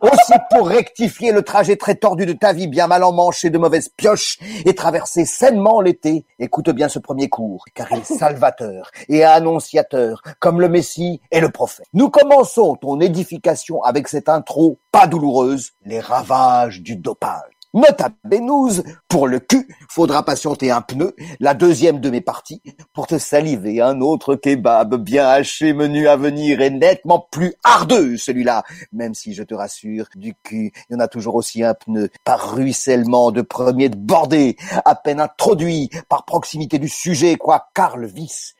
Aussi 0.00 0.32
pour 0.50 0.68
rectifier 0.68 1.32
le 1.32 1.42
trajet 1.42 1.76
très 1.76 1.96
tordu 1.96 2.26
de 2.26 2.32
ta 2.32 2.52
vie 2.52 2.68
bien 2.68 2.86
mal 2.86 3.02
emmanchée 3.02 3.50
de 3.50 3.58
mauvaises 3.58 3.88
pioches 3.88 4.38
et 4.64 4.74
traverser 4.74 5.24
sainement 5.24 5.80
l'été, 5.80 6.24
écoute 6.38 6.70
bien 6.70 6.88
ce 6.88 6.98
premier 6.98 7.28
cours, 7.28 7.64
car 7.74 7.88
il 7.90 7.98
est 7.98 8.04
salvateur 8.04 8.90
et 9.08 9.24
annonciateur, 9.24 10.22
comme 10.38 10.60
le 10.60 10.68
Messie 10.68 11.15
et 11.30 11.40
le 11.40 11.48
prophète. 11.48 11.86
Nous 11.92 12.10
commençons 12.10 12.76
ton 12.76 13.00
édification 13.00 13.82
avec 13.82 14.08
cette 14.08 14.28
intro 14.28 14.78
pas 14.92 15.06
douloureuse, 15.06 15.72
les 15.84 16.00
ravages 16.00 16.82
du 16.82 16.96
dopage. 16.96 17.56
Nota 17.76 18.08
benuse, 18.24 18.84
pour 19.06 19.26
le 19.26 19.38
cul, 19.38 19.68
faudra 19.90 20.24
patienter 20.24 20.70
un 20.70 20.80
pneu, 20.80 21.14
la 21.40 21.52
deuxième 21.52 22.00
de 22.00 22.08
mes 22.08 22.22
parties, 22.22 22.62
pour 22.94 23.06
te 23.06 23.18
saliver 23.18 23.82
un 23.82 24.00
autre 24.00 24.34
kebab 24.34 24.94
bien 24.94 25.28
haché, 25.28 25.74
menu 25.74 26.08
à 26.08 26.16
venir 26.16 26.62
et 26.62 26.70
nettement 26.70 27.26
plus 27.30 27.52
ardeux, 27.64 28.16
celui-là. 28.16 28.64
Même 28.92 29.12
si, 29.12 29.34
je 29.34 29.42
te 29.42 29.54
rassure, 29.54 30.06
du 30.14 30.34
cul, 30.42 30.72
il 30.88 30.94
y 30.94 30.96
en 30.96 31.00
a 31.00 31.08
toujours 31.08 31.34
aussi 31.34 31.62
un 31.62 31.74
pneu, 31.74 32.08
par 32.24 32.54
ruissellement 32.54 33.30
de 33.30 33.42
premier 33.42 33.90
de 33.90 33.96
bordée, 33.96 34.56
à 34.86 34.94
peine 34.94 35.20
introduit, 35.20 35.90
par 36.08 36.24
proximité 36.24 36.78
du 36.78 36.88
sujet, 36.88 37.36
quoi, 37.36 37.68
car 37.74 37.98
le 37.98 38.06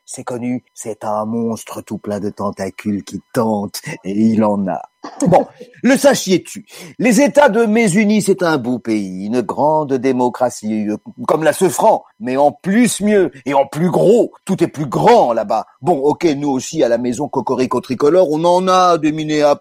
c'est 0.06 0.24
connu, 0.24 0.64
c'est 0.72 1.04
un 1.04 1.26
monstre 1.26 1.82
tout 1.82 1.98
plein 1.98 2.20
de 2.20 2.30
tentacules 2.30 3.04
qui 3.04 3.20
tente, 3.32 3.82
et 4.04 4.12
il 4.12 4.42
en 4.44 4.66
a. 4.68 4.80
Bon, 5.26 5.46
le 5.82 5.96
sachiez-tu, 5.96 6.66
les 6.98 7.20
États 7.20 7.48
de 7.48 7.64
Mésunis, 7.64 8.22
c'est 8.22 8.42
un 8.42 8.58
beau 8.58 8.78
pays, 8.78 9.26
une 9.26 9.40
grande 9.40 9.94
démocratie, 9.94 10.88
euh, 10.88 10.96
comme 11.26 11.42
la 11.42 11.52
Seufran, 11.52 12.04
mais 12.20 12.36
en 12.36 12.52
plus 12.52 13.00
mieux 13.00 13.30
et 13.44 13.54
en 13.54 13.66
plus 13.66 13.90
gros. 13.90 14.32
Tout 14.44 14.62
est 14.62 14.68
plus 14.68 14.86
grand 14.86 15.32
là-bas. 15.32 15.66
Bon, 15.80 15.98
ok, 15.98 16.24
nous 16.36 16.50
aussi 16.50 16.82
à 16.82 16.88
la 16.88 16.98
maison 16.98 17.28
Cocorico 17.28 17.80
Tricolore, 17.80 18.30
on 18.30 18.44
en 18.44 18.68
a 18.68 18.98
des 18.98 19.12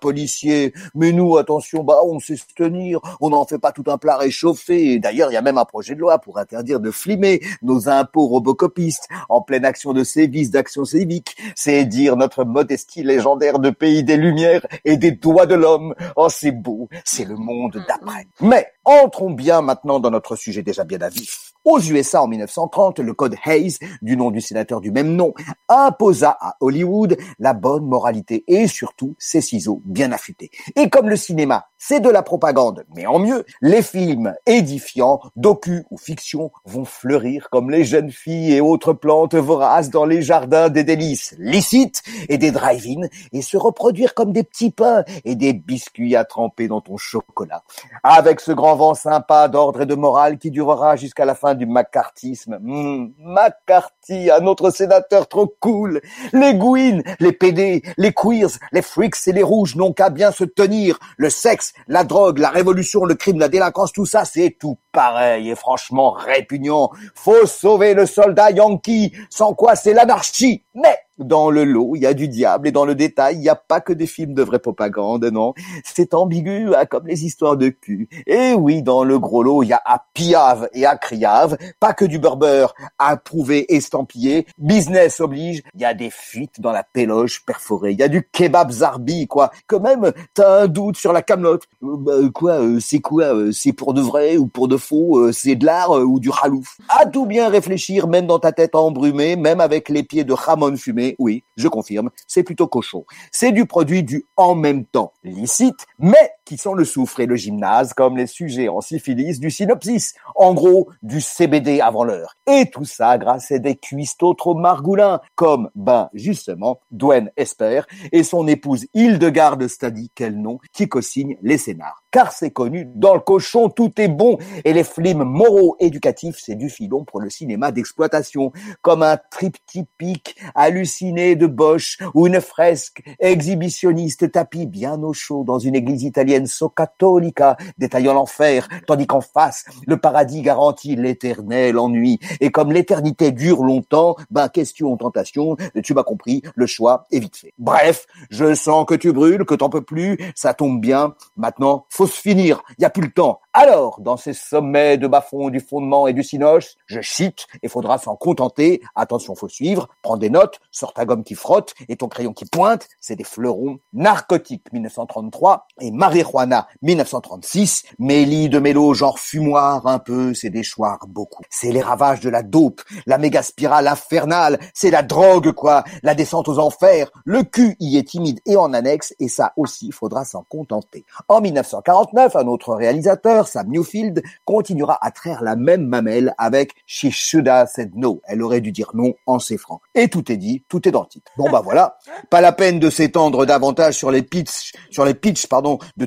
policiers, 0.02 0.74
mais 0.94 1.12
nous, 1.12 1.38
attention, 1.38 1.84
bah 1.84 2.00
on 2.06 2.20
sait 2.20 2.38
se 2.38 2.46
tenir, 2.56 3.00
on 3.22 3.30
n'en 3.30 3.46
fait 3.46 3.60
pas 3.60 3.72
tout 3.72 3.84
un 3.88 3.98
plat 3.98 4.18
réchauffé. 4.18 5.00
D'ailleurs, 5.00 5.32
il 5.32 5.36
y 5.36 5.38
a 5.38 5.42
même 5.42 5.58
un 5.58 5.66
projet 5.66 5.96
de 5.96 6.00
loi 6.00 6.20
pour 6.20 6.38
interdire 6.38 6.80
de 6.80 6.92
flimer 6.92 7.42
nos 7.62 7.88
impôts 7.90 8.28
robocopistes 8.28 9.08
en 9.30 9.42
pleine 9.42 9.66
action 9.66 9.94
de 9.94 10.04
d'action 10.44 10.86
civique. 10.86 11.36
C'est 11.56 11.86
dire 11.86 12.16
notre 12.16 12.44
modestie 12.44 13.04
légendaire 13.04 13.60
de 13.60 13.70
pays 13.70 14.04
des 14.04 14.18
lumières 14.18 14.66
et 14.84 14.98
des 14.98 15.12
doigts 15.12 15.46
de 15.46 15.56
l'homme. 15.56 15.96
Oh, 16.16 16.28
c'est 16.30 16.52
beau, 16.52 16.90
c'est 17.04 17.26
le 17.26 17.36
monde 17.36 17.84
d'après. 17.88 18.28
Mais 18.42 18.68
entrons 18.84 19.32
bien 19.32 19.62
maintenant 19.62 20.00
dans 20.00 20.12
notre 20.12 20.36
sujet 20.36 20.62
déjà 20.62 20.84
bien 20.84 21.02
à 21.02 21.10
vif. 21.10 21.55
Aux 21.66 21.80
USA 21.80 22.22
en 22.22 22.28
1930, 22.28 23.00
le 23.00 23.16
code 23.16 23.36
Hayes, 23.44 23.80
du 24.04 24.16
nom 24.16 24.30
du 24.30 24.40
sénateur 24.40 24.82
du 24.82 24.92
même 24.92 25.16
nom, 25.16 25.34
imposa 25.68 26.38
à 26.40 26.58
Hollywood 26.60 27.18
la 27.40 27.54
bonne 27.54 27.88
moralité 27.88 28.44
et 28.48 28.68
surtout 28.68 29.16
ses 29.18 29.42
ciseaux 29.42 29.82
bien 29.84 30.12
affûtés. 30.12 30.52
Et 30.76 30.92
comme 30.92 31.10
le 31.10 31.16
cinéma, 31.16 31.66
c'est 31.80 32.00
de 32.00 32.10
la 32.10 32.22
propagande, 32.22 32.86
mais 32.96 33.08
en 33.08 33.18
mieux, 33.18 33.46
les 33.62 33.82
films 33.82 34.36
édifiants, 34.46 35.20
docu 35.36 35.86
ou 35.90 35.98
fiction 35.98 36.52
vont 36.66 36.86
fleurir 36.86 37.50
comme 37.50 37.72
les 37.72 37.84
jeunes 37.84 38.12
filles 38.12 38.54
et 38.54 38.62
autres 38.62 38.94
plantes 38.94 39.34
voraces 39.34 39.90
dans 39.90 40.06
les 40.06 40.22
jardins 40.22 40.70
des 40.70 40.84
délices 40.84 41.36
licites 41.40 42.04
et 42.30 42.38
des 42.38 42.52
drive-in 42.52 43.08
et 43.34 43.42
se 43.42 43.58
reproduire 43.58 44.14
comme 44.14 44.34
des 44.34 44.44
petits 44.44 44.72
pains 44.72 45.04
et 45.26 45.36
des 45.36 45.54
biscuits 45.54 46.16
à 46.16 46.26
tremper 46.26 46.68
dans 46.68 46.82
ton 46.82 46.98
chocolat. 46.98 47.64
Avec 48.04 48.40
ce 48.40 48.52
grand 48.52 48.76
vent 48.76 48.94
sympa 48.94 49.48
d'ordre 49.48 49.82
et 49.82 49.86
de 49.88 49.96
morale 49.96 50.38
qui 50.38 50.52
durera 50.52 50.96
jusqu'à 50.96 51.26
la 51.26 51.34
fin 51.34 51.55
du 51.56 51.66
macartisme. 51.66 52.58
Mmh, 52.62 53.14
McCarthy, 53.20 54.30
un 54.32 54.46
autre 54.46 54.70
sénateur 54.70 55.28
trop 55.28 55.54
cool. 55.60 56.02
Les 56.34 56.56
gouines, 56.56 57.04
les 57.20 57.32
PD, 57.32 57.82
les 57.98 58.14
queers, 58.14 58.60
les 58.72 58.82
freaks 58.82 59.28
et 59.28 59.32
les 59.32 59.44
rouges 59.44 59.76
n'ont 59.76 59.94
qu'à 59.94 60.10
bien 60.10 60.32
se 60.32 60.44
tenir. 60.44 61.00
Le 61.18 61.30
sexe, 61.30 61.74
la 61.88 62.04
drogue, 62.04 62.40
la 62.40 62.50
révolution, 62.50 63.06
le 63.06 63.16
crime, 63.16 63.40
la 63.40 63.50
délinquance, 63.50 63.92
tout 63.92 64.06
ça, 64.06 64.26
c'est 64.26 64.58
tout 64.60 64.78
pareil 64.92 65.50
et 65.50 65.56
franchement 65.56 66.12
répugnant. 66.12 66.92
Faut 67.16 67.46
sauver 67.46 67.94
le 67.94 68.06
soldat 68.06 68.52
yankee, 68.52 69.14
sans 69.30 69.54
quoi 69.54 69.76
c'est 69.76 69.94
l'anarchie. 69.94 70.64
Mais 70.74 71.05
dans 71.18 71.50
le 71.50 71.64
lot, 71.64 71.96
il 71.96 72.02
y 72.02 72.06
a 72.06 72.14
du 72.14 72.28
diable 72.28 72.68
et 72.68 72.72
dans 72.72 72.86
le 72.86 72.96
détail, 72.96 73.36
il 73.36 73.42
n'y 73.42 73.50
a 73.50 73.56
pas 73.56 73.82
que 73.82 73.94
des 73.94 74.08
films 74.08 74.34
de 74.34 74.44
vraie 74.44 74.60
propagande, 74.60 75.26
non. 75.26 75.54
C'est 75.84 76.14
ambigu 76.14 76.74
hein, 76.76 76.86
comme 76.86 77.08
les 77.08 77.26
histoires 77.26 77.58
de 77.58 77.70
cul. 77.70 78.10
Et 78.28 78.54
oui, 78.54 78.82
dans 78.82 79.04
le 79.04 79.20
gros 79.20 79.44
lot, 79.44 79.64
il 79.64 79.70
y 79.70 79.74
a 79.74 79.82
à 79.86 80.04
piave 80.14 80.70
et 80.74 80.86
à 80.86 80.98
criave, 80.98 81.58
pas 81.80 81.94
que 81.94 82.06
du 82.06 82.20
beurre 82.20 82.74
approuvé, 82.98 83.74
estampillé. 83.74 84.46
Business 84.58 85.20
oblige, 85.20 85.62
il 85.74 85.82
y 85.82 85.86
a 85.86 85.94
des 85.94 86.10
fuites 86.10 86.60
dans 86.60 86.72
la 86.72 86.84
péloche 86.84 87.46
perforée, 87.46 87.92
il 87.92 88.00
y 88.00 88.04
a 88.04 88.08
du 88.08 88.28
kebab 88.32 88.72
zarbi, 88.72 89.28
quoi. 89.28 89.52
Quand 89.68 89.80
même, 89.80 90.12
t'as 90.34 90.64
un 90.64 90.68
doute 90.68 90.98
sur 90.98 91.14
la 91.14 91.22
camelote. 91.22 91.64
Euh, 91.84 91.96
bah, 91.98 92.14
quoi, 92.34 92.62
euh, 92.62 92.80
c'est 92.80 93.00
quoi 93.00 93.36
euh, 93.36 93.52
C'est 93.52 93.74
pour 93.74 93.94
de 93.94 94.02
vrai 94.02 94.38
ou 94.38 94.48
pour 94.48 94.68
de 94.68 94.78
faux 94.78 95.32
C'est 95.32 95.56
de 95.56 95.66
l'art 95.66 95.92
ou 95.92 96.20
du 96.20 96.30
ralouf? 96.30 96.78
À 96.90 97.06
tout 97.06 97.26
bien 97.26 97.50
réfléchir, 97.50 98.08
même 98.08 98.28
dans 98.28 98.40
ta 98.40 98.52
tête 98.52 98.76
embrumée, 98.76 99.36
même 99.36 99.62
avec 99.62 99.90
les 99.90 100.04
pieds 100.04 100.24
de 100.24 100.34
Ramon 100.34 100.76
fumé, 100.76 101.05
oui, 101.20 101.44
je 101.58 101.68
confirme, 101.68 102.10
c'est 102.26 102.44
plutôt 102.44 102.68
cochon. 102.68 103.06
C'est 103.32 103.52
du 103.52 103.66
produit 103.66 104.04
du 104.04 104.26
en 104.38 104.56
même 104.56 104.86
temps, 104.86 105.14
licite, 105.24 105.86
mais 106.00 106.32
qui 106.46 106.58
sent 106.58 106.70
le 106.76 106.86
soufre 106.86 107.20
et 107.20 107.26
le 107.26 107.36
gymnase 107.36 107.94
comme 107.94 108.18
les 108.18 108.28
sujets 108.28 108.70
en 108.70 108.82
syphilis 108.82 109.40
du 109.40 109.52
synopsis. 109.52 110.14
En 110.36 110.54
gros, 110.54 110.90
du 111.02 111.22
CBD 111.22 111.82
avant 111.82 112.04
l'heure. 112.04 112.36
Et 112.48 112.70
tout 112.70 112.86
ça 112.86 113.18
grâce 113.18 113.52
à 113.52 113.60
des 113.60 113.76
cuistots 113.76 114.34
trop 114.34 114.56
margoulins, 114.56 115.20
comme, 115.36 115.70
ben, 115.76 116.10
justement, 116.14 116.80
Dwayne 116.92 117.32
Esper 117.38 117.82
et 118.12 118.24
son 118.24 118.48
épouse 118.48 118.86
Hildegarde 118.94 119.68
Stadi, 119.68 120.12
quel 120.14 120.40
nom, 120.40 120.60
qui 120.72 120.88
co-signe 120.88 121.38
les 121.42 121.58
scénars 121.58 122.06
car 122.16 122.32
c'est 122.32 122.52
connu, 122.52 122.88
dans 122.96 123.14
le 123.14 123.20
cochon, 123.20 123.68
tout 123.68 123.92
est 124.00 124.08
bon. 124.08 124.38
Et 124.64 124.72
les 124.72 124.86
films 124.86 125.26
moraux 125.26 125.76
éducatifs, 125.82 126.38
c'est 126.40 126.56
du 126.56 126.70
filon 126.70 127.04
pour 127.04 127.20
le 127.20 127.30
cinéma 127.30 127.74
d'exploitation, 127.74 128.54
comme 128.82 129.04
un 129.04 129.18
triptypique 129.18 130.38
halluciné 130.56 131.36
de 131.36 131.46
Bosch 131.46 131.98
ou 132.14 132.26
une 132.26 132.40
fresque 132.40 133.04
exhibitionniste 133.20 134.32
tapis 134.32 134.66
bien 134.66 135.04
au 135.04 135.12
chaud 135.12 135.44
dans 135.46 135.60
une 135.60 135.76
église 135.76 136.04
italienne 136.04 136.35
so 136.44 136.70
cattolica, 136.70 137.58
détaillant 137.78 138.14
l'enfer, 138.14 138.68
tandis 138.88 139.08
qu'en 139.08 139.22
face, 139.22 139.66
le 139.88 139.98
paradis 139.98 140.42
garantit 140.42 140.96
l'éternel 140.96 141.78
ennui. 141.80 142.20
Et 142.42 142.52
comme 142.52 142.72
l'éternité 142.72 143.32
dure 143.32 143.64
longtemps, 143.64 144.16
ben 144.30 144.50
question, 144.50 144.96
tentation, 144.98 145.56
tu 145.84 145.94
m'as 145.94 146.04
compris, 146.04 146.42
le 146.56 146.66
choix 146.66 147.06
est 147.12 147.20
vite 147.20 147.38
fait. 147.38 147.54
Bref, 147.58 148.06
je 148.30 148.54
sens 148.54 148.86
que 148.86 148.96
tu 148.96 149.12
brûles, 149.12 149.46
que 149.46 149.56
t'en 149.56 149.70
peux 149.70 149.82
plus, 149.82 150.18
ça 150.36 150.54
tombe 150.54 150.82
bien. 150.82 151.16
Maintenant, 151.38 151.86
faut 151.90 152.08
se 152.08 152.20
finir, 152.20 152.62
n'y 152.80 152.86
a 152.86 152.90
plus 152.90 153.04
le 153.04 153.12
temps. 153.12 153.40
Alors, 153.54 154.02
dans 154.02 154.18
ces 154.18 154.34
sommets 154.34 154.98
de 154.98 155.08
bas-fond 155.08 155.50
du 155.50 155.62
fondement 155.62 156.08
et 156.08 156.14
du 156.14 156.24
sinoche, 156.24 156.76
je 156.88 157.00
cite, 157.02 157.48
et 157.64 157.70
faudra 157.70 157.98
s'en 157.98 158.16
contenter. 158.16 158.82
Attention, 158.96 159.36
faut 159.36 159.48
suivre, 159.48 159.88
prends 160.02 160.18
des 160.18 160.30
notes, 160.30 160.60
sors 160.72 160.94
ta 160.94 161.06
gomme 161.06 161.24
qui 161.24 161.36
frotte 161.36 161.74
et 161.88 161.96
ton 161.96 162.08
crayon 162.08 162.34
qui 162.34 162.46
pointe, 162.46 162.88
c'est 163.00 163.16
des 163.16 163.24
fleurons. 163.24 163.80
Narcotiques 163.94 164.72
1933 164.74 165.68
et 165.82 165.92
marijuana 166.26 166.68
1936, 166.82 167.84
méli 168.00 168.50
de 168.50 168.60
mélo 168.60 168.94
genre 168.94 169.20
fumoir 169.20 169.86
un 169.88 170.00
peu, 170.00 170.34
c'est 170.34 170.50
des 170.50 170.64
choirs 170.64 171.06
beaucoup. 171.08 171.44
C'est 171.50 171.72
les 171.72 171.82
ravages 171.82 172.20
de 172.20 172.30
la 172.30 172.44
dope, 172.44 172.82
la 173.06 173.18
méga 173.18 173.44
spirale 173.44 173.88
infernale, 173.88 174.60
c'est 174.74 174.92
la 174.92 175.04
drogue 175.04 175.52
quoi, 175.52 175.84
la 176.04 176.16
descente 176.16 176.48
aux 176.48 176.60
enfers, 176.60 177.12
le 177.26 177.44
cul 177.44 177.76
y 177.80 177.98
est 177.98 178.08
timide 178.08 178.40
et 178.46 178.58
en 178.58 178.74
annexe, 178.74 179.14
et 179.20 179.28
ça 179.28 179.54
aussi 179.58 179.92
faudra 179.92 180.26
s'en 180.26 180.44
contenter. 180.44 181.06
En 181.28 181.42
1949, 181.42 182.36
un 182.36 182.48
autre 182.48 182.74
réalisateur, 182.74 183.48
Sam 183.48 183.70
Newfield, 183.70 184.24
continuera 184.46 184.98
à 185.02 185.12
traire 185.12 185.44
la 185.44 185.56
même 185.56 185.86
mamelle 185.86 186.34
avec 186.38 186.74
She 186.86 187.10
Should 187.10 187.48
Have 187.48 187.70
Said 187.70 187.92
No. 187.96 188.22
Elle 188.26 188.42
aurait 188.42 188.62
dû 188.62 188.72
dire 188.72 188.92
non 188.94 189.14
en 189.26 189.40
ses 189.40 189.58
francs. 189.58 189.82
Et 189.94 190.08
tout 190.08 190.32
est 190.32 190.38
dit, 190.38 190.64
tout 190.70 190.88
est 190.88 190.92
dans 190.92 191.02
le 191.02 191.08
titre. 191.08 191.32
Bon 191.38 191.50
bah 191.50 191.62
voilà, 191.64 191.98
pas 192.30 192.42
la 192.42 192.52
peine 192.52 192.80
de 192.80 192.90
s'étendre 192.90 193.46
davantage 193.46 193.96
sur 193.96 194.12
les 194.12 194.22
pitchs, 194.22 194.74
sur 194.90 195.06
les 195.06 195.14
pitchs 195.14 195.48
pardon, 195.48 195.80
de 195.98 196.06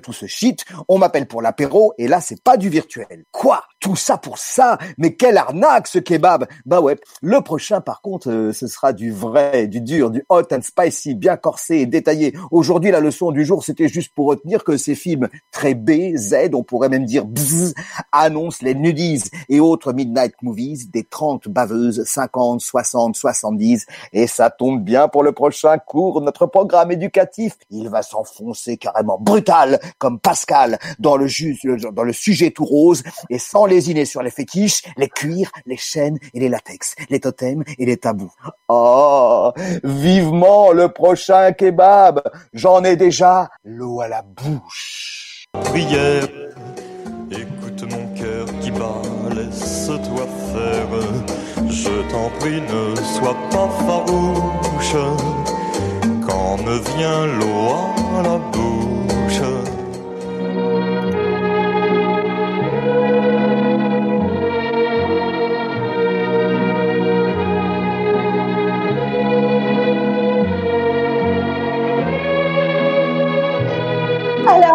On 0.88 0.98
m'appelle 0.98 1.26
pour 1.26 1.42
l'apéro 1.42 1.92
et 1.98 2.08
là 2.08 2.20
c'est 2.20 2.42
pas 2.42 2.56
du 2.56 2.68
virtuel. 2.68 3.24
Quoi? 3.32 3.64
Tout 3.80 3.96
ça 3.96 4.18
pour 4.18 4.38
ça? 4.38 4.78
Mais 4.96 5.14
quelle 5.14 5.36
arnaque 5.36 5.86
ce 5.86 5.98
kebab 5.98 6.46
Bah 6.66 6.80
ouais, 6.80 6.98
le 7.22 7.40
prochain 7.40 7.80
par 7.80 8.00
contre 8.00 8.30
euh, 8.30 8.52
ce 8.52 8.66
sera 8.66 8.92
du 8.92 9.12
vrai, 9.12 9.66
du 9.66 9.80
dur, 9.80 10.10
du 10.10 10.24
hot 10.28 10.42
and 10.52 10.62
spicy, 10.62 11.14
bien 11.14 11.36
corsé 11.36 11.76
et 11.76 11.86
détaillé. 11.86 12.34
Aujourd'hui 12.50 12.90
la 12.90 13.00
leçon 13.00 13.30
du 13.30 13.44
jour 13.44 13.64
c'était 13.64 13.88
juste 13.88 14.12
pour 14.14 14.26
retenir 14.26 14.64
que 14.64 14.76
ces 14.76 14.94
films 14.94 15.28
très 15.50 15.74
B, 15.74 16.16
Z, 16.16 16.50
on 16.54 16.62
pourrait 16.62 16.88
même 16.88 17.04
dire 17.04 17.24
bzz, 17.24 17.74
annonce 18.12 18.62
les 18.62 18.74
nudies 18.74 19.24
et 19.48 19.60
autres 19.60 19.92
midnight 19.92 20.34
movies 20.42 20.90
des 20.90 21.04
30 21.04 21.48
baveuses, 21.48 22.04
50, 22.04 22.60
60, 22.60 23.16
70. 23.16 23.86
Et 24.12 24.26
ça 24.26 24.50
tombe 24.50 24.82
bien 24.82 25.08
pour 25.08 25.22
le 25.22 25.32
prochain 25.32 25.78
cours, 25.78 26.20
notre 26.20 26.46
programme 26.46 26.92
éducatif. 26.92 27.56
Il 27.70 27.88
va 27.88 28.02
s'enfoncer 28.02 28.76
carrément 28.76 29.18
brutal, 29.18 29.80
comme 29.98 30.18
Pascal, 30.20 30.78
dans 30.98 31.16
le, 31.16 31.26
dans 31.92 32.02
le 32.02 32.12
sujet 32.12 32.50
tout 32.50 32.64
rose 32.64 33.02
et 33.30 33.38
sans 33.38 33.66
lésiner 33.66 34.04
sur 34.04 34.22
les 34.22 34.30
fétiches, 34.30 34.82
les 34.96 35.08
cuirs, 35.08 35.50
les 35.66 35.76
chaînes 35.76 36.18
et 36.34 36.40
les 36.40 36.48
latex, 36.48 36.94
les 37.10 37.20
totems 37.20 37.64
et 37.78 37.86
les 37.86 37.96
tabous. 37.96 38.32
Oh, 38.68 39.52
vivement 39.84 40.72
le 40.72 40.88
prochain 40.88 41.52
kebab. 41.52 42.22
J'en 42.52 42.84
ai 42.84 42.96
déjà 42.96 43.50
l'eau 43.64 44.00
à 44.00 44.08
la 44.08 44.22
bouche. 44.22 45.46
Prière 45.52 46.28
Écoute 47.30 47.82
mon 47.90 48.14
cœur 48.14 48.46
qui 48.60 48.70
bat, 48.70 49.02
laisse-toi 49.34 50.26
faire. 50.52 50.88
Je 51.68 52.10
t'en 52.10 52.30
prie, 52.38 52.60
ne 52.60 52.94
sois 52.96 53.36
pas 53.50 53.68
farouche. 53.86 54.96
Quand 56.26 56.56
me 56.64 56.78
vient 56.96 57.26
l'eau 57.26 58.18
à 58.18 58.22
la 58.22 58.38
bouche. 58.38 59.17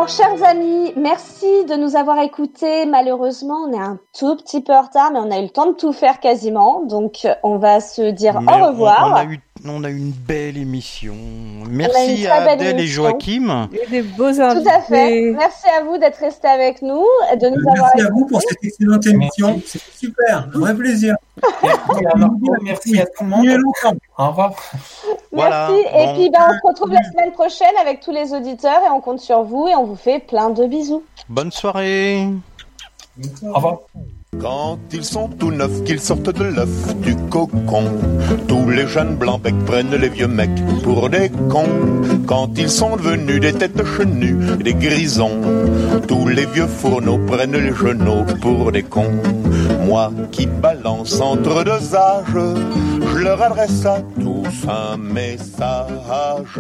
Alors, 0.04 0.14
chers 0.14 0.44
amis, 0.44 0.92
merci 0.98 1.64
de 1.64 1.76
nous 1.76 1.96
avoir 1.96 2.20
écoutés. 2.20 2.86
Malheureusement, 2.86 3.66
on 3.66 3.72
est 3.72 3.80
un 3.80 4.00
tout 4.12 4.36
petit 4.36 4.62
peu 4.62 4.74
en 4.74 4.82
retard, 4.82 5.12
mais 5.14 5.20
on 5.20 5.32
a 5.32 5.40
eu 5.40 5.44
le 5.44 5.50
temps 5.50 5.68
de 5.68 5.78
tout 5.78 5.94
faire 5.94 6.20
quasiment. 6.20 6.84
Donc, 6.84 7.26
on 7.42 7.58
va 7.58 7.80
se 7.80 8.12
dire 8.12 8.42
Mais 8.42 8.62
au 8.62 8.66
revoir. 8.66 9.06
On, 9.08 9.12
on 9.12 9.16
a 9.16 9.24
eu, 9.24 9.40
on 9.66 9.84
a 9.84 9.90
eu 9.90 9.98
une 9.98 10.12
belle 10.12 10.58
émission. 10.58 11.16
Merci 11.70 12.28
à 12.28 12.44
Adèle 12.50 12.80
et. 12.80 12.88
Joachim. 12.88 13.70
Et 13.72 13.90
des 13.90 14.02
beaux 14.02 14.32
Tout 14.32 14.70
à 14.70 14.82
fait. 14.82 15.32
Merci 15.32 15.68
à 15.70 15.84
vous 15.84 15.98
d'être 15.98 16.18
restés 16.18 16.48
avec 16.48 16.82
nous, 16.82 17.06
et 17.32 17.38
de 17.38 17.48
nous 17.48 17.70
avoir 17.70 17.92
Merci 17.96 18.08
à 18.08 18.12
vous 18.12 18.26
pour 18.26 18.42
cette 18.42 18.64
excellente 18.64 19.06
émission. 19.08 19.62
C'est 19.66 19.82
super, 19.98 20.50
un 20.54 20.60
vrai 20.60 20.76
plaisir. 20.76 21.16
Merci 22.62 23.00
à 23.00 23.06
tout 23.06 23.24
le 23.24 23.30
monde. 23.30 23.48
Au 24.18 24.28
revoir. 24.28 24.54
Voilà, 25.32 25.70
Merci. 25.70 25.88
Et 25.88 26.06
bon. 26.06 26.14
puis, 26.16 26.30
ben, 26.30 26.48
on 26.48 26.54
se 26.54 26.68
retrouve 26.68 26.94
la 26.94 27.04
semaine 27.12 27.32
prochaine 27.32 27.76
avec 27.82 28.02
tous 28.02 28.12
les 28.12 28.34
auditeurs 28.34 28.82
et 28.86 28.90
on 28.92 29.02
compte 29.02 29.20
sur 29.20 29.44
vous 29.44 29.68
et 29.68 29.76
on 29.76 29.86
vous 29.86 29.96
fait 29.96 30.20
plein 30.20 30.50
de 30.50 30.66
bisous. 30.68 31.04
Bonne 31.30 31.52
soirée. 31.52 32.28
Au 33.44 33.54
revoir. 33.54 33.80
Quand 34.40 34.80
ils 34.92 35.04
sont 35.04 35.28
tout 35.28 35.52
neufs, 35.52 35.84
qu'ils 35.84 36.00
sortent 36.00 36.36
de 36.36 36.44
l'œuf 36.44 36.96
du 36.98 37.16
cocon, 37.30 37.86
tous 38.48 38.70
les 38.70 38.88
jeunes 38.88 39.16
blancs 39.16 39.42
becs 39.42 39.66
prennent 39.66 39.96
les 39.96 40.10
vieux 40.10 40.28
mecs 40.28 40.64
pour 40.84 41.10
des 41.10 41.30
cons. 41.50 42.02
Quand 42.26 42.58
ils 42.58 42.70
sont 42.70 42.96
devenus 42.96 43.40
des 43.40 43.54
têtes 43.54 43.86
chenues, 43.86 44.58
des 44.58 44.74
grisons, 44.74 45.42
tous 46.08 46.28
les 46.28 46.46
vieux 46.46 46.68
fourneaux 46.68 47.20
prennent 47.26 47.58
les 47.58 47.74
genoux 47.74 48.26
pour 48.42 48.72
des 48.72 48.84
cons. 48.84 49.12
Moi 49.86 50.12
qui 50.32 50.46
balance 50.46 51.20
entre 51.20 51.64
deux 51.64 51.96
âges, 51.96 52.38
je 53.14 53.18
leur 53.18 53.42
adresse 53.42 53.86
à 53.86 54.02
tous 54.20 54.68
un 54.68 54.98
message. 54.98 56.60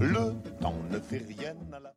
Le 0.00 0.34
temps 0.60 0.74
ne 0.90 0.98
fait 0.98 1.24
rien. 1.28 1.54